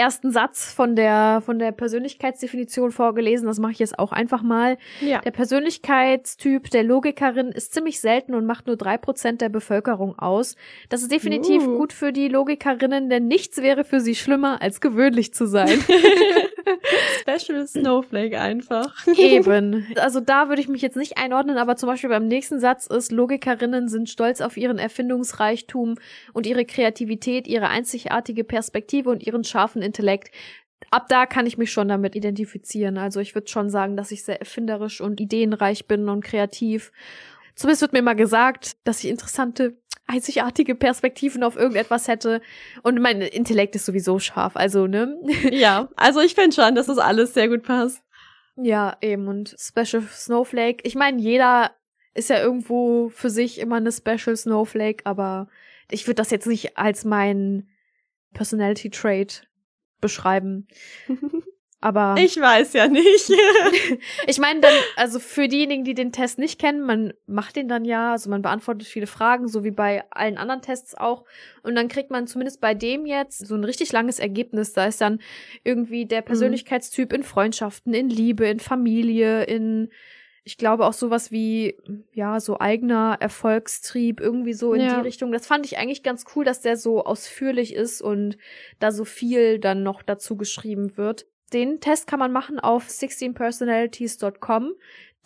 ersten 0.00 0.32
Satz 0.32 0.72
von 0.72 0.96
der, 0.96 1.42
von 1.44 1.58
der 1.58 1.72
Persönlichkeitsdefinition 1.72 2.90
vorgelesen. 2.90 3.46
Das 3.46 3.58
mache 3.58 3.72
ich 3.72 3.78
jetzt 3.78 3.98
auch 3.98 4.12
einfach 4.12 4.42
mal. 4.42 4.78
Ja. 5.00 5.20
Der 5.20 5.30
Persönlichkeitstyp 5.30 6.70
der 6.70 6.82
Logikerin 6.84 7.48
ist 7.48 7.74
ziemlich 7.74 8.00
selten 8.00 8.34
und 8.34 8.46
macht 8.46 8.66
nur 8.66 8.76
drei 8.76 8.96
Prozent 8.96 9.42
der 9.42 9.50
Bevölkerung 9.50 10.18
aus. 10.18 10.56
Das 10.88 11.02
ist 11.02 11.12
definitiv 11.12 11.66
uh. 11.66 11.76
gut 11.76 11.92
für 11.92 12.12
die 12.12 12.28
Logikerinnen, 12.28 13.10
denn 13.10 13.28
nichts 13.28 13.58
wäre 13.58 13.84
für 13.84 14.00
sie 14.00 14.14
schlimmer, 14.14 14.62
als 14.62 14.80
gewöhnlich 14.80 15.34
zu 15.34 15.46
sein. 15.46 15.68
Special 17.20 17.66
Snowflake 17.66 18.38
einfach. 18.38 19.06
Eben. 19.16 19.86
Also 19.96 20.20
da 20.20 20.48
würde 20.48 20.62
ich 20.62 20.68
mich 20.68 20.82
jetzt 20.82 20.96
nicht 20.96 21.18
einordnen, 21.18 21.56
aber 21.56 21.76
zum 21.76 21.88
Beispiel 21.88 22.10
beim 22.10 22.26
nächsten 22.26 22.60
Satz 22.60 22.86
ist, 22.86 23.12
Logikerinnen 23.12 23.88
sind 23.88 24.08
stolz 24.08 24.40
auf 24.40 24.56
ihren 24.56 24.78
Erfindungsreichtum 24.78 25.96
und 26.32 26.46
ihre 26.46 26.64
Kreativität, 26.64 27.46
ihre 27.46 27.68
einzigartige 27.68 28.44
Perspektive 28.44 29.10
und 29.10 29.26
ihren 29.26 29.44
scharfen 29.44 29.82
Intellekt. 29.82 30.30
Ab 30.90 31.06
da 31.08 31.26
kann 31.26 31.46
ich 31.46 31.58
mich 31.58 31.70
schon 31.70 31.88
damit 31.88 32.16
identifizieren. 32.16 32.98
Also 32.98 33.20
ich 33.20 33.34
würde 33.34 33.48
schon 33.48 33.70
sagen, 33.70 33.96
dass 33.96 34.10
ich 34.10 34.24
sehr 34.24 34.40
erfinderisch 34.40 35.00
und 35.00 35.20
ideenreich 35.20 35.86
bin 35.86 36.08
und 36.08 36.24
kreativ. 36.24 36.92
Zumindest 37.54 37.82
wird 37.82 37.92
mir 37.92 37.98
immer 37.98 38.14
gesagt, 38.14 38.76
dass 38.84 39.04
ich 39.04 39.10
interessante 39.10 39.76
einzigartige 40.10 40.74
Perspektiven 40.74 41.42
auf 41.42 41.56
irgendetwas 41.56 42.08
hätte. 42.08 42.40
Und 42.82 43.00
mein 43.00 43.20
Intellekt 43.22 43.76
ist 43.76 43.86
sowieso 43.86 44.18
scharf, 44.18 44.56
also, 44.56 44.86
ne? 44.86 45.16
Ja, 45.50 45.88
also 45.96 46.20
ich 46.20 46.34
finde 46.34 46.54
schon, 46.54 46.74
dass 46.74 46.86
das 46.86 46.98
alles 46.98 47.34
sehr 47.34 47.48
gut 47.48 47.62
passt. 47.62 48.02
Ja, 48.56 48.96
eben. 49.00 49.28
Und 49.28 49.54
Special 49.58 50.02
Snowflake. 50.02 50.80
Ich 50.82 50.94
meine, 50.94 51.20
jeder 51.20 51.70
ist 52.14 52.30
ja 52.30 52.40
irgendwo 52.40 53.08
für 53.08 53.30
sich 53.30 53.58
immer 53.60 53.76
eine 53.76 53.92
Special 53.92 54.36
Snowflake, 54.36 55.06
aber 55.06 55.48
ich 55.90 56.06
würde 56.06 56.16
das 56.16 56.30
jetzt 56.30 56.46
nicht 56.46 56.76
als 56.76 57.04
mein 57.04 57.68
Personality 58.34 58.90
Trait 58.90 59.48
beschreiben. 60.00 60.66
Aber 61.82 62.16
ich 62.18 62.38
weiß 62.38 62.74
ja 62.74 62.88
nicht. 62.88 63.32
ich 64.26 64.38
meine 64.38 64.60
dann, 64.60 64.72
also 64.96 65.18
für 65.18 65.48
diejenigen, 65.48 65.82
die 65.82 65.94
den 65.94 66.12
Test 66.12 66.38
nicht 66.38 66.60
kennen, 66.60 66.82
man 66.82 67.14
macht 67.26 67.56
den 67.56 67.68
dann 67.68 67.86
ja, 67.86 68.12
also 68.12 68.28
man 68.28 68.42
beantwortet 68.42 68.86
viele 68.86 69.06
Fragen, 69.06 69.48
so 69.48 69.64
wie 69.64 69.70
bei 69.70 70.04
allen 70.10 70.36
anderen 70.36 70.60
Tests 70.60 70.94
auch. 70.94 71.24
Und 71.62 71.74
dann 71.74 71.88
kriegt 71.88 72.10
man 72.10 72.26
zumindest 72.26 72.60
bei 72.60 72.74
dem 72.74 73.06
jetzt 73.06 73.46
so 73.46 73.54
ein 73.54 73.64
richtig 73.64 73.92
langes 73.92 74.18
Ergebnis. 74.18 74.74
Da 74.74 74.86
ist 74.86 75.00
dann 75.00 75.20
irgendwie 75.64 76.04
der 76.04 76.20
mhm. 76.20 76.26
Persönlichkeitstyp 76.26 77.14
in 77.14 77.22
Freundschaften, 77.22 77.94
in 77.94 78.10
Liebe, 78.10 78.46
in 78.46 78.60
Familie, 78.60 79.44
in 79.44 79.90
ich 80.42 80.56
glaube 80.56 80.86
auch 80.86 80.94
sowas 80.94 81.30
wie, 81.30 81.76
ja, 82.12 82.40
so 82.40 82.58
eigener 82.58 83.18
Erfolgstrieb, 83.20 84.20
irgendwie 84.20 84.54
so 84.54 84.72
in 84.72 84.80
ja. 84.80 84.96
die 84.96 85.06
Richtung. 85.06 85.32
Das 85.32 85.46
fand 85.46 85.66
ich 85.66 85.78
eigentlich 85.78 86.02
ganz 86.02 86.24
cool, 86.34 86.44
dass 86.44 86.60
der 86.60 86.76
so 86.76 87.04
ausführlich 87.04 87.74
ist 87.74 88.00
und 88.00 88.36
da 88.78 88.90
so 88.90 89.04
viel 89.04 89.58
dann 89.58 89.82
noch 89.82 90.02
dazu 90.02 90.36
geschrieben 90.36 90.96
wird. 90.96 91.26
Den 91.52 91.80
Test 91.80 92.06
kann 92.06 92.18
man 92.18 92.32
machen 92.32 92.60
auf 92.60 92.88
16personalities.com. 92.88 94.72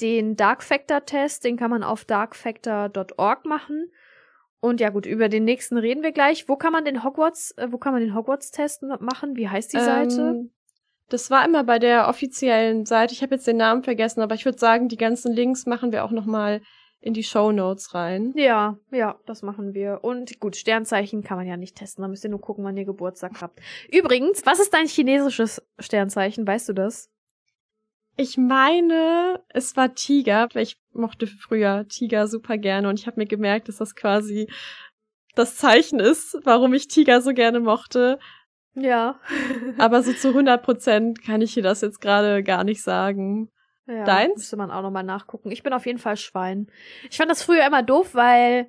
Den 0.01 0.37
Dark 0.37 0.63
Factor 0.63 1.05
Test, 1.05 1.45
den 1.45 1.57
kann 1.57 1.71
man 1.71 1.83
auf 1.83 2.05
darkfactor.org 2.05 3.45
machen. 3.45 3.93
Und 4.61 4.81
ja 4.81 4.91
gut, 4.91 5.05
über 5.05 5.29
den 5.29 5.45
nächsten 5.45 5.77
reden 5.77 6.03
wir 6.03 6.13
gleich. 6.13 6.49
Wo 6.49 6.57
kann 6.57 6.73
man 6.73 6.85
den 6.85 7.05
Hogwarts, 7.05 7.53
äh, 7.59 7.69
wo 7.71 7.79
kann 7.79 7.93
man 7.93 8.01
den 8.01 8.15
Hogwarts 8.15 8.51
Test 8.51 8.83
machen? 8.83 9.37
Wie 9.37 9.49
heißt 9.49 9.73
die 9.73 9.77
ähm, 9.77 9.85
Seite? 9.85 10.51
Das 11.11 11.31
war 11.31 11.45
immer 11.45 11.65
bei 11.65 11.79
der 11.79 12.09
offiziellen 12.09 12.87
Seite. 12.87 13.13
Ich 13.13 13.23
habe 13.23 13.35
jetzt 13.35 13.47
den 13.47 13.59
Namen 13.59 13.83
vergessen, 13.83 14.23
aber 14.23 14.35
ich 14.35 14.47
würde 14.47 14.59
sagen, 14.59 14.89
die 14.89 14.97
ganzen 14.97 15.33
Links 15.33 15.67
machen 15.67 15.93
wir 15.93 16.03
auch 16.05 16.11
noch 16.11 16.25
mal 16.25 16.63
in 17.05 17.13
die 17.13 17.23
Show 17.23 17.53
Notes 17.53 17.93
rein. 17.95 18.33
Ja, 18.35 18.79
ja, 18.91 19.21
das 19.27 19.43
machen 19.43 19.75
wir. 19.75 20.01
Und 20.03 20.41
gut, 20.41 20.57
Sternzeichen 20.57 21.23
kann 21.23 21.37
man 21.37 21.47
ja 21.47 21.59
nicht 21.59 21.77
testen. 21.77 22.01
Da 22.01 22.09
müsst 22.09 22.25
ihr 22.25 22.31
nur 22.31 22.41
gucken, 22.41 22.65
wann 22.65 22.79
ihr 22.79 22.87
Geburtstag 22.87 23.43
habt. 23.43 23.61
Übrigens, 23.93 24.47
was 24.47 24.59
ist 24.59 24.73
dein 24.73 24.87
chinesisches 24.87 25.63
Sternzeichen? 25.79 26.47
Weißt 26.47 26.71
du 26.71 26.73
das? 26.73 27.11
Ich 28.17 28.39
meine, 28.39 29.43
es 29.51 29.77
war 29.77 29.95
Tiger, 29.95 30.49
weil 30.55 30.63
ich 30.63 30.79
mochte 30.93 31.27
früher 31.27 31.87
Tiger 31.89 32.27
super 32.27 32.57
gerne 32.57 32.89
und 32.89 32.99
ich 32.99 33.07
habe 33.07 33.21
mir 33.21 33.27
gemerkt, 33.27 33.69
dass 33.69 33.77
das 33.77 33.95
quasi 33.95 34.49
das 35.35 35.57
Zeichen 35.57 36.01
ist, 36.01 36.39
warum 36.45 36.73
ich 36.73 36.89
Tiger 36.89 37.21
so 37.21 37.35
gerne 37.35 37.61
mochte. 37.61 38.19
Ja. 38.75 39.21
Aber 39.77 40.03
so 40.03 40.15
zu 40.15 40.29
100 40.29 40.63
Prozent 40.63 41.23
kann 41.23 41.43
ich 41.43 41.53
dir 41.53 41.63
das 41.63 41.83
jetzt 41.83 42.01
gerade 42.01 42.43
gar 42.43 42.65
nicht 42.65 42.83
sagen. 42.83 43.51
Ja, 43.87 44.05
Deins? 44.05 44.37
Müsste 44.37 44.57
man 44.57 44.71
auch 44.71 44.83
nochmal 44.83 45.05
nachgucken. 45.05 45.51
Ich 45.51 45.63
bin 45.63 45.73
auf 45.73 45.87
jeden 45.87 45.99
Fall 45.99 46.17
Schwein. 46.17 46.69
Ich 47.11 47.17
fand 47.17 47.31
das 47.31 47.43
früher 47.43 47.67
immer 47.67 47.83
doof, 47.83 48.15
weil 48.15 48.69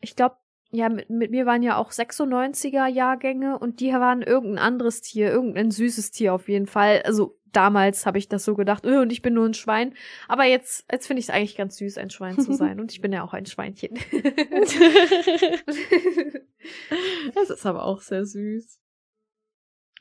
ich 0.00 0.14
glaube, 0.14 0.36
ja, 0.70 0.88
mit, 0.88 1.08
mit 1.08 1.30
mir 1.30 1.46
waren 1.46 1.62
ja 1.62 1.76
auch 1.76 1.90
96er 1.90 2.86
Jahrgänge 2.86 3.58
und 3.58 3.80
die 3.80 3.92
waren 3.92 4.22
irgendein 4.22 4.58
anderes 4.58 5.00
Tier, 5.00 5.30
irgendein 5.30 5.70
süßes 5.70 6.10
Tier 6.10 6.34
auf 6.34 6.48
jeden 6.48 6.66
Fall. 6.66 7.02
Also 7.04 7.38
damals 7.52 8.04
habe 8.04 8.18
ich 8.18 8.28
das 8.28 8.44
so 8.44 8.54
gedacht, 8.54 8.84
öh, 8.84 9.00
und 9.00 9.10
ich 9.10 9.22
bin 9.22 9.34
nur 9.34 9.46
ein 9.46 9.54
Schwein. 9.54 9.94
Aber 10.28 10.44
jetzt, 10.44 10.84
jetzt 10.90 11.06
finde 11.06 11.20
ich 11.20 11.26
es 11.26 11.30
eigentlich 11.30 11.56
ganz 11.56 11.76
süß, 11.76 11.98
ein 11.98 12.10
Schwein 12.10 12.38
zu 12.38 12.52
sein. 12.52 12.80
Und 12.80 12.92
ich 12.92 13.00
bin 13.00 13.12
ja 13.12 13.24
auch 13.24 13.32
ein 13.32 13.46
Schweinchen. 13.46 13.94
das 17.34 17.50
ist 17.50 17.64
aber 17.64 17.84
auch 17.84 18.02
sehr 18.02 18.26
süß. 18.26 18.78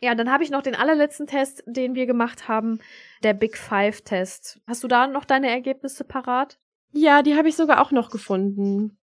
Ja, 0.05 0.13
dann 0.13 0.31
habe 0.31 0.43
ich 0.43 0.51
noch 0.51 0.61
den 0.61 0.75
allerletzten 0.75 1.25
Test, 1.25 1.63
den 1.65 1.95
wir 1.95 2.05
gemacht 2.05 2.47
haben, 2.47 2.77
der 3.23 3.33
Big 3.33 3.57
Five 3.57 4.01
Test. 4.01 4.61
Hast 4.67 4.83
du 4.83 4.87
da 4.87 5.07
noch 5.07 5.25
deine 5.25 5.49
Ergebnisse 5.49 6.03
parat? 6.03 6.59
Ja, 6.91 7.23
die 7.23 7.35
habe 7.35 7.49
ich 7.49 7.55
sogar 7.55 7.81
auch 7.81 7.89
noch 7.89 8.11
gefunden. 8.11 8.99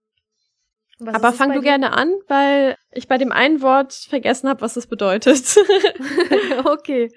Was 1.00 1.16
Aber 1.16 1.32
fang 1.32 1.54
du 1.54 1.60
dir? 1.60 1.70
gerne 1.70 1.94
an, 1.94 2.14
weil 2.28 2.76
ich 2.92 3.08
bei 3.08 3.18
dem 3.18 3.32
einen 3.32 3.62
Wort 3.62 3.94
vergessen 3.94 4.50
habe, 4.50 4.60
was 4.60 4.74
das 4.74 4.88
bedeutet. 4.88 5.56
okay. 6.66 7.10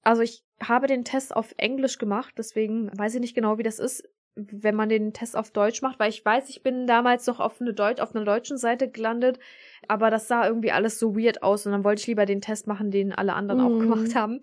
Also 0.00 0.22
ich 0.22 0.42
habe 0.62 0.86
den 0.86 1.04
Test 1.04 1.36
auf 1.36 1.52
Englisch 1.58 1.98
gemacht, 1.98 2.32
deswegen 2.38 2.90
weiß 2.96 3.16
ich 3.16 3.20
nicht 3.20 3.34
genau, 3.34 3.58
wie 3.58 3.62
das 3.62 3.78
ist 3.78 4.08
wenn 4.36 4.74
man 4.74 4.88
den 4.88 5.12
Test 5.12 5.36
auf 5.36 5.52
Deutsch 5.52 5.80
macht, 5.80 6.00
weil 6.00 6.10
ich 6.10 6.24
weiß, 6.24 6.50
ich 6.50 6.62
bin 6.62 6.86
damals 6.86 7.26
noch 7.26 7.38
auf, 7.38 7.60
eine 7.60 7.72
Deut 7.72 8.00
auf 8.00 8.14
einer 8.14 8.24
deutschen 8.24 8.58
Seite 8.58 8.90
gelandet, 8.90 9.38
aber 9.86 10.10
das 10.10 10.26
sah 10.26 10.46
irgendwie 10.46 10.72
alles 10.72 10.98
so 10.98 11.16
weird 11.16 11.42
aus 11.42 11.66
und 11.66 11.72
dann 11.72 11.84
wollte 11.84 12.00
ich 12.00 12.06
lieber 12.08 12.26
den 12.26 12.40
Test 12.40 12.66
machen, 12.66 12.90
den 12.90 13.12
alle 13.12 13.34
anderen 13.34 13.60
mm. 13.60 13.64
auch 13.64 13.78
gemacht 13.78 14.08
mhm. 14.08 14.14
haben. 14.14 14.40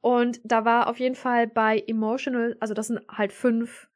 Und 0.00 0.40
da 0.44 0.64
war 0.64 0.88
auf 0.88 1.00
jeden 1.00 1.16
Fall 1.16 1.48
bei 1.48 1.82
Emotional, 1.86 2.56
also 2.60 2.72
das 2.72 2.86
sind 2.88 3.00
halt 3.08 3.32
fünf, 3.32 3.88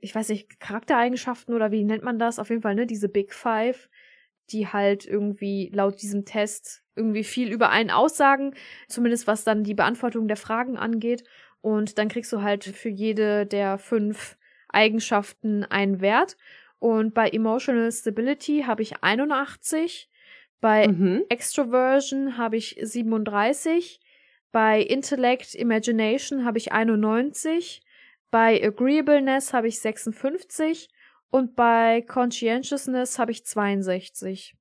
ich 0.00 0.14
weiß 0.14 0.28
nicht, 0.28 0.60
Charaktereigenschaften 0.60 1.54
oder 1.54 1.70
wie 1.70 1.84
nennt 1.84 2.02
man 2.02 2.18
das? 2.18 2.38
Auf 2.38 2.50
jeden 2.50 2.62
Fall, 2.62 2.74
ne, 2.74 2.86
diese 2.86 3.08
Big 3.08 3.32
Five, 3.32 3.88
die 4.50 4.68
halt 4.68 5.06
irgendwie 5.06 5.70
laut 5.72 6.02
diesem 6.02 6.26
Test 6.26 6.82
irgendwie 6.94 7.24
viel 7.24 7.50
über 7.50 7.70
einen 7.70 7.90
aussagen, 7.90 8.54
zumindest 8.86 9.26
was 9.26 9.44
dann 9.44 9.64
die 9.64 9.74
Beantwortung 9.74 10.28
der 10.28 10.36
Fragen 10.36 10.76
angeht. 10.76 11.24
Und 11.62 11.96
dann 11.96 12.08
kriegst 12.08 12.32
du 12.32 12.42
halt 12.42 12.64
für 12.64 12.88
jede 12.90 13.46
der 13.46 13.78
fünf 13.78 14.36
Eigenschaften 14.72 15.64
einen 15.64 16.00
Wert. 16.00 16.36
Und 16.78 17.14
bei 17.14 17.28
Emotional 17.28 17.92
Stability 17.92 18.64
habe 18.66 18.82
ich 18.82 19.02
81, 19.02 20.10
bei 20.60 20.88
mhm. 20.88 21.24
Extroversion 21.28 22.36
habe 22.38 22.56
ich 22.56 22.76
37, 22.80 24.00
bei 24.50 24.80
Intellect 24.80 25.54
Imagination 25.54 26.44
habe 26.44 26.58
ich 26.58 26.72
91, 26.72 27.82
bei 28.30 28.62
Agreeableness 28.62 29.52
habe 29.52 29.68
ich 29.68 29.80
56 29.80 30.88
und 31.30 31.56
bei 31.56 32.02
Conscientiousness 32.02 33.18
habe 33.18 33.32
ich 33.32 33.44
62. 33.44 34.54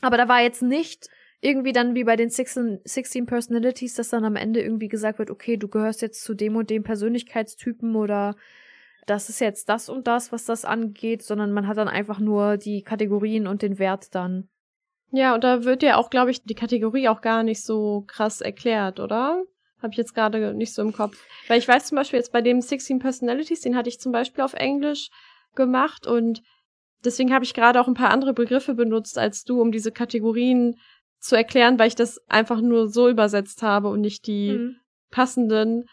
Aber 0.00 0.16
da 0.16 0.28
war 0.28 0.42
jetzt 0.42 0.62
nicht 0.62 1.08
irgendwie 1.40 1.72
dann 1.72 1.94
wie 1.94 2.04
bei 2.04 2.16
den 2.16 2.30
16, 2.30 2.80
16 2.84 3.26
Personalities, 3.26 3.94
dass 3.94 4.08
dann 4.08 4.24
am 4.24 4.36
Ende 4.36 4.60
irgendwie 4.60 4.88
gesagt 4.88 5.18
wird, 5.18 5.30
okay, 5.30 5.56
du 5.56 5.68
gehörst 5.68 6.02
jetzt 6.02 6.22
zu 6.24 6.34
dem 6.34 6.56
und 6.56 6.70
dem 6.70 6.82
Persönlichkeitstypen 6.82 7.94
oder 7.96 8.34
das 9.06 9.28
ist 9.28 9.40
jetzt 9.40 9.68
das 9.68 9.88
und 9.88 10.06
das, 10.06 10.32
was 10.32 10.44
das 10.44 10.64
angeht, 10.64 11.22
sondern 11.22 11.52
man 11.52 11.66
hat 11.66 11.76
dann 11.76 11.88
einfach 11.88 12.18
nur 12.18 12.56
die 12.56 12.82
Kategorien 12.82 13.46
und 13.46 13.62
den 13.62 13.78
Wert 13.78 14.14
dann. 14.14 14.48
Ja, 15.10 15.34
und 15.34 15.44
da 15.44 15.64
wird 15.64 15.82
ja 15.82 15.96
auch, 15.96 16.10
glaube 16.10 16.30
ich, 16.30 16.42
die 16.42 16.54
Kategorie 16.54 17.08
auch 17.08 17.20
gar 17.20 17.42
nicht 17.42 17.62
so 17.62 18.04
krass 18.06 18.40
erklärt, 18.40 18.98
oder? 18.98 19.44
Habe 19.80 19.92
ich 19.92 19.98
jetzt 19.98 20.14
gerade 20.14 20.54
nicht 20.54 20.74
so 20.74 20.82
im 20.82 20.92
Kopf. 20.92 21.16
Weil 21.46 21.58
ich 21.58 21.68
weiß 21.68 21.86
zum 21.86 21.96
Beispiel 21.96 22.18
jetzt 22.18 22.32
bei 22.32 22.40
dem 22.40 22.60
16 22.60 22.98
Personalities, 22.98 23.60
den 23.60 23.76
hatte 23.76 23.88
ich 23.88 24.00
zum 24.00 24.12
Beispiel 24.12 24.42
auf 24.42 24.54
Englisch 24.54 25.10
gemacht 25.54 26.06
und 26.06 26.42
deswegen 27.04 27.32
habe 27.32 27.44
ich 27.44 27.54
gerade 27.54 27.80
auch 27.80 27.86
ein 27.86 27.94
paar 27.94 28.10
andere 28.10 28.32
Begriffe 28.32 28.74
benutzt 28.74 29.18
als 29.18 29.44
du, 29.44 29.60
um 29.60 29.70
diese 29.70 29.92
Kategorien 29.92 30.80
zu 31.20 31.36
erklären, 31.36 31.78
weil 31.78 31.88
ich 31.88 31.94
das 31.94 32.20
einfach 32.28 32.60
nur 32.60 32.88
so 32.88 33.08
übersetzt 33.08 33.62
habe 33.62 33.88
und 33.88 34.00
nicht 34.00 34.26
die 34.26 34.52
mhm. 34.52 34.76
passenden. 35.10 35.88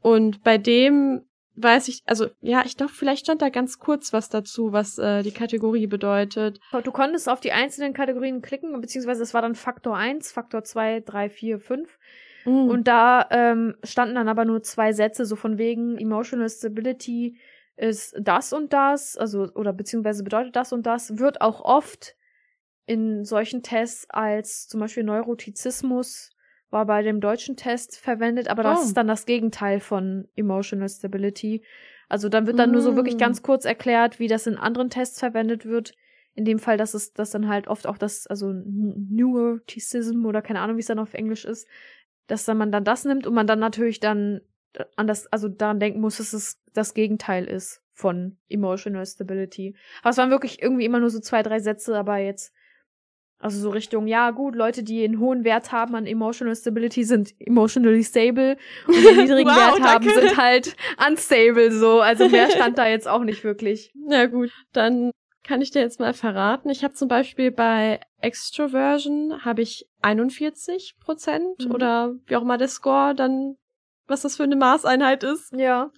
Und 0.00 0.42
bei 0.42 0.58
dem 0.58 1.22
weiß 1.56 1.88
ich, 1.88 2.02
also 2.06 2.28
ja, 2.40 2.62
ich 2.64 2.76
glaube, 2.76 2.92
vielleicht 2.92 3.24
stand 3.24 3.42
da 3.42 3.48
ganz 3.48 3.78
kurz 3.78 4.12
was 4.12 4.28
dazu, 4.28 4.72
was 4.72 4.98
äh, 4.98 5.22
die 5.22 5.32
Kategorie 5.32 5.86
bedeutet. 5.86 6.60
Du 6.84 6.92
konntest 6.92 7.28
auf 7.28 7.40
die 7.40 7.52
einzelnen 7.52 7.92
Kategorien 7.92 8.42
klicken, 8.42 8.80
beziehungsweise 8.80 9.22
es 9.22 9.34
war 9.34 9.42
dann 9.42 9.54
Faktor 9.54 9.96
1, 9.96 10.32
Faktor 10.32 10.64
2, 10.64 11.00
3, 11.00 11.28
4, 11.28 11.60
5. 11.60 11.98
Mm. 12.44 12.68
Und 12.68 12.88
da 12.88 13.26
ähm, 13.30 13.76
standen 13.84 14.14
dann 14.14 14.28
aber 14.28 14.44
nur 14.44 14.62
zwei 14.62 14.92
Sätze, 14.92 15.26
so 15.26 15.36
von 15.36 15.58
wegen 15.58 15.98
Emotional 15.98 16.48
Stability 16.48 17.38
ist 17.76 18.14
das 18.18 18.52
und 18.52 18.72
das, 18.72 19.16
also 19.16 19.48
oder 19.54 19.72
beziehungsweise 19.72 20.22
bedeutet 20.24 20.56
das 20.56 20.72
und 20.72 20.86
das, 20.86 21.18
wird 21.18 21.40
auch 21.40 21.60
oft 21.64 22.14
in 22.86 23.24
solchen 23.24 23.62
Tests 23.62 24.06
als 24.10 24.68
zum 24.68 24.80
Beispiel 24.80 25.04
Neurotizismus 25.04 26.31
war 26.72 26.86
bei 26.86 27.02
dem 27.02 27.20
deutschen 27.20 27.56
Test 27.56 27.98
verwendet, 27.98 28.48
aber 28.48 28.62
das 28.62 28.80
oh. 28.80 28.84
ist 28.84 28.96
dann 28.96 29.06
das 29.06 29.26
Gegenteil 29.26 29.78
von 29.78 30.26
Emotional 30.34 30.88
Stability. 30.88 31.62
Also 32.08 32.28
dann 32.28 32.46
wird 32.46 32.58
dann 32.58 32.70
mm. 32.70 32.72
nur 32.72 32.82
so 32.82 32.96
wirklich 32.96 33.18
ganz 33.18 33.40
mm. 33.40 33.44
kurz 33.44 33.64
erklärt, 33.64 34.18
wie 34.18 34.28
das 34.28 34.46
in 34.46 34.56
anderen 34.56 34.90
Tests 34.90 35.18
verwendet 35.18 35.66
wird. 35.66 35.94
In 36.34 36.44
dem 36.46 36.58
Fall, 36.58 36.78
dass 36.78 36.94
es 36.94 37.12
das 37.12 37.30
dann 37.30 37.48
halt 37.48 37.68
oft 37.68 37.86
auch 37.86 37.98
das, 37.98 38.26
also 38.26 38.52
Neuroticism 38.52 40.24
oder 40.24 40.40
keine 40.40 40.60
Ahnung, 40.60 40.76
wie 40.76 40.80
es 40.80 40.86
dann 40.86 40.98
auf 40.98 41.12
Englisch 41.12 41.44
ist, 41.44 41.68
dass 42.26 42.46
dann 42.46 42.56
man 42.56 42.72
dann 42.72 42.84
das 42.84 43.04
nimmt 43.04 43.26
und 43.26 43.34
man 43.34 43.46
dann 43.46 43.58
natürlich 43.58 44.00
dann 44.00 44.40
an 44.96 45.06
das, 45.06 45.26
also 45.26 45.48
daran 45.48 45.78
denken 45.78 46.00
muss, 46.00 46.16
dass 46.16 46.32
es 46.32 46.58
das 46.72 46.94
Gegenteil 46.94 47.44
ist 47.44 47.82
von 47.92 48.38
Emotional 48.48 49.04
Stability. 49.04 49.76
Aber 50.00 50.10
es 50.10 50.16
waren 50.16 50.30
wirklich 50.30 50.62
irgendwie 50.62 50.86
immer 50.86 51.00
nur 51.00 51.10
so 51.10 51.20
zwei, 51.20 51.42
drei 51.42 51.60
Sätze, 51.60 51.96
aber 51.98 52.16
jetzt 52.16 52.54
also 53.42 53.60
so 53.60 53.70
Richtung, 53.70 54.06
ja 54.06 54.30
gut, 54.30 54.54
Leute, 54.54 54.84
die 54.84 55.02
einen 55.02 55.18
hohen 55.18 55.42
Wert 55.42 55.72
haben 55.72 55.96
an 55.96 56.06
Emotional 56.06 56.54
Stability, 56.54 57.02
sind 57.02 57.34
emotionally 57.40 58.04
stable 58.04 58.56
und 58.86 58.94
die 58.94 59.16
niedrigen 59.20 59.50
wow, 59.50 59.56
Wert 59.56 59.80
haben, 59.82 60.08
sind 60.08 60.36
halt 60.36 60.76
unstable 61.08 61.72
so. 61.72 62.00
Also 62.00 62.28
mehr 62.28 62.50
stand 62.52 62.78
da 62.78 62.86
jetzt 62.86 63.08
auch 63.08 63.24
nicht 63.24 63.42
wirklich. 63.42 63.92
Na 63.94 64.26
gut, 64.26 64.52
dann 64.72 65.10
kann 65.42 65.60
ich 65.60 65.72
dir 65.72 65.80
jetzt 65.80 65.98
mal 65.98 66.14
verraten. 66.14 66.70
Ich 66.70 66.84
habe 66.84 66.94
zum 66.94 67.08
Beispiel 67.08 67.50
bei 67.50 67.98
Extroversion 68.20 69.44
habe 69.44 69.62
ich 69.62 69.88
41 70.02 70.94
Prozent 71.00 71.66
mhm. 71.66 71.72
oder 71.72 72.14
wie 72.26 72.36
auch 72.36 72.42
immer 72.42 72.58
der 72.58 72.68
Score 72.68 73.12
dann, 73.16 73.56
was 74.06 74.22
das 74.22 74.36
für 74.36 74.44
eine 74.44 74.54
Maßeinheit 74.54 75.24
ist. 75.24 75.52
Ja. 75.52 75.90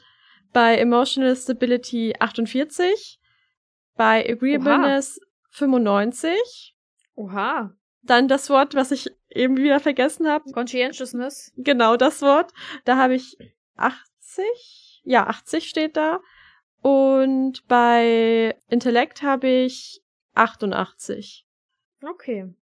Bei 0.55 0.79
Emotional 0.79 1.37
Stability 1.37 2.15
48. 2.19 3.19
Bei 3.97 4.27
Agreeableness 4.27 5.19
Oha. 5.21 5.27
95 5.51 6.74
Oha. 7.15 7.75
Dann 8.03 8.29
das 8.29 8.51
Wort, 8.51 8.75
was 8.75 8.91
ich 8.91 9.11
eben 9.31 9.57
wieder 9.57 9.81
vergessen 9.81 10.29
habe. 10.29 10.51
Conscientiousness. 10.53 11.53
Genau, 11.57 11.97
das 11.97 12.21
Wort. 12.23 12.53
Da 12.85 12.97
habe 12.97 13.15
ich 13.15 13.39
80. 13.77 15.03
Ja, 15.05 15.27
80 15.27 15.69
steht 15.69 15.97
da. 15.97 16.21
Und 16.83 17.67
bei 17.67 18.57
Intellekt 18.69 19.23
habe 19.23 19.49
ich 19.49 20.03
88. 20.35 21.47
Okay. 22.03 22.53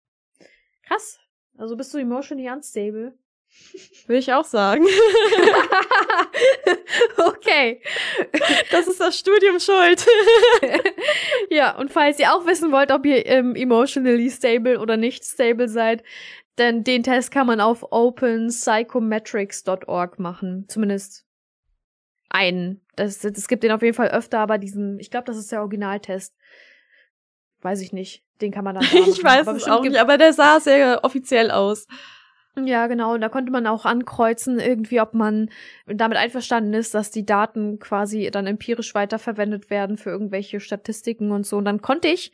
Krass. 0.84 1.18
Also 1.56 1.76
bist 1.76 1.92
du 1.92 1.98
emotionally 1.98 2.48
unstable. 2.48 3.18
Will 4.06 4.18
ich 4.18 4.32
auch 4.32 4.44
sagen. 4.44 4.84
okay. 7.16 7.80
Das 8.70 8.86
ist 8.88 9.00
das 9.00 9.18
Studium 9.18 9.58
schuld. 9.60 10.06
ja, 11.50 11.76
und 11.76 11.90
falls 11.90 12.18
ihr 12.18 12.34
auch 12.34 12.46
wissen 12.46 12.72
wollt, 12.72 12.90
ob 12.90 13.04
ihr 13.06 13.24
ähm, 13.26 13.54
emotionally 13.54 14.28
stable 14.30 14.80
oder 14.80 14.96
nicht 14.96 15.24
stable 15.24 15.68
seid, 15.68 16.02
denn 16.58 16.84
den 16.84 17.02
Test 17.02 17.30
kann 17.30 17.46
man 17.46 17.60
auf 17.60 17.82
openpsychometrics.org 17.90 20.18
machen. 20.18 20.66
Zumindest 20.68 21.24
einen. 22.28 22.84
Das, 22.96 23.20
das 23.20 23.48
gibt 23.48 23.62
den 23.62 23.72
auf 23.72 23.80
jeden 23.82 23.94
Fall 23.94 24.08
öfter, 24.08 24.40
aber 24.40 24.58
diesen, 24.58 24.98
ich 24.98 25.10
glaube, 25.10 25.24
das 25.24 25.38
ist 25.38 25.50
der 25.52 25.60
Originaltest. 25.60 26.34
Weiß 27.60 27.80
ich 27.80 27.92
nicht. 27.92 28.24
Den 28.40 28.50
kann 28.50 28.64
man 28.64 28.74
dann. 28.74 28.84
ich 28.84 29.22
weiß 29.22 29.46
es 29.46 29.68
auch 29.68 29.82
nicht, 29.82 29.96
aber 29.96 30.18
der 30.18 30.32
sah 30.32 30.58
sehr 30.60 31.04
offiziell 31.04 31.50
aus. 31.50 31.86
Ja, 32.56 32.86
genau. 32.86 33.14
Und 33.14 33.22
da 33.22 33.30
konnte 33.30 33.50
man 33.50 33.66
auch 33.66 33.86
ankreuzen, 33.86 34.58
irgendwie, 34.58 35.00
ob 35.00 35.14
man 35.14 35.48
damit 35.86 36.18
einverstanden 36.18 36.74
ist, 36.74 36.94
dass 36.94 37.10
die 37.10 37.24
Daten 37.24 37.78
quasi 37.78 38.30
dann 38.30 38.46
empirisch 38.46 38.94
weiterverwendet 38.94 39.70
werden 39.70 39.96
für 39.96 40.10
irgendwelche 40.10 40.60
Statistiken 40.60 41.30
und 41.30 41.46
so. 41.46 41.56
Und 41.56 41.64
dann 41.64 41.80
konnte 41.80 42.08
ich, 42.08 42.32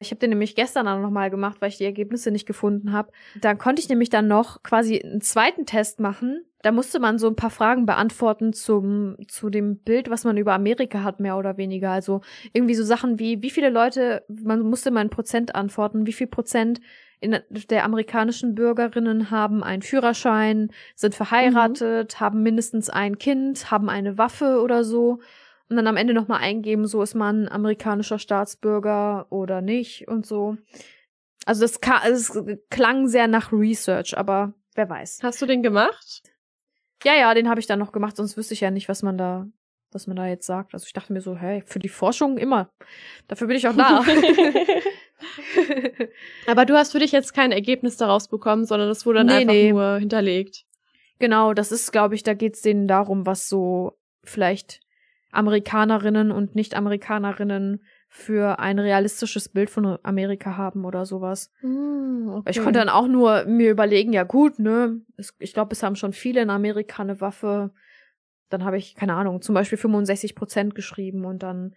ich 0.00 0.10
habe 0.10 0.18
den 0.18 0.30
nämlich 0.30 0.54
gestern 0.54 0.86
auch 0.86 1.00
nochmal 1.00 1.30
gemacht, 1.30 1.58
weil 1.60 1.70
ich 1.70 1.78
die 1.78 1.84
Ergebnisse 1.84 2.30
nicht 2.30 2.46
gefunden 2.46 2.92
habe. 2.92 3.10
Da 3.40 3.54
konnte 3.54 3.80
ich 3.80 3.88
nämlich 3.88 4.10
dann 4.10 4.28
noch 4.28 4.62
quasi 4.62 5.00
einen 5.00 5.22
zweiten 5.22 5.64
Test 5.64 5.98
machen. 5.98 6.44
Da 6.60 6.72
musste 6.72 6.98
man 6.98 7.18
so 7.18 7.28
ein 7.28 7.36
paar 7.36 7.50
Fragen 7.50 7.86
beantworten 7.86 8.52
zum, 8.52 9.16
zu 9.28 9.48
dem 9.48 9.78
Bild, 9.78 10.10
was 10.10 10.24
man 10.24 10.36
über 10.36 10.52
Amerika 10.52 11.02
hat, 11.02 11.20
mehr 11.20 11.38
oder 11.38 11.56
weniger. 11.56 11.90
Also 11.90 12.20
irgendwie 12.52 12.74
so 12.74 12.84
Sachen 12.84 13.18
wie, 13.18 13.40
wie 13.42 13.50
viele 13.50 13.70
Leute, 13.70 14.24
man 14.28 14.60
musste 14.60 14.90
mal 14.90 15.00
ein 15.00 15.10
Prozent 15.10 15.54
antworten, 15.54 16.06
wie 16.06 16.12
viel 16.12 16.26
Prozent 16.26 16.80
in, 17.20 17.38
der 17.70 17.84
amerikanischen 17.84 18.54
Bürgerinnen 18.54 19.30
haben 19.30 19.62
einen 19.62 19.82
Führerschein, 19.82 20.70
sind 20.94 21.14
verheiratet, 21.14 22.14
mhm. 22.14 22.20
haben 22.20 22.42
mindestens 22.42 22.90
ein 22.90 23.18
Kind, 23.18 23.70
haben 23.70 23.88
eine 23.88 24.18
Waffe 24.18 24.60
oder 24.60 24.84
so. 24.84 25.20
Und 25.68 25.76
dann 25.76 25.86
am 25.86 25.96
Ende 25.96 26.12
nochmal 26.12 26.40
eingeben, 26.40 26.86
so 26.86 27.02
ist 27.02 27.14
man 27.14 27.48
amerikanischer 27.48 28.18
Staatsbürger 28.18 29.26
oder 29.30 29.62
nicht 29.62 30.08
und 30.08 30.26
so. 30.26 30.58
Also 31.46 31.62
das, 31.62 31.80
es 32.06 32.44
klang 32.70 33.08
sehr 33.08 33.28
nach 33.28 33.52
Research, 33.52 34.16
aber 34.16 34.54
wer 34.74 34.88
weiß. 34.88 35.20
Hast 35.22 35.40
du 35.40 35.46
den 35.46 35.62
gemacht? 35.62 36.22
Ja, 37.02 37.14
ja, 37.14 37.34
den 37.34 37.48
habe 37.48 37.60
ich 37.60 37.66
dann 37.66 37.78
noch 37.78 37.92
gemacht, 37.92 38.16
sonst 38.16 38.36
wüsste 38.36 38.54
ich 38.54 38.60
ja 38.60 38.70
nicht, 38.70 38.88
was 38.88 39.02
man 39.02 39.18
da, 39.18 39.46
was 39.90 40.06
man 40.06 40.16
da 40.16 40.26
jetzt 40.26 40.46
sagt. 40.46 40.74
Also 40.74 40.84
ich 40.86 40.92
dachte 40.92 41.12
mir 41.12 41.20
so, 41.20 41.36
hey, 41.36 41.62
für 41.66 41.78
die 41.78 41.88
Forschung 41.88 42.38
immer. 42.38 42.70
Dafür 43.28 43.46
bin 43.46 43.56
ich 43.56 43.68
auch 43.68 43.76
da. 43.76 44.04
Aber 46.46 46.66
du 46.66 46.74
hast 46.74 46.92
für 46.92 46.98
dich 46.98 47.12
jetzt 47.12 47.34
kein 47.34 47.52
Ergebnis 47.52 47.96
daraus 47.96 48.28
bekommen, 48.28 48.64
sondern 48.64 48.88
das 48.88 49.06
wurde 49.06 49.20
dann 49.20 49.26
nee, 49.28 49.34
einfach 49.34 49.52
nee. 49.52 49.72
nur 49.72 49.98
hinterlegt. 49.98 50.64
Genau, 51.18 51.54
das 51.54 51.72
ist, 51.72 51.92
glaube 51.92 52.14
ich, 52.14 52.22
da 52.22 52.34
geht 52.34 52.54
es 52.54 52.62
denen 52.62 52.88
darum, 52.88 53.26
was 53.26 53.48
so 53.48 53.98
vielleicht 54.24 54.80
Amerikanerinnen 55.30 56.30
und 56.30 56.54
Nicht-Amerikanerinnen 56.54 57.82
für 58.08 58.60
ein 58.60 58.78
realistisches 58.78 59.48
Bild 59.48 59.70
von 59.70 59.98
Amerika 60.04 60.56
haben 60.56 60.84
oder 60.84 61.04
sowas. 61.04 61.50
Mm, 61.62 62.28
okay. 62.28 62.50
Ich 62.50 62.62
konnte 62.62 62.78
dann 62.78 62.88
auch 62.88 63.08
nur 63.08 63.44
mir 63.44 63.70
überlegen, 63.70 64.12
ja 64.12 64.22
gut, 64.22 64.60
ne, 64.60 65.00
ich 65.38 65.52
glaube, 65.52 65.72
es 65.72 65.82
haben 65.82 65.96
schon 65.96 66.12
viele 66.12 66.40
in 66.40 66.50
Amerika 66.50 67.02
eine 67.02 67.20
Waffe. 67.20 67.72
Dann 68.50 68.64
habe 68.64 68.78
ich, 68.78 68.94
keine 68.94 69.14
Ahnung, 69.14 69.42
zum 69.42 69.54
Beispiel 69.54 69.78
65 69.78 70.36
Prozent 70.36 70.76
geschrieben 70.76 71.24
und 71.24 71.42
dann 71.42 71.74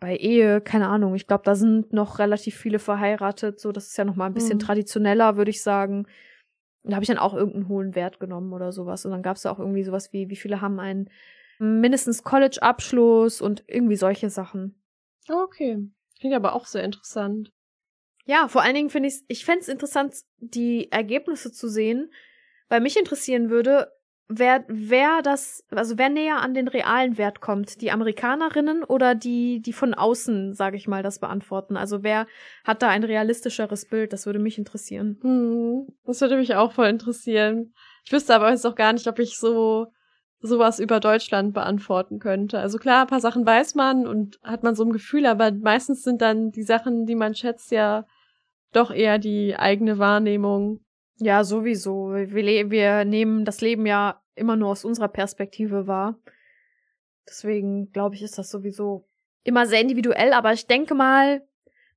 bei 0.00 0.16
Ehe, 0.16 0.60
keine 0.60 0.88
Ahnung, 0.88 1.14
ich 1.14 1.26
glaube, 1.26 1.42
da 1.44 1.54
sind 1.54 1.92
noch 1.92 2.18
relativ 2.18 2.56
viele 2.56 2.78
verheiratet, 2.78 3.60
so 3.60 3.72
das 3.72 3.88
ist 3.88 3.96
ja 3.96 4.04
noch 4.04 4.16
mal 4.16 4.26
ein 4.26 4.34
bisschen 4.34 4.58
mhm. 4.58 4.62
traditioneller, 4.62 5.36
würde 5.36 5.50
ich 5.50 5.62
sagen. 5.62 6.06
Da 6.84 6.94
habe 6.94 7.02
ich 7.02 7.08
dann 7.08 7.18
auch 7.18 7.34
irgendeinen 7.34 7.68
hohen 7.68 7.94
Wert 7.94 8.20
genommen 8.20 8.52
oder 8.52 8.72
sowas. 8.72 9.04
Und 9.04 9.10
dann 9.10 9.22
gab 9.22 9.36
es 9.36 9.42
da 9.42 9.50
auch 9.50 9.58
irgendwie 9.58 9.82
sowas 9.82 10.12
wie, 10.12 10.30
wie 10.30 10.36
viele 10.36 10.60
haben 10.60 10.78
einen 10.78 11.10
mindestens 11.58 12.22
College-Abschluss 12.22 13.40
und 13.40 13.64
irgendwie 13.66 13.96
solche 13.96 14.30
Sachen. 14.30 14.80
Okay. 15.28 15.78
Klingt 16.18 16.34
aber 16.34 16.54
auch 16.54 16.66
sehr 16.66 16.84
interessant. 16.84 17.52
Ja, 18.24 18.48
vor 18.48 18.62
allen 18.62 18.74
Dingen 18.74 18.90
finde 18.90 19.08
ich 19.08 19.22
ich 19.28 19.44
fände 19.44 19.60
es 19.60 19.68
interessant, 19.68 20.14
die 20.38 20.92
Ergebnisse 20.92 21.50
zu 21.50 21.68
sehen, 21.68 22.12
weil 22.68 22.80
mich 22.80 22.96
interessieren 22.96 23.50
würde, 23.50 23.90
wer, 24.28 24.64
wer 24.68 25.22
das, 25.22 25.64
also 25.70 25.98
wer 25.98 26.08
näher 26.08 26.40
an 26.40 26.54
den 26.54 26.68
realen 26.68 27.18
Wert 27.18 27.40
kommt, 27.40 27.80
die 27.80 27.90
Amerikanerinnen 27.90 28.84
oder 28.84 29.14
die, 29.14 29.60
die 29.60 29.72
von 29.72 29.94
außen, 29.94 30.54
sage 30.54 30.76
ich 30.76 30.86
mal, 30.86 31.02
das 31.02 31.18
beantworten. 31.18 31.76
Also 31.76 32.02
wer 32.02 32.26
hat 32.64 32.82
da 32.82 32.88
ein 32.88 33.04
realistischeres 33.04 33.86
Bild? 33.86 34.12
Das 34.12 34.26
würde 34.26 34.38
mich 34.38 34.58
interessieren. 34.58 35.18
Hm, 35.22 35.86
das 36.04 36.20
würde 36.20 36.36
mich 36.36 36.54
auch 36.54 36.72
voll 36.72 36.88
interessieren. 36.88 37.72
Ich 38.04 38.12
wüsste 38.12 38.34
aber 38.34 38.50
jetzt 38.50 38.66
auch 38.66 38.74
gar 38.76 38.92
nicht, 38.92 39.08
ob 39.08 39.18
ich 39.18 39.38
so 39.38 39.88
sowas 40.40 40.78
über 40.78 41.00
Deutschland 41.00 41.52
beantworten 41.52 42.20
könnte. 42.20 42.60
Also 42.60 42.78
klar, 42.78 43.02
ein 43.02 43.06
paar 43.08 43.20
Sachen 43.20 43.44
weiß 43.44 43.74
man 43.74 44.06
und 44.06 44.38
hat 44.44 44.62
man 44.62 44.76
so 44.76 44.84
ein 44.84 44.92
Gefühl, 44.92 45.26
aber 45.26 45.50
meistens 45.50 46.04
sind 46.04 46.22
dann 46.22 46.52
die 46.52 46.62
Sachen, 46.62 47.06
die 47.06 47.16
man 47.16 47.34
schätzt, 47.34 47.72
ja 47.72 48.06
doch 48.72 48.90
eher 48.90 49.18
die 49.18 49.56
eigene 49.56 49.98
Wahrnehmung 49.98 50.80
ja, 51.18 51.44
sowieso. 51.44 52.12
Wir, 52.12 52.70
wir 52.70 53.04
nehmen 53.04 53.44
das 53.44 53.60
Leben 53.60 53.86
ja 53.86 54.22
immer 54.34 54.56
nur 54.56 54.70
aus 54.70 54.84
unserer 54.84 55.08
Perspektive 55.08 55.86
wahr. 55.86 56.18
Deswegen 57.28 57.92
glaube 57.92 58.14
ich, 58.14 58.22
ist 58.22 58.38
das 58.38 58.50
sowieso 58.50 59.06
immer 59.44 59.66
sehr 59.66 59.80
individuell, 59.80 60.32
aber 60.32 60.52
ich 60.52 60.66
denke 60.66 60.94
mal, 60.94 61.46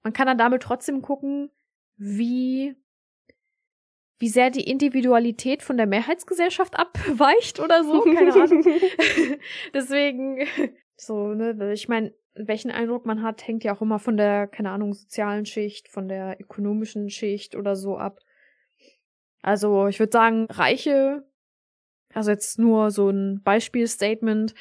man 0.04 0.14
kann 0.14 0.28
dann 0.28 0.38
damit 0.38 0.64
trotzdem 0.64 1.02
gucken, 1.02 1.52
wie, 1.98 2.76
wie 4.18 4.30
sehr 4.30 4.50
die 4.50 4.70
Individualität 4.70 5.62
von 5.62 5.78
der 5.78 5.86
Mehrheitsgesellschaft 5.86 6.76
abweicht 6.80 7.60
oder 7.60 7.84
so. 7.84 8.02
Keine 8.02 8.34
Ahnung. 8.34 8.64
Deswegen, 9.74 10.48
so, 10.96 11.34
ne, 11.34 11.74
ich 11.74 11.88
meine, 11.88 12.14
welchen 12.34 12.72
Eindruck 12.72 13.06
man 13.06 13.22
hat, 13.22 13.46
hängt 13.48 13.64
ja 13.64 13.76
auch 13.76 13.82
immer 13.82 14.00
von 14.00 14.18
der, 14.18 14.48
keine 14.48 14.72
Ahnung, 14.72 14.94
sozialen 14.94 15.46
Schicht, 15.46 15.90
von 15.90 16.08
der 16.08 16.40
ökonomischen 16.40 17.10
Schicht 17.10 17.56
oder 17.56 17.76
so 17.76 17.98
ab. 17.98 18.20
Also 19.42 19.88
ich 19.88 20.00
würde 20.00 20.12
sagen, 20.12 20.48
reiche, 20.50 21.26
also 22.14 22.32
jetzt 22.32 22.60
nur 22.60 22.92
so 22.92 23.10
ein 23.10 23.42
Beispielstatement, 23.44 24.54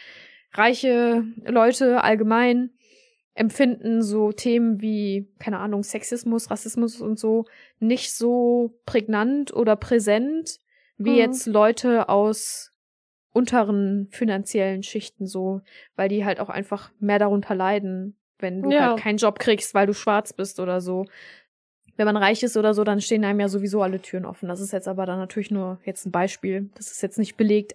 reiche 0.53 1.25
Leute 1.45 2.03
allgemein 2.03 2.71
empfinden 3.35 4.03
so 4.03 4.33
Themen 4.33 4.81
wie, 4.81 5.33
keine 5.39 5.59
Ahnung, 5.59 5.83
Sexismus, 5.83 6.51
Rassismus 6.51 7.01
und 7.01 7.19
so 7.19 7.47
nicht 7.79 8.13
so 8.13 8.79
prägnant 8.87 9.55
oder 9.55 9.77
präsent 9.77 10.59
wie 10.99 11.13
mhm. 11.13 11.17
jetzt 11.17 11.47
Leute 11.47 12.09
aus 12.09 12.73
unteren 13.33 14.09
finanziellen 14.11 14.83
Schichten 14.83 15.27
so, 15.27 15.63
weil 15.97 16.09
die 16.09 16.25
halt 16.25 16.41
auch 16.41 16.49
einfach 16.51 16.91
mehr 16.99 17.19
darunter 17.19 17.55
leiden, 17.55 18.19
wenn 18.39 18.63
du 18.63 18.71
ja. 18.71 18.91
halt 18.91 19.01
keinen 19.01 19.19
Job 19.19 19.39
kriegst, 19.39 19.73
weil 19.73 19.87
du 19.87 19.95
schwarz 19.95 20.33
bist 20.33 20.61
oder 20.61 20.81
so 20.81 21.07
wenn 21.97 22.07
man 22.07 22.17
reich 22.17 22.43
ist 22.43 22.57
oder 22.57 22.75
so, 22.75 22.85
dann 22.85 23.01
stehen 23.01 23.25
einem 23.25 23.41
ja 23.41 23.49
sowieso 23.49 23.83
alle 23.83 24.01
Türen 24.01 24.25
offen. 24.25 24.49
Das 24.49 24.61
ist 24.61 24.73
jetzt 24.73 24.89
aber 24.89 25.07
dann 25.07 25.19
natürlich 25.19 25.51
nur 25.51 25.79
jetzt 25.85 26.07
ein 26.07 26.13
Beispiel. 26.13 26.71
Das 26.75 26.91
ist 26.91 27.03
jetzt 27.03 27.19
nicht 27.19 27.37
belegt. 27.37 27.75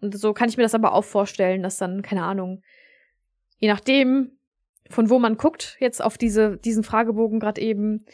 Und 0.00 0.18
so 0.18 0.32
kann 0.32 0.48
ich 0.48 0.56
mir 0.56 0.62
das 0.62 0.74
aber 0.74 0.92
auch 0.92 1.04
vorstellen, 1.04 1.62
dass 1.62 1.78
dann, 1.78 2.02
keine 2.02 2.24
Ahnung, 2.24 2.62
je 3.58 3.68
nachdem, 3.68 4.32
von 4.88 5.10
wo 5.10 5.18
man 5.18 5.36
guckt, 5.36 5.76
jetzt 5.80 6.02
auf 6.02 6.18
diese, 6.18 6.58
diesen 6.58 6.84
Fragebogen 6.84 7.40
gerade 7.40 7.60
eben, 7.60 8.04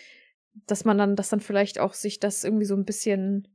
dass 0.67 0.85
man 0.85 0.99
dann, 0.99 1.17
dass 1.17 1.29
dann 1.29 1.41
vielleicht 1.41 1.79
auch 1.79 1.95
sich 1.95 2.21
das 2.21 2.45
irgendwie 2.45 2.65
so 2.65 2.75
ein 2.75 2.85
bisschen 2.85 3.49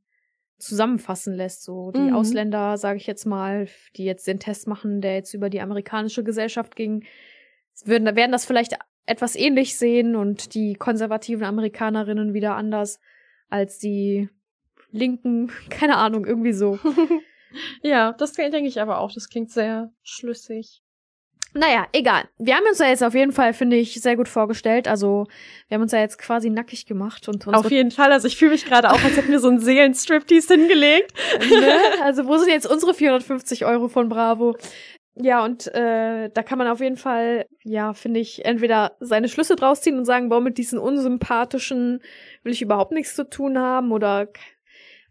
zusammenfassen 0.58 1.34
lässt. 1.34 1.64
So 1.64 1.92
die 1.92 2.00
mhm. 2.00 2.16
Ausländer, 2.16 2.78
sage 2.78 2.98
ich 2.98 3.08
jetzt 3.08 3.26
mal, 3.26 3.68
die 3.96 4.06
jetzt 4.06 4.28
den 4.28 4.40
Test 4.40 4.68
machen, 4.68 5.02
der 5.02 5.16
jetzt 5.16 5.34
über 5.34 5.50
die 5.50 5.62
amerikanische 5.62 6.24
Gesellschaft 6.24 6.76
ging, 6.76 7.06
würden, 7.86 8.16
werden 8.16 8.32
das 8.32 8.46
vielleicht 8.46 8.74
etwas 9.08 9.36
ähnlich 9.36 9.78
sehen 9.78 10.16
und 10.16 10.54
die 10.54 10.76
konservativen 10.76 11.46
Amerikanerinnen 11.46 12.34
wieder 12.34 12.56
anders 12.56 13.00
als 13.50 13.80
die 13.80 14.30
linken, 14.92 15.52
keine 15.70 15.98
Ahnung, 15.98 16.26
irgendwie 16.26 16.54
so. 16.54 16.78
ja, 17.82 18.14
das 18.14 18.34
denke 18.34 18.68
ich 18.68 18.80
aber 18.80 19.00
auch. 19.00 19.12
Das 19.12 19.30
klingt 19.30 19.50
sehr 19.52 19.92
schlüssig. 20.04 20.84
Naja, 21.54 21.88
egal. 21.94 22.26
Wir 22.38 22.56
haben 22.56 22.66
uns 22.68 22.80
ja 22.80 22.88
jetzt 22.88 23.04
auf 23.04 23.16
jeden 23.16 23.32
Fall, 23.32 23.54
finde 23.54 23.78
ich, 23.78 23.96
sehr 24.02 24.16
gut 24.16 24.28
vorgestellt. 24.28 24.88
Also, 24.88 25.28
wir 25.68 25.76
haben 25.76 25.82
uns 25.82 25.92
ja 25.92 26.00
jetzt 26.00 26.20
quasi 26.20 26.50
nackig 26.50 26.86
gemacht. 26.86 27.28
und 27.30 27.48
Auf 27.48 27.72
jeden 27.72 27.90
Fall. 27.90 28.12
Also, 28.12 28.28
ich 28.28 28.38
fühle 28.38 28.52
mich 28.52 28.66
gerade 28.66 28.92
auch, 28.92 29.02
als 29.04 29.18
hätten 29.18 29.32
wir 29.32 29.40
so 29.40 29.48
einen 29.48 29.60
Seelenstriptease 29.60 30.56
hingelegt. 30.56 31.14
ne? 31.40 31.80
Also, 32.04 32.28
wo 32.28 32.38
sind 32.38 32.50
jetzt 32.50 32.68
unsere 32.68 32.94
450 32.94 33.66
Euro 33.66 33.88
von 33.88 34.10
Bravo? 34.10 34.56
Ja, 35.20 35.44
und 35.44 35.68
äh, 35.74 36.30
da 36.30 36.44
kann 36.44 36.58
man 36.58 36.68
auf 36.68 36.80
jeden 36.80 36.98
Fall, 36.98 37.48
ja, 37.64 37.94
finde 37.94 38.20
ich, 38.20 38.46
entweder 38.46 38.96
seine 39.00 39.30
Schlüsse 39.30 39.56
draus 39.56 39.82
ziehen 39.82 39.98
und 39.98 40.06
sagen, 40.06 40.30
boah, 40.30 40.42
mit 40.42 40.58
diesen 40.58 40.78
unsympathischen 40.78 42.02
will 42.44 42.54
ich 42.54 42.62
überhaupt 42.62 42.92
nichts 42.92 43.16
zu 43.16 43.28
tun 43.28 43.58
haben 43.58 43.92
oder 43.92 44.28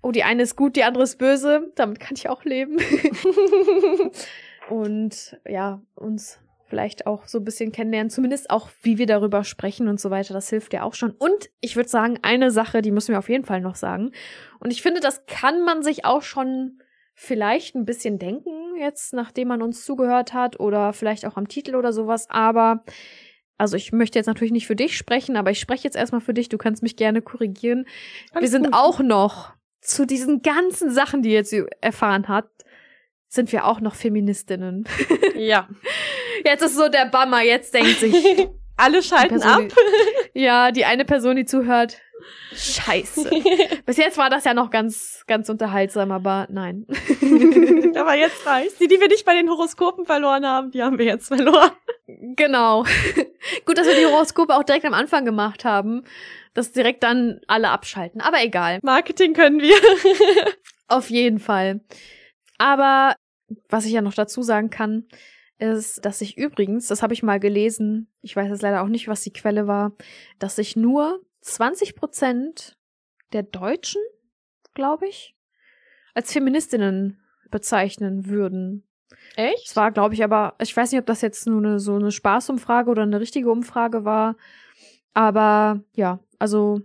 oh, 0.02 0.12
die 0.12 0.22
eine 0.22 0.42
ist 0.42 0.54
gut, 0.54 0.76
die 0.76 0.84
andere 0.84 1.02
ist 1.02 1.18
böse, 1.18 1.72
damit 1.74 1.98
kann 1.98 2.14
ich 2.16 2.28
auch 2.28 2.44
leben. 2.44 2.76
und 4.70 5.36
ja, 5.48 5.82
uns 5.96 6.38
vielleicht 6.66 7.06
auch 7.06 7.26
so 7.26 7.38
ein 7.38 7.44
bisschen 7.44 7.72
kennenlernen, 7.72 8.10
zumindest 8.10 8.50
auch, 8.50 8.70
wie 8.82 8.98
wir 8.98 9.06
darüber 9.06 9.44
sprechen 9.44 9.88
und 9.88 10.00
so 10.00 10.10
weiter, 10.10 10.34
das 10.34 10.48
hilft 10.48 10.72
ja 10.72 10.82
auch 10.82 10.94
schon. 10.94 11.12
Und 11.12 11.50
ich 11.60 11.76
würde 11.76 11.88
sagen, 11.88 12.18
eine 12.22 12.50
Sache, 12.50 12.82
die 12.82 12.90
müssen 12.90 13.12
wir 13.12 13.18
auf 13.18 13.28
jeden 13.28 13.44
Fall 13.44 13.60
noch 13.60 13.76
sagen. 13.76 14.12
Und 14.60 14.72
ich 14.72 14.82
finde, 14.82 15.00
das 15.00 15.26
kann 15.26 15.64
man 15.64 15.82
sich 15.82 16.04
auch 16.04 16.22
schon 16.22 16.80
vielleicht 17.16 17.74
ein 17.74 17.86
bisschen 17.86 18.18
denken, 18.18 18.76
jetzt 18.78 19.14
nachdem 19.14 19.48
man 19.48 19.62
uns 19.62 19.84
zugehört 19.84 20.34
hat 20.34 20.60
oder 20.60 20.92
vielleicht 20.92 21.24
auch 21.24 21.36
am 21.36 21.48
Titel 21.48 21.74
oder 21.74 21.92
sowas, 21.92 22.28
aber 22.28 22.84
also 23.58 23.76
ich 23.76 23.90
möchte 23.90 24.18
jetzt 24.18 24.26
natürlich 24.26 24.52
nicht 24.52 24.66
für 24.66 24.76
dich 24.76 24.96
sprechen, 24.96 25.36
aber 25.36 25.50
ich 25.50 25.58
spreche 25.58 25.84
jetzt 25.84 25.96
erstmal 25.96 26.20
für 26.20 26.34
dich, 26.34 26.50
du 26.50 26.58
kannst 26.58 26.82
mich 26.82 26.94
gerne 26.94 27.22
korrigieren. 27.22 27.86
Alles 28.32 28.42
wir 28.42 28.48
sind 28.50 28.64
gut. 28.66 28.74
auch 28.74 29.00
noch 29.00 29.54
zu 29.80 30.06
diesen 30.06 30.42
ganzen 30.42 30.90
Sachen, 30.90 31.22
die 31.22 31.30
jetzt 31.30 31.54
erfahren 31.80 32.28
hat, 32.28 32.50
sind 33.28 33.50
wir 33.50 33.64
auch 33.64 33.80
noch 33.80 33.94
Feministinnen. 33.94 34.86
Ja. 35.36 35.68
Jetzt 36.44 36.62
ist 36.62 36.76
so 36.76 36.88
der 36.88 37.06
Bummer, 37.06 37.42
jetzt 37.42 37.72
denkt 37.72 37.98
sich 37.98 38.14
alle 38.76 39.02
schalten 39.02 39.40
Person, 39.40 39.66
ab. 39.66 39.72
Die, 40.34 40.40
ja, 40.40 40.70
die 40.70 40.84
eine 40.84 41.04
Person, 41.04 41.36
die 41.36 41.44
zuhört, 41.44 41.98
Scheiße. 42.54 43.30
Bis 43.86 43.96
jetzt 43.96 44.18
war 44.18 44.30
das 44.30 44.44
ja 44.44 44.54
noch 44.54 44.70
ganz, 44.70 45.24
ganz 45.26 45.48
unterhaltsam, 45.48 46.10
aber 46.10 46.46
nein. 46.50 46.86
aber 47.96 48.14
jetzt 48.14 48.46
reicht's. 48.46 48.78
Die, 48.78 48.88
die 48.88 49.00
wir 49.00 49.08
nicht 49.08 49.24
bei 49.24 49.34
den 49.34 49.48
Horoskopen 49.48 50.06
verloren 50.06 50.46
haben, 50.46 50.70
die 50.70 50.82
haben 50.82 50.98
wir 50.98 51.04
jetzt 51.04 51.28
verloren. 51.28 51.72
Genau. 52.06 52.84
Gut, 53.64 53.78
dass 53.78 53.86
wir 53.86 53.94
die 53.94 54.06
Horoskope 54.06 54.54
auch 54.54 54.62
direkt 54.62 54.86
am 54.86 54.94
Anfang 54.94 55.24
gemacht 55.24 55.64
haben, 55.64 56.04
dass 56.54 56.72
direkt 56.72 57.02
dann 57.02 57.40
alle 57.46 57.70
abschalten. 57.70 58.20
Aber 58.20 58.42
egal. 58.42 58.78
Marketing 58.82 59.34
können 59.34 59.60
wir. 59.60 59.76
Auf 60.88 61.10
jeden 61.10 61.40
Fall. 61.40 61.80
Aber 62.58 63.16
was 63.68 63.84
ich 63.84 63.92
ja 63.92 64.02
noch 64.02 64.14
dazu 64.14 64.42
sagen 64.42 64.70
kann, 64.70 65.06
ist, 65.58 66.04
dass 66.04 66.18
sich 66.18 66.36
übrigens, 66.36 66.88
das 66.88 67.02
habe 67.02 67.14
ich 67.14 67.22
mal 67.22 67.40
gelesen, 67.40 68.08
ich 68.20 68.36
weiß 68.36 68.48
jetzt 68.48 68.62
leider 68.62 68.82
auch 68.82 68.88
nicht, 68.88 69.08
was 69.08 69.22
die 69.22 69.32
Quelle 69.32 69.66
war, 69.66 69.92
dass 70.38 70.56
sich 70.56 70.76
nur 70.76 71.24
20 71.40 71.94
Prozent 71.96 72.76
der 73.32 73.42
Deutschen, 73.42 74.02
glaube 74.74 75.06
ich, 75.08 75.36
als 76.14 76.32
Feministinnen 76.32 77.20
bezeichnen 77.50 78.26
würden. 78.26 78.86
Echt? 79.36 79.68
Es 79.68 79.76
war, 79.76 79.92
glaube 79.92 80.14
ich, 80.14 80.24
aber, 80.24 80.54
ich 80.60 80.76
weiß 80.76 80.92
nicht, 80.92 81.00
ob 81.00 81.06
das 81.06 81.20
jetzt 81.20 81.46
nur 81.46 81.58
eine, 81.58 81.78
so 81.78 81.94
eine 81.94 82.10
Spaßumfrage 82.10 82.90
oder 82.90 83.02
eine 83.02 83.20
richtige 83.20 83.50
Umfrage 83.50 84.04
war. 84.04 84.36
Aber 85.14 85.82
ja, 85.94 86.20
also. 86.38 86.82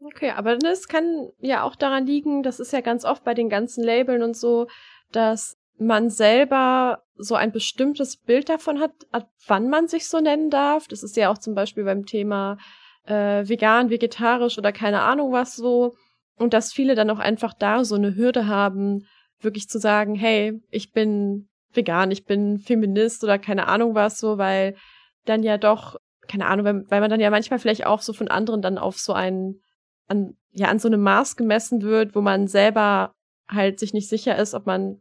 Okay, 0.00 0.30
aber 0.30 0.56
das 0.56 0.88
kann 0.88 1.30
ja 1.38 1.62
auch 1.62 1.74
daran 1.74 2.06
liegen, 2.06 2.42
das 2.42 2.60
ist 2.60 2.72
ja 2.72 2.80
ganz 2.80 3.04
oft 3.04 3.24
bei 3.24 3.34
den 3.34 3.48
ganzen 3.48 3.82
Labeln 3.82 4.22
und 4.22 4.36
so, 4.36 4.68
dass 5.10 5.58
man 5.78 6.10
selber 6.10 7.02
so 7.16 7.34
ein 7.34 7.52
bestimmtes 7.52 8.16
Bild 8.16 8.48
davon 8.48 8.80
hat, 8.80 8.92
ab 9.10 9.30
wann 9.46 9.68
man 9.68 9.88
sich 9.88 10.08
so 10.08 10.20
nennen 10.20 10.50
darf. 10.50 10.88
Das 10.88 11.02
ist 11.02 11.16
ja 11.16 11.30
auch 11.30 11.38
zum 11.38 11.54
Beispiel 11.54 11.84
beim 11.84 12.04
Thema 12.04 12.58
äh, 13.04 13.48
vegan, 13.48 13.90
vegetarisch 13.90 14.58
oder 14.58 14.72
keine 14.72 15.02
Ahnung 15.02 15.32
was 15.32 15.56
so. 15.56 15.94
Und 16.36 16.52
dass 16.52 16.72
viele 16.72 16.94
dann 16.94 17.10
auch 17.10 17.18
einfach 17.18 17.54
da 17.54 17.84
so 17.84 17.94
eine 17.94 18.14
Hürde 18.14 18.46
haben, 18.46 19.06
wirklich 19.40 19.68
zu 19.68 19.78
sagen, 19.78 20.14
hey, 20.14 20.60
ich 20.70 20.92
bin 20.92 21.48
vegan, 21.72 22.10
ich 22.10 22.24
bin 22.24 22.58
Feminist 22.58 23.24
oder 23.24 23.38
keine 23.38 23.68
Ahnung 23.68 23.94
was 23.94 24.18
so, 24.18 24.38
weil 24.38 24.76
dann 25.24 25.42
ja 25.42 25.58
doch, 25.58 25.96
keine 26.28 26.46
Ahnung, 26.46 26.84
weil, 26.88 27.00
man 27.00 27.10
dann 27.10 27.20
ja 27.20 27.30
manchmal 27.30 27.58
vielleicht 27.58 27.86
auch 27.86 28.00
so 28.00 28.12
von 28.12 28.28
anderen 28.28 28.62
dann 28.62 28.78
auf 28.78 28.98
so 28.98 29.12
einen, 29.12 29.60
an, 30.08 30.36
ja, 30.52 30.68
an 30.68 30.78
so 30.78 30.88
einem 30.88 31.02
Maß 31.02 31.36
gemessen 31.36 31.82
wird, 31.82 32.14
wo 32.14 32.20
man 32.20 32.48
selber 32.48 33.14
halt 33.48 33.78
sich 33.78 33.92
nicht 33.92 34.08
sicher 34.08 34.36
ist, 34.36 34.54
ob 34.54 34.66
man 34.66 35.00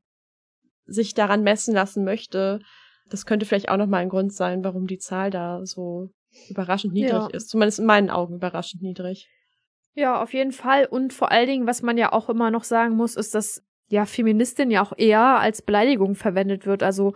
sich 0.86 1.14
daran 1.14 1.44
messen 1.44 1.74
lassen 1.74 2.04
möchte. 2.04 2.60
Das 3.10 3.26
könnte 3.26 3.46
vielleicht 3.46 3.70
auch 3.70 3.78
nochmal 3.78 4.02
ein 4.02 4.10
Grund 4.10 4.34
sein, 4.34 4.64
warum 4.64 4.88
die 4.88 4.98
Zahl 4.98 5.30
da 5.30 5.66
so 5.66 6.10
überraschend 6.50 6.94
niedrig 6.94 7.12
ja. 7.12 7.28
ist. 7.28 7.50
Zumindest 7.50 7.80
in 7.80 7.86
meinen 7.86 8.10
Augen 8.10 8.36
überraschend 8.36 8.82
niedrig. 8.82 9.30
Ja, 9.94 10.22
auf 10.22 10.34
jeden 10.34 10.52
Fall. 10.52 10.86
Und 10.86 11.14
vor 11.14 11.32
allen 11.32 11.48
Dingen, 11.48 11.68
was 11.68 11.82
man 11.82 11.98
ja 11.98 12.12
auch 12.12 12.30
immer 12.30 12.52
noch 12.52 12.64
sagen 12.66 12.96
muss, 12.96 13.16
ist, 13.16 13.34
dass 13.34 13.64
ja 13.88 14.06
Feministin 14.06 14.72
ja 14.72 14.82
auch 14.82 14.94
eher 14.98 15.40
als 15.40 15.62
Beleidigung 15.62 16.16
verwendet 16.16 16.66
wird. 16.66 16.84
Also 16.84 17.14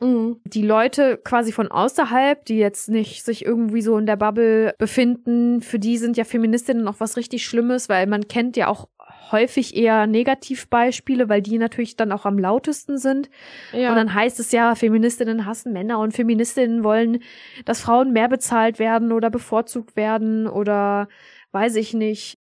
mhm. 0.00 0.40
die 0.44 0.62
Leute 0.62 1.16
quasi 1.16 1.52
von 1.52 1.68
außerhalb, 1.68 2.44
die 2.44 2.58
jetzt 2.58 2.90
nicht 2.90 3.24
sich 3.24 3.44
irgendwie 3.44 3.80
so 3.80 3.96
in 3.96 4.06
der 4.06 4.16
Bubble 4.16 4.74
befinden, 4.78 5.62
für 5.62 5.78
die 5.78 5.96
sind 5.96 6.16
ja 6.16 6.24
Feministinnen 6.24 6.86
auch 6.88 7.00
was 7.00 7.16
richtig 7.16 7.46
Schlimmes, 7.46 7.88
weil 7.88 8.06
man 8.06 8.28
kennt 8.28 8.56
ja 8.56 8.68
auch 8.68 8.88
häufig 9.30 9.76
eher 9.76 10.06
Negativbeispiele, 10.06 11.28
weil 11.28 11.42
die 11.42 11.58
natürlich 11.58 11.96
dann 11.96 12.12
auch 12.12 12.24
am 12.26 12.38
lautesten 12.38 12.98
sind. 12.98 13.30
Ja. 13.72 13.90
Und 13.90 13.96
dann 13.96 14.14
heißt 14.14 14.40
es 14.40 14.52
ja, 14.52 14.74
Feministinnen 14.74 15.46
hassen 15.46 15.72
Männer 15.72 15.98
und 15.98 16.12
Feministinnen 16.12 16.84
wollen, 16.84 17.22
dass 17.64 17.80
Frauen 17.80 18.12
mehr 18.12 18.28
bezahlt 18.28 18.78
werden 18.78 19.12
oder 19.12 19.30
bevorzugt 19.30 19.96
werden 19.96 20.46
oder 20.46 21.08
weiß 21.52 21.76
ich 21.76 21.94
nicht. 21.94 22.38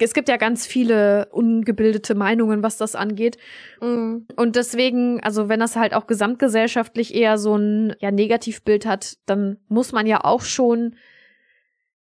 Es 0.00 0.12
gibt 0.12 0.28
ja 0.28 0.36
ganz 0.36 0.66
viele 0.66 1.28
ungebildete 1.32 2.14
Meinungen, 2.14 2.62
was 2.62 2.76
das 2.76 2.94
angeht. 2.94 3.38
Mhm. 3.80 4.26
Und 4.36 4.56
deswegen, 4.56 5.20
also 5.22 5.48
wenn 5.48 5.60
das 5.60 5.76
halt 5.76 5.94
auch 5.94 6.06
gesamtgesellschaftlich 6.06 7.14
eher 7.14 7.38
so 7.38 7.56
ein 7.56 7.96
ja, 8.00 8.10
Negativbild 8.10 8.84
hat, 8.84 9.16
dann 9.24 9.56
muss 9.68 9.92
man 9.92 10.06
ja 10.06 10.24
auch 10.24 10.42
schon 10.42 10.94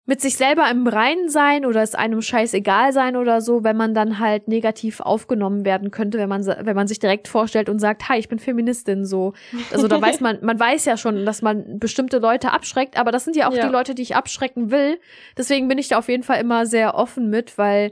mit 0.08 0.22
sich 0.22 0.38
selber 0.38 0.70
im 0.70 0.86
Reinen 0.86 1.30
sein 1.30 1.66
oder 1.66 1.82
es 1.82 1.96
einem 1.96 2.22
scheißegal 2.22 2.94
sein 2.94 3.16
oder 3.16 3.42
so, 3.42 3.64
wenn 3.64 3.76
man 3.76 3.96
dann 3.96 4.20
halt 4.20 4.48
negativ 4.48 5.00
aufgenommen 5.00 5.66
werden 5.66 5.90
könnte, 5.90 6.20
wenn 6.20 6.30
man, 6.30 6.46
wenn 6.46 6.76
man 6.76 6.88
sich 6.88 7.00
direkt 7.00 7.28
vorstellt 7.28 7.70
und 7.70 7.80
sagt, 7.80 8.08
hi, 8.08 8.20
ich 8.20 8.30
bin 8.30 8.38
Feministin, 8.38 9.06
so. 9.06 9.34
Also 9.72 9.88
da 9.88 10.00
weiß 10.00 10.20
man, 10.20 10.38
man 10.42 10.60
weiß 10.60 10.86
ja 10.86 10.98
schon, 10.98 11.26
dass 11.26 11.42
man 11.42 11.80
bestimmte 11.80 12.20
Leute 12.20 12.52
abschreckt, 12.52 13.00
aber 13.00 13.12
das 13.12 13.24
sind 13.24 13.36
ja 13.36 13.50
auch 13.50 13.56
ja. 13.56 13.66
die 13.66 13.72
Leute, 13.72 13.96
die 13.96 14.04
ich 14.04 14.16
abschrecken 14.16 14.70
will. 14.70 15.00
Deswegen 15.38 15.68
bin 15.68 15.80
ich 15.80 15.88
da 15.88 15.98
auf 15.98 16.08
jeden 16.08 16.24
Fall 16.24 16.40
immer 16.40 16.68
sehr 16.68 16.94
offen 16.94 17.32
mit, 17.32 17.58
weil 17.58 17.92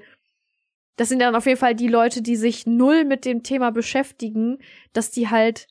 das 0.97 1.09
sind 1.09 1.19
dann 1.19 1.35
auf 1.35 1.47
jeden 1.47 1.59
Fall 1.59 1.73
die 1.73 1.87
Leute, 1.87 2.21
die 2.21 2.35
sich 2.35 2.67
null 2.67 3.05
mit 3.05 3.25
dem 3.25 3.41
Thema 3.41 3.71
beschäftigen, 3.71 4.59
dass 4.93 5.09
die 5.09 5.29
halt, 5.29 5.67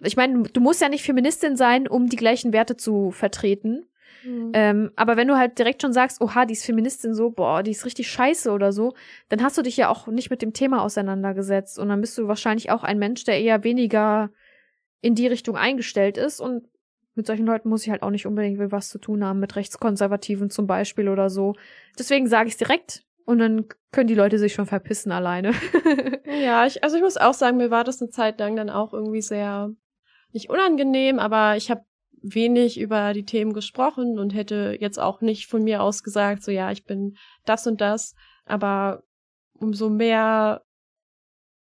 ich 0.00 0.16
meine, 0.16 0.44
du 0.44 0.60
musst 0.62 0.80
ja 0.80 0.88
nicht 0.88 1.04
Feministin 1.04 1.56
sein, 1.56 1.86
um 1.86 2.08
die 2.08 2.16
gleichen 2.16 2.54
Werte 2.54 2.78
zu 2.78 3.10
vertreten. 3.10 3.86
Mhm. 4.26 4.50
Ähm, 4.54 4.90
aber 4.96 5.16
wenn 5.16 5.28
du 5.28 5.36
halt 5.36 5.58
direkt 5.58 5.82
schon 5.82 5.92
sagst, 5.92 6.20
oha, 6.20 6.44
die 6.44 6.54
ist 6.54 6.64
Feministin 6.64 7.14
so, 7.14 7.30
boah, 7.30 7.62
die 7.62 7.70
ist 7.70 7.84
richtig 7.84 8.10
scheiße 8.10 8.50
oder 8.50 8.72
so, 8.72 8.94
dann 9.28 9.42
hast 9.42 9.56
du 9.56 9.62
dich 9.62 9.76
ja 9.76 9.88
auch 9.88 10.06
nicht 10.08 10.30
mit 10.30 10.42
dem 10.42 10.52
Thema 10.52 10.82
auseinandergesetzt. 10.82 11.78
Und 11.78 11.88
dann 11.88 12.00
bist 12.00 12.18
du 12.18 12.28
wahrscheinlich 12.28 12.70
auch 12.70 12.82
ein 12.82 12.98
Mensch, 12.98 13.24
der 13.24 13.40
eher 13.40 13.64
weniger 13.64 14.30
in 15.00 15.14
die 15.14 15.26
Richtung 15.26 15.56
eingestellt 15.56 16.18
ist. 16.18 16.40
Und 16.40 16.66
mit 17.14 17.26
solchen 17.26 17.46
Leuten 17.46 17.68
muss 17.68 17.84
ich 17.84 17.90
halt 17.90 18.02
auch 18.02 18.10
nicht 18.10 18.26
unbedingt 18.26 18.58
was 18.72 18.90
zu 18.90 18.98
tun 18.98 19.24
haben, 19.24 19.40
mit 19.40 19.56
Rechtskonservativen 19.56 20.50
zum 20.50 20.66
Beispiel 20.66 21.08
oder 21.08 21.30
so. 21.30 21.54
Deswegen 21.98 22.26
sage 22.26 22.48
ich 22.48 22.54
es 22.54 22.58
direkt. 22.58 23.04
Und 23.24 23.38
dann 23.38 23.66
können 23.90 24.06
die 24.06 24.14
Leute 24.14 24.38
sich 24.38 24.54
schon 24.54 24.66
verpissen 24.66 25.10
alleine. 25.10 25.52
ja, 26.44 26.66
ich, 26.66 26.84
also 26.84 26.96
ich 26.96 27.02
muss 27.02 27.16
auch 27.16 27.34
sagen, 27.34 27.56
mir 27.56 27.70
war 27.70 27.82
das 27.82 28.00
eine 28.00 28.10
Zeit 28.10 28.38
lang 28.38 28.54
dann 28.54 28.70
auch 28.70 28.92
irgendwie 28.92 29.22
sehr 29.22 29.70
nicht 30.32 30.50
unangenehm, 30.50 31.18
aber 31.18 31.56
ich 31.56 31.70
habe 31.70 31.85
wenig 32.34 32.78
über 32.80 33.12
die 33.12 33.24
Themen 33.24 33.52
gesprochen 33.52 34.18
und 34.18 34.34
hätte 34.34 34.76
jetzt 34.80 34.98
auch 34.98 35.20
nicht 35.20 35.46
von 35.46 35.62
mir 35.62 35.82
aus 35.82 36.02
gesagt, 36.02 36.42
so 36.42 36.50
ja, 36.50 36.70
ich 36.70 36.84
bin 36.84 37.16
das 37.44 37.66
und 37.66 37.80
das, 37.80 38.14
aber 38.44 39.02
umso 39.54 39.88
mehr 39.88 40.62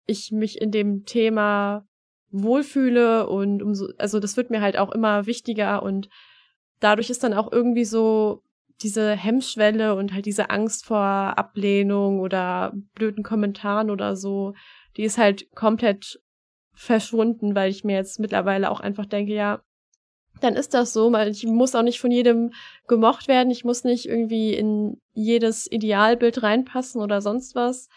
ich 0.07 0.33
mich 0.33 0.61
in 0.61 0.71
dem 0.71 1.05
Thema 1.05 1.87
wohlfühle 2.31 3.29
und 3.29 3.63
umso, 3.63 3.89
also 3.99 4.21
das 4.21 4.37
wird 4.37 4.51
mir 4.51 4.61
halt 4.61 4.77
auch 4.77 4.93
immer 4.93 5.27
wichtiger 5.27 5.83
und 5.83 6.09
dadurch 6.81 7.11
ist 7.11 7.23
dann 7.23 7.35
auch 7.35 7.53
irgendwie 7.53 7.85
so 7.85 8.43
diese 8.83 9.13
Hemmschwelle 9.13 9.95
und 9.95 10.13
halt 10.13 10.27
diese 10.27 10.51
Angst 10.51 10.85
vor 10.85 10.99
Ablehnung 10.99 12.21
oder 12.21 12.73
blöden 12.95 13.23
Kommentaren 13.23 13.91
oder 13.91 14.17
so, 14.17 14.55
die 14.97 15.05
ist 15.05 15.17
halt 15.17 15.51
komplett 15.55 16.21
verschwunden, 16.75 17.55
weil 17.55 17.71
ich 17.71 17.85
mir 17.85 17.95
jetzt 17.95 18.19
mittlerweile 18.19 18.71
auch 18.71 18.81
einfach 18.81 19.07
denke, 19.07 19.33
ja, 19.33 19.63
dann 20.45 20.57
ist 20.57 20.75
das 20.75 20.93
so, 20.93 21.11
weil 21.13 21.31
ich 21.31 21.47
muss 21.47 21.75
auch 21.75 21.83
nicht 21.83 22.01
von 22.01 22.11
jedem 22.11 22.53
gemocht 22.87 23.29
werden, 23.29 23.51
ich 23.51 23.65
muss 23.65 23.83
nicht 23.85 24.07
irgendwie 24.07 24.55
in 24.55 25.01
jedes 25.13 25.71
Idealbild 25.71 26.43
reinpassen 26.43 27.01
oder 27.01 27.21
sonst 27.21 27.55
was. 27.55 27.89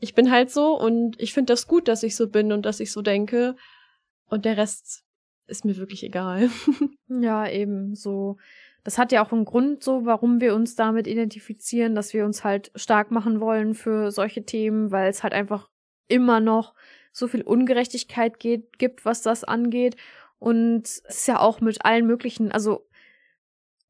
Ich 0.00 0.14
bin 0.14 0.30
halt 0.30 0.50
so 0.50 0.78
und 0.78 1.20
ich 1.20 1.32
finde 1.32 1.52
das 1.52 1.66
gut, 1.68 1.88
dass 1.88 2.02
ich 2.02 2.16
so 2.16 2.28
bin 2.28 2.50
und 2.50 2.66
dass 2.66 2.80
ich 2.80 2.90
so 2.90 3.02
denke 3.02 3.56
und 4.26 4.44
der 4.44 4.56
Rest 4.56 5.04
ist 5.46 5.64
mir 5.64 5.76
wirklich 5.76 6.02
egal. 6.02 6.50
ja, 7.08 7.48
eben 7.48 7.94
so. 7.94 8.38
Das 8.84 8.98
hat 8.98 9.12
ja 9.12 9.24
auch 9.24 9.30
einen 9.30 9.44
Grund 9.44 9.84
so, 9.84 10.06
warum 10.06 10.40
wir 10.40 10.54
uns 10.54 10.74
damit 10.74 11.06
identifizieren, 11.06 11.94
dass 11.94 12.14
wir 12.14 12.24
uns 12.24 12.42
halt 12.42 12.72
stark 12.74 13.10
machen 13.12 13.38
wollen 13.38 13.74
für 13.74 14.10
solche 14.10 14.44
Themen, 14.44 14.90
weil 14.90 15.08
es 15.08 15.22
halt 15.22 15.34
einfach 15.34 15.68
immer 16.08 16.40
noch 16.40 16.74
so 17.12 17.28
viel 17.28 17.42
Ungerechtigkeit 17.42 18.40
geht, 18.40 18.78
gibt, 18.78 19.04
was 19.04 19.22
das 19.22 19.44
angeht 19.44 19.96
und 20.42 20.82
es 20.82 20.98
ist 20.98 21.28
ja 21.28 21.38
auch 21.38 21.60
mit 21.60 21.84
allen 21.84 22.04
möglichen, 22.04 22.50
also 22.50 22.84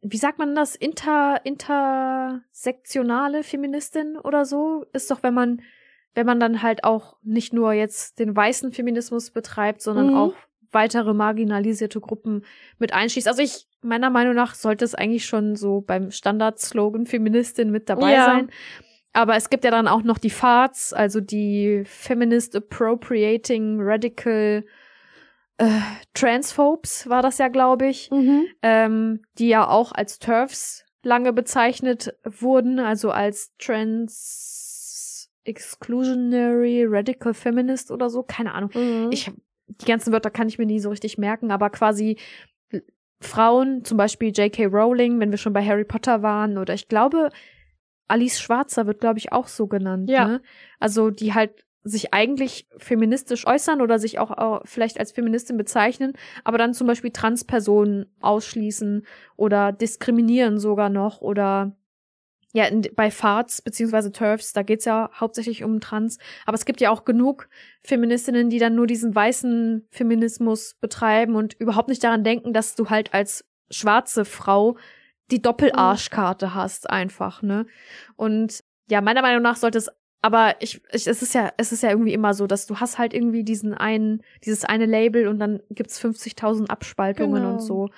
wie 0.03 0.18
sagt 0.18 0.38
man 0.38 0.55
das? 0.55 0.76
Inter, 0.76 1.40
intersektionale 1.44 3.42
Feministin 3.42 4.18
oder 4.18 4.44
so? 4.44 4.84
Ist 4.92 5.11
doch, 5.11 5.22
wenn 5.22 5.32
man, 5.32 5.62
wenn 6.14 6.26
man 6.26 6.38
dann 6.40 6.61
halt 6.61 6.84
auch 6.84 7.16
nicht 7.22 7.55
nur 7.55 7.72
jetzt 7.72 8.18
den 8.18 8.36
weißen 8.36 8.70
Feminismus 8.72 9.30
betreibt, 9.30 9.80
sondern 9.80 10.09
mhm. 10.09 10.16
auch 10.16 10.34
weitere 10.72 11.14
marginalisierte 11.14 12.00
Gruppen 12.00 12.44
mit 12.78 12.92
einschließt. 12.92 13.28
Also 13.28 13.40
ich, 13.40 13.66
meiner 13.80 14.11
Meinung 14.11 14.34
nach, 14.34 14.55
sollte 14.55 14.84
es 14.84 14.94
eigentlich 14.94 15.24
schon 15.24 15.57
so 15.57 15.80
beim 15.80 16.11
Standard-Slogan 16.11 17.07
Feministin 17.07 17.70
mit 17.70 17.88
dabei 17.88 18.12
ja. 18.12 18.26
sein. 18.26 18.50
Aber 19.14 19.36
es 19.36 19.48
gibt 19.48 19.64
ja 19.64 19.70
dann 19.70 19.88
auch 19.88 20.03
noch 20.03 20.18
die 20.18 20.28
FARTs, 20.28 20.92
also 20.92 21.22
die 21.22 21.84
Feminist 21.86 22.55
Appropriating 22.55 23.78
Radical 23.80 24.66
äh, 25.63 25.81
Transphobes 26.15 27.09
war 27.09 27.23
das 27.23 27.39
ja, 27.39 27.49
glaube 27.49 27.87
ich, 27.87 28.11
mhm. 28.11 28.47
ähm, 28.63 29.23
die 29.39 29.49
ja 29.49 29.69
auch 29.69 29.93
als 29.93 30.19
TERFs 30.19 30.85
lange 31.05 31.33
bezeichnet 31.33 32.15
wurden, 32.25 32.81
also 32.81 33.11
als 33.11 33.53
Trans 33.59 35.31
Exclusionary 35.45 36.85
Radical 36.89 37.35
Feminist 37.35 37.91
oder 37.91 38.11
so, 38.11 38.23
keine 38.23 38.55
Ahnung. 38.55 38.71
Mhm. 38.75 39.11
Ich 39.13 39.31
die 39.69 39.87
ganzen 39.87 40.13
Wörter 40.13 40.31
kann 40.31 40.49
ich 40.49 40.59
mir 40.59 40.67
nie 40.67 40.81
so 40.81 40.91
richtig 40.91 41.17
merken, 41.17 41.51
aber 41.51 41.71
quasi 41.71 42.19
Frauen, 43.21 43.85
zum 43.85 43.97
Beispiel 43.97 44.33
J.K. 44.33 44.67
Rowling, 44.67 45.21
wenn 45.21 45.31
wir 45.31 45.39
schon 45.39 45.53
bei 45.53 45.65
Harry 45.65 45.85
Potter 45.85 46.23
waren, 46.23 46.59
oder 46.59 46.75
ich 46.75 46.89
glaube, 46.89 47.31
Alice 48.09 48.41
Schwarzer 48.41 48.87
wird, 48.87 49.01
glaube 49.01 49.19
ich, 49.19 49.33
auch 49.33 49.47
so 49.47 49.69
genannt. 49.69 50.11
Ja. 50.11 50.27
Ne? 50.27 50.43
Also 50.79 51.11
die 51.11 51.33
halt 51.33 51.65
sich 51.85 52.14
eigentlich 52.14 52.68
feministisch 52.76 53.47
äußern 53.47 53.80
oder 53.80 53.99
sich 53.99 54.18
auch, 54.18 54.30
auch 54.30 54.62
vielleicht 54.64 55.01
als 55.01 55.12
Feministin 55.12 55.57
bezeichnen, 55.57 56.12
aber 56.45 56.59
dann 56.59 56.74
zum 56.74 56.87
Beispiel 56.87 57.11
Transpersonen 57.11 58.07
ausschließen 58.20 59.05
oder 59.37 59.72
diskriminieren 59.72 60.59
sogar 60.59 60.89
noch 60.89 61.20
oder 61.20 61.76
ja, 62.55 62.66
in, 62.66 62.83
bei 62.95 63.11
Farts 63.11 63.62
beziehungsweise 63.62 64.12
Turfs, 64.12 64.53
da 64.53 64.62
geht's 64.62 64.85
ja 64.85 65.11
hauptsächlich 65.18 65.64
um 65.64 65.80
Trans, 65.80 66.18
aber 66.45 66.55
es 66.55 66.66
gibt 66.66 66.80
ja 66.80 66.91
auch 66.91 67.05
genug 67.05 67.49
Feministinnen, 67.83 68.51
die 68.51 68.59
dann 68.59 68.74
nur 68.74 68.87
diesen 68.87 69.14
weißen 69.14 69.87
Feminismus 69.91 70.76
betreiben 70.80 71.35
und 71.35 71.55
überhaupt 71.55 71.89
nicht 71.89 72.05
daran 72.05 72.24
denken, 72.24 72.53
dass 72.53 72.74
du 72.74 72.91
halt 72.91 73.14
als 73.14 73.45
schwarze 73.70 74.24
Frau 74.24 74.76
die 75.30 75.41
Doppelarschkarte 75.41 76.55
hast, 76.55 76.91
einfach, 76.91 77.41
ne? 77.41 77.66
Und 78.16 78.62
ja, 78.91 79.01
meiner 79.01 79.22
Meinung 79.22 79.43
nach 79.43 79.57
sollte 79.57 79.78
es 79.78 79.89
aber 80.23 80.55
ich, 80.61 80.81
ich, 80.93 81.07
es 81.07 81.20
ist 81.23 81.35
ja, 81.35 81.53
es 81.57 81.73
ist 81.73 81.83
ja 81.83 81.91
irgendwie 81.91 82.14
immer 82.14 82.33
so, 82.33 82.47
dass 82.47 82.66
du 82.66 82.77
hast 82.81 82.97
halt 82.99 83.12
irgendwie 83.12 83.45
diesen 83.45 83.75
einen, 83.75 84.23
dieses 84.45 84.64
eine 84.64 84.87
Label 84.87 85.29
und 85.29 85.39
dann 85.39 85.61
gibt's 85.70 86.01
50.000 86.03 86.70
Abspaltungen 86.70 87.43
Genau. 87.43 87.51
und 87.51 87.61
so. 87.62 87.91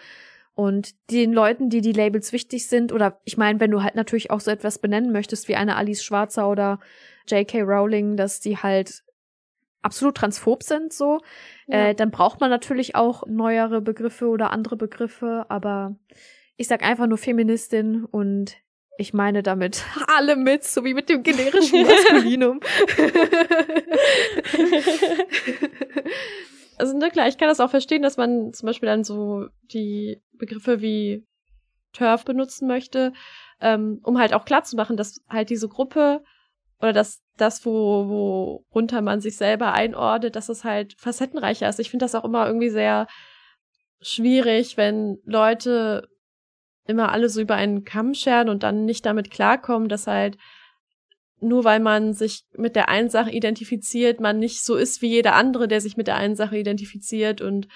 Und 0.54 0.94
den 1.10 1.32
Leuten, 1.32 1.68
die 1.68 1.80
die 1.80 1.92
Labels 1.92 2.32
wichtig 2.32 2.68
sind, 2.68 2.92
oder 2.92 3.20
ich 3.24 3.36
meine, 3.36 3.60
wenn 3.60 3.70
du 3.70 3.82
halt 3.82 3.94
natürlich 3.96 4.30
auch 4.30 4.40
so 4.40 4.50
etwas 4.50 4.78
benennen 4.78 5.12
möchtest 5.12 5.48
wie 5.48 5.56
eine 5.56 5.76
Alice 5.76 6.02
Schwarzer 6.04 6.48
oder 6.48 6.80
J.K. 7.26 7.62
Rowling, 7.62 8.16
dass 8.16 8.40
die 8.40 8.56
halt 8.56 9.02
absolut 9.82 10.14
transphob 10.16 10.62
sind, 10.62 10.92
so, 10.92 11.20
Ja. 11.66 11.88
äh, 11.88 11.94
dann 11.94 12.10
braucht 12.10 12.40
man 12.40 12.48
natürlich 12.50 12.94
auch 12.94 13.26
neuere 13.26 13.80
Begriffe 13.82 14.28
oder 14.28 14.50
andere 14.50 14.76
Begriffe, 14.76 15.44
aber 15.48 15.96
ich 16.56 16.68
sag 16.68 16.82
einfach 16.82 17.06
nur 17.06 17.18
Feministin 17.18 18.04
und 18.04 18.56
ich 18.96 19.12
meine 19.12 19.42
damit 19.42 19.84
alle 20.06 20.36
mit, 20.36 20.64
so 20.64 20.84
wie 20.84 20.94
mit 20.94 21.08
dem 21.08 21.22
generischen 21.22 21.82
Maskulinum. 21.86 22.60
Also, 26.76 26.96
na 26.98 27.08
klar, 27.08 27.28
ich 27.28 27.38
kann 27.38 27.46
das 27.46 27.60
auch 27.60 27.70
verstehen, 27.70 28.02
dass 28.02 28.16
man 28.16 28.52
zum 28.52 28.66
Beispiel 28.66 28.88
dann 28.88 29.04
so 29.04 29.46
die 29.62 30.20
Begriffe 30.32 30.80
wie 30.80 31.24
Turf 31.92 32.24
benutzen 32.24 32.66
möchte, 32.66 33.12
ähm, 33.60 34.00
um 34.02 34.18
halt 34.18 34.34
auch 34.34 34.44
klarzumachen, 34.44 34.96
dass 34.96 35.20
halt 35.28 35.50
diese 35.50 35.68
Gruppe 35.68 36.24
oder 36.80 36.92
dass 36.92 37.22
das, 37.36 37.64
wo, 37.64 38.64
worunter 38.72 39.02
man 39.02 39.20
sich 39.20 39.36
selber 39.36 39.72
einordnet, 39.72 40.34
dass 40.34 40.48
es 40.48 40.64
halt 40.64 40.94
facettenreicher 40.98 41.68
ist. 41.68 41.78
Ich 41.78 41.90
finde 41.90 42.04
das 42.04 42.16
auch 42.16 42.24
immer 42.24 42.46
irgendwie 42.46 42.70
sehr 42.70 43.06
schwierig, 44.00 44.76
wenn 44.76 45.18
Leute 45.24 46.08
immer 46.86 47.12
alle 47.12 47.28
so 47.28 47.40
über 47.40 47.54
einen 47.54 47.84
Kamm 47.84 48.14
scheren 48.14 48.48
und 48.48 48.62
dann 48.62 48.84
nicht 48.84 49.06
damit 49.06 49.30
klarkommen, 49.30 49.88
dass 49.88 50.06
halt 50.06 50.36
nur 51.40 51.64
weil 51.64 51.80
man 51.80 52.14
sich 52.14 52.44
mit 52.56 52.74
der 52.74 52.88
einen 52.88 53.10
Sache 53.10 53.30
identifiziert, 53.30 54.20
man 54.20 54.38
nicht 54.38 54.64
so 54.64 54.76
ist 54.76 55.02
wie 55.02 55.08
jeder 55.08 55.34
andere, 55.34 55.68
der 55.68 55.80
sich 55.80 55.96
mit 55.96 56.06
der 56.06 56.16
einen 56.16 56.36
Sache 56.36 56.56
identifiziert. 56.56 57.40
Und 57.40 57.68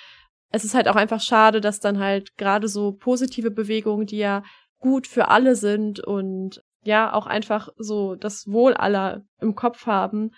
es 0.50 0.64
ist 0.64 0.74
halt 0.74 0.88
auch 0.88 0.96
einfach 0.96 1.20
schade, 1.20 1.60
dass 1.60 1.80
dann 1.80 1.98
halt 1.98 2.36
gerade 2.36 2.68
so 2.68 2.92
positive 2.92 3.50
Bewegungen, 3.50 4.06
die 4.06 4.18
ja 4.18 4.42
gut 4.78 5.06
für 5.06 5.28
alle 5.28 5.54
sind 5.54 6.00
und 6.00 6.62
ja 6.82 7.12
auch 7.12 7.26
einfach 7.26 7.68
so 7.76 8.14
das 8.14 8.46
Wohl 8.46 8.74
aller 8.74 9.22
im 9.40 9.54
Kopf 9.54 9.86
haben, 9.86 10.30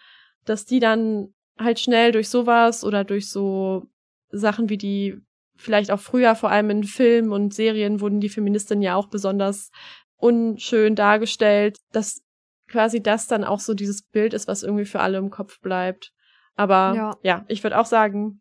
dass 0.44 0.64
die 0.64 0.80
dann 0.80 1.32
halt 1.58 1.78
schnell 1.78 2.12
durch 2.12 2.28
sowas 2.28 2.84
oder 2.84 3.04
durch 3.04 3.30
so 3.30 3.86
Sachen 4.30 4.68
wie 4.68 4.78
die 4.78 5.20
vielleicht 5.60 5.90
auch 5.90 6.00
früher 6.00 6.34
vor 6.34 6.50
allem 6.50 6.70
in 6.70 6.84
Filmen 6.84 7.32
und 7.32 7.54
Serien 7.54 8.00
wurden 8.00 8.20
die 8.20 8.28
Feministinnen 8.28 8.82
ja 8.82 8.96
auch 8.96 9.08
besonders 9.08 9.70
unschön 10.16 10.94
dargestellt, 10.96 11.78
dass 11.92 12.22
quasi 12.68 13.02
das 13.02 13.26
dann 13.26 13.44
auch 13.44 13.60
so 13.60 13.74
dieses 13.74 14.02
Bild 14.02 14.32
ist, 14.34 14.48
was 14.48 14.62
irgendwie 14.62 14.84
für 14.84 15.00
alle 15.00 15.18
im 15.18 15.30
Kopf 15.30 15.60
bleibt. 15.60 16.12
Aber 16.56 16.94
Ja. 16.94 17.16
ja, 17.22 17.44
ich 17.48 17.62
würde 17.62 17.78
auch 17.78 17.86
sagen, 17.86 18.40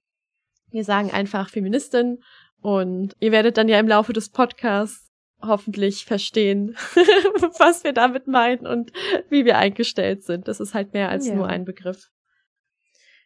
wir 0.72 0.84
sagen 0.84 1.12
einfach 1.12 1.50
Feministin 1.50 2.20
und 2.62 3.16
ihr 3.20 3.32
werdet 3.32 3.58
dann 3.58 3.70
ja 3.70 3.80
im 3.80 3.88
Laufe 3.88 4.14
des 4.14 4.30
Podcasts 4.30 5.10
hoffentlich 5.42 6.06
verstehen, 6.06 6.76
was 7.60 7.84
wir 7.84 7.94
damit 7.94 8.28
meinen 8.28 8.68
und 8.68 8.92
wie 9.30 9.46
wir 9.46 9.58
eingestellt 9.58 10.24
sind. 10.24 10.48
Das 10.48 10.60
ist 10.60 10.74
halt 10.74 10.94
mehr 10.94 11.10
als 11.10 11.28
Ja. 11.28 11.36
nur 11.36 11.48
ein 11.48 11.64
Begriff. 11.66 12.10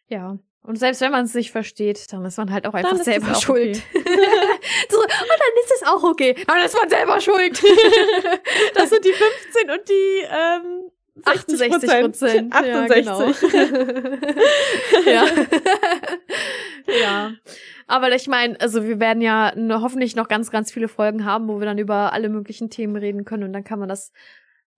Ja. 0.08 0.38
Und 0.66 0.76
selbst 0.76 1.02
wenn 1.02 1.12
man 1.12 1.26
es 1.26 1.34
nicht 1.34 1.52
versteht, 1.52 2.10
dann 2.10 2.24
ist 2.24 2.38
man 2.38 2.50
halt 2.50 2.66
auch 2.66 2.72
einfach 2.72 2.92
Dann 2.92 3.04
selber 3.04 3.34
schuld. 3.34 3.82
okay. 3.94 4.02
so, 4.88 4.98
und 4.98 5.10
dann 5.10 5.62
ist 5.62 5.72
es 5.76 5.86
auch 5.86 6.02
okay. 6.02 6.34
Aber 6.46 6.56
dann 6.56 6.66
ist 6.66 6.78
man 6.78 6.88
selber 6.88 7.20
schuld. 7.20 7.62
Das 8.74 8.88
sind 8.88 9.04
die 9.04 9.12
15 9.12 9.70
und 9.70 9.88
die 9.88 10.24
ähm, 10.30 10.90
60 11.22 11.72
68 11.72 12.00
Prozent. 12.00 12.54
68. 12.54 12.62
Ja, 12.72 12.86
genau. 12.86 13.20
ja. 15.06 15.24
ja. 16.86 17.32
Aber 17.86 18.14
ich 18.14 18.26
meine, 18.26 18.58
also 18.60 18.84
wir 18.84 18.98
werden 18.98 19.20
ja 19.20 19.52
hoffentlich 19.82 20.16
noch 20.16 20.28
ganz, 20.28 20.50
ganz 20.50 20.72
viele 20.72 20.88
Folgen 20.88 21.26
haben, 21.26 21.46
wo 21.46 21.60
wir 21.60 21.66
dann 21.66 21.78
über 21.78 22.14
alle 22.14 22.30
möglichen 22.30 22.70
Themen 22.70 22.96
reden 22.96 23.26
können 23.26 23.44
und 23.44 23.52
dann 23.52 23.64
kann 23.64 23.78
man 23.78 23.90
das 23.90 24.12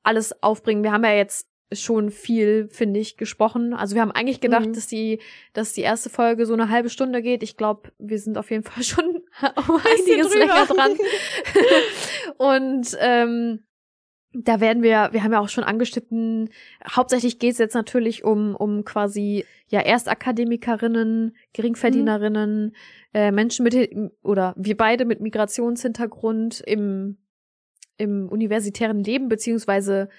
alles 0.02 0.42
aufbringen. 0.42 0.82
Wir 0.82 0.90
haben 0.90 1.04
ja 1.04 1.12
jetzt 1.12 1.48
schon 1.72 2.10
viel, 2.10 2.68
finde 2.70 3.00
ich, 3.00 3.16
gesprochen. 3.16 3.74
Also 3.74 3.94
wir 3.94 4.02
haben 4.02 4.12
eigentlich 4.12 4.40
gedacht, 4.40 4.66
Mhm. 4.66 4.72
dass 4.72 4.86
die, 4.86 5.20
dass 5.52 5.72
die 5.72 5.80
erste 5.80 6.10
Folge 6.10 6.46
so 6.46 6.52
eine 6.52 6.68
halbe 6.70 6.90
Stunde 6.90 7.22
geht. 7.22 7.42
Ich 7.42 7.56
glaube, 7.56 7.90
wir 7.98 8.18
sind 8.18 8.38
auf 8.38 8.50
jeden 8.50 8.62
Fall 8.62 8.82
schon 8.84 9.04
um 9.04 9.76
einiges 9.76 10.34
länger 10.34 10.66
dran. 10.66 10.92
und 12.38 12.96
ähm, 13.00 13.62
da 14.32 14.60
werden 14.60 14.82
wir, 14.82 15.08
wir 15.12 15.22
haben 15.22 15.32
ja 15.32 15.40
auch 15.40 15.48
schon 15.48 15.64
angeschnitten, 15.64 16.50
hauptsächlich 16.88 17.38
geht 17.38 17.52
es 17.52 17.58
jetzt 17.58 17.74
natürlich 17.74 18.22
um, 18.22 18.54
um 18.54 18.84
quasi 18.84 19.44
ja 19.68 19.80
Erstakademikerinnen, 19.80 21.34
Geringverdienerinnen, 21.54 22.76
äh, 23.14 23.32
Menschen 23.32 23.64
mit 23.64 23.90
oder 24.22 24.54
wir 24.58 24.76
beide 24.76 25.04
mit 25.06 25.20
Migrationshintergrund 25.20 26.60
im, 26.60 27.16
im 27.96 28.28
universitären 28.28 29.02
Leben, 29.02 29.28
beziehungsweise 29.28 30.10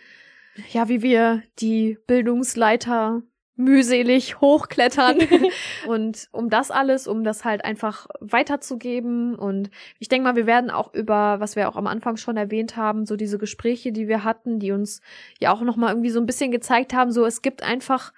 ja, 0.71 0.89
wie 0.89 1.01
wir 1.01 1.43
die 1.59 1.97
Bildungsleiter 2.07 3.21
mühselig 3.57 4.39
hochklettern. 4.39 5.17
und 5.87 6.29
um 6.31 6.49
das 6.49 6.71
alles, 6.71 7.07
um 7.07 7.23
das 7.23 7.43
halt 7.43 7.65
einfach 7.65 8.07
weiterzugeben. 8.19 9.35
Und 9.35 9.69
ich 9.99 10.07
denke 10.07 10.27
mal, 10.27 10.35
wir 10.35 10.45
werden 10.45 10.69
auch 10.69 10.93
über, 10.93 11.39
was 11.39 11.55
wir 11.55 11.67
auch 11.67 11.75
am 11.75 11.87
Anfang 11.87 12.17
schon 12.17 12.37
erwähnt 12.37 12.77
haben, 12.77 13.05
so 13.05 13.15
diese 13.15 13.37
Gespräche, 13.37 13.91
die 13.91 14.07
wir 14.07 14.23
hatten, 14.23 14.59
die 14.59 14.71
uns 14.71 15.01
ja 15.39 15.51
auch 15.51 15.61
nochmal 15.61 15.91
irgendwie 15.91 16.11
so 16.11 16.19
ein 16.19 16.25
bisschen 16.25 16.51
gezeigt 16.51 16.93
haben, 16.93 17.11
so 17.11 17.25
es 17.25 17.41
gibt 17.41 17.63
einfach 17.63 18.13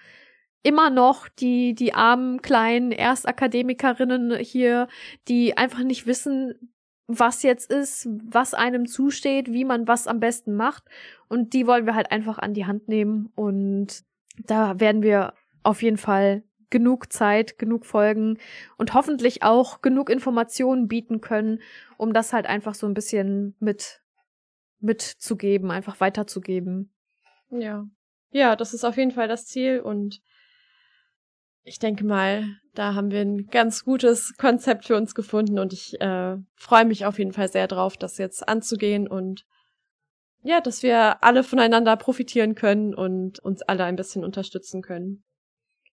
immer 0.61 0.89
noch 0.89 1.29
die, 1.29 1.73
die 1.73 1.93
armen, 1.93 2.41
kleinen 2.41 2.91
Erstakademikerinnen 2.91 4.37
hier, 4.39 4.89
die 5.29 5.57
einfach 5.57 5.83
nicht 5.83 6.05
wissen, 6.05 6.73
was 7.11 7.41
jetzt 7.41 7.71
ist, 7.71 8.07
was 8.23 8.53
einem 8.53 8.85
zusteht, 8.85 9.51
wie 9.51 9.65
man 9.65 9.87
was 9.87 10.05
am 10.07 10.19
besten 10.19 10.55
macht. 10.55 10.83
Und 11.27 11.53
die 11.53 11.65
wollen 11.65 11.87
wir 11.87 11.95
halt 11.95 12.11
einfach 12.11 12.37
an 12.37 12.53
die 12.53 12.67
Hand 12.67 12.87
nehmen. 12.87 13.31
Und 13.35 14.03
da 14.45 14.79
werden 14.79 15.01
wir 15.01 15.33
auf 15.63 15.81
jeden 15.81 15.97
Fall 15.97 16.43
genug 16.69 17.11
Zeit, 17.11 17.57
genug 17.57 17.87
Folgen 17.87 18.37
und 18.77 18.93
hoffentlich 18.93 19.41
auch 19.41 19.81
genug 19.81 20.11
Informationen 20.11 20.87
bieten 20.87 21.19
können, 21.19 21.61
um 21.97 22.13
das 22.13 22.31
halt 22.31 22.45
einfach 22.45 22.75
so 22.75 22.85
ein 22.85 22.93
bisschen 22.93 23.55
mit 23.59 24.01
mitzugeben, 24.79 25.71
einfach 25.71 25.99
weiterzugeben. 25.99 26.93
Ja. 27.49 27.87
Ja, 28.29 28.55
das 28.55 28.75
ist 28.75 28.83
auf 28.83 28.97
jeden 28.97 29.11
Fall 29.11 29.27
das 29.27 29.47
Ziel 29.47 29.79
und 29.79 30.21
ich 31.63 31.79
denke 31.79 32.05
mal, 32.05 32.59
da 32.79 32.93
haben 32.95 33.11
wir 33.11 33.19
ein 33.19 33.47
ganz 33.47 33.83
gutes 33.83 34.37
Konzept 34.37 34.85
für 34.85 34.95
uns 34.95 35.13
gefunden 35.13 35.59
und 35.59 35.73
ich 35.73 35.99
äh, 35.99 36.37
freue 36.55 36.85
mich 36.85 37.05
auf 37.05 37.19
jeden 37.19 37.33
Fall 37.33 37.49
sehr 37.49 37.67
drauf, 37.67 37.97
das 37.97 38.17
jetzt 38.17 38.47
anzugehen 38.47 39.05
und 39.05 39.45
ja, 40.43 40.61
dass 40.61 40.81
wir 40.81 41.21
alle 41.21 41.43
voneinander 41.43 41.97
profitieren 41.97 42.55
können 42.55 42.95
und 42.95 43.39
uns 43.39 43.61
alle 43.63 43.83
ein 43.83 43.97
bisschen 43.97 44.23
unterstützen 44.23 44.81
können. 44.81 45.25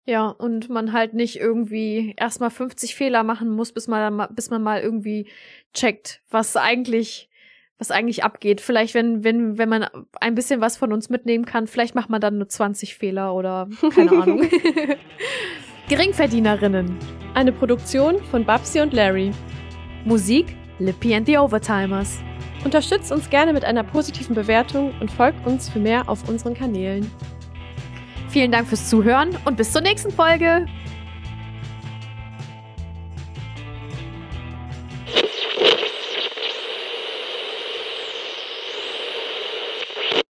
Ja, 0.05 0.29
und 0.29 0.69
man 0.69 0.93
halt 0.93 1.13
nicht 1.13 1.41
irgendwie 1.41 2.15
erstmal 2.17 2.51
50 2.51 2.95
Fehler 2.95 3.25
machen 3.25 3.51
muss, 3.51 3.73
bis 3.73 3.89
man, 3.89 4.29
bis 4.37 4.51
man 4.51 4.63
mal 4.63 4.81
irgendwie 4.81 5.29
checkt, 5.75 6.23
was 6.31 6.57
eigentlich, 6.57 7.29
was 7.79 7.91
eigentlich 7.91 8.23
abgeht. 8.23 8.61
Vielleicht, 8.61 8.95
wenn, 8.95 9.25
wenn, 9.25 9.59
wenn 9.59 9.69
man 9.69 9.89
ein 10.21 10.37
bisschen 10.37 10.61
was 10.61 10.77
von 10.77 10.93
uns 10.93 11.11
mitnehmen 11.11 11.47
kann, 11.47 11.67
vielleicht 11.67 11.97
macht 11.97 12.11
man 12.11 12.21
dann 12.21 12.39
nur 12.39 12.49
20 12.49 12.95
Fehler 12.95 13.35
oder 13.35 13.69
keine 13.93 14.13
Ahnung. 14.23 14.49
Geringverdienerinnen. 15.89 16.99
Eine 17.35 17.53
Produktion 17.53 18.17
von 18.33 18.45
Babsi 18.45 18.81
und 18.81 18.93
Larry. 18.93 19.31
Musik 20.05 20.57
Lippy 20.81 21.15
and 21.15 21.25
the 21.29 21.39
Overtimers. 21.39 22.19
Unterstützt 22.65 23.13
uns 23.13 23.31
gerne 23.31 23.53
mit 23.53 23.65
einer 23.65 23.85
positiven 23.85 24.35
Bewertung 24.35 24.93
und 24.99 25.13
folgt 25.13 25.47
uns 25.47 25.69
für 25.69 25.79
mehr 25.79 26.09
auf 26.09 26.29
unseren 26.29 26.55
Kanälen. 26.55 27.09
Vielen 28.31 28.51
Dank 28.51 28.67
fürs 28.67 28.91
Zuhören 28.91 29.31
und 29.45 29.57
bis 29.57 29.71
zur 29.71 29.81
nächsten 29.81 30.11
Folge. 30.11 30.67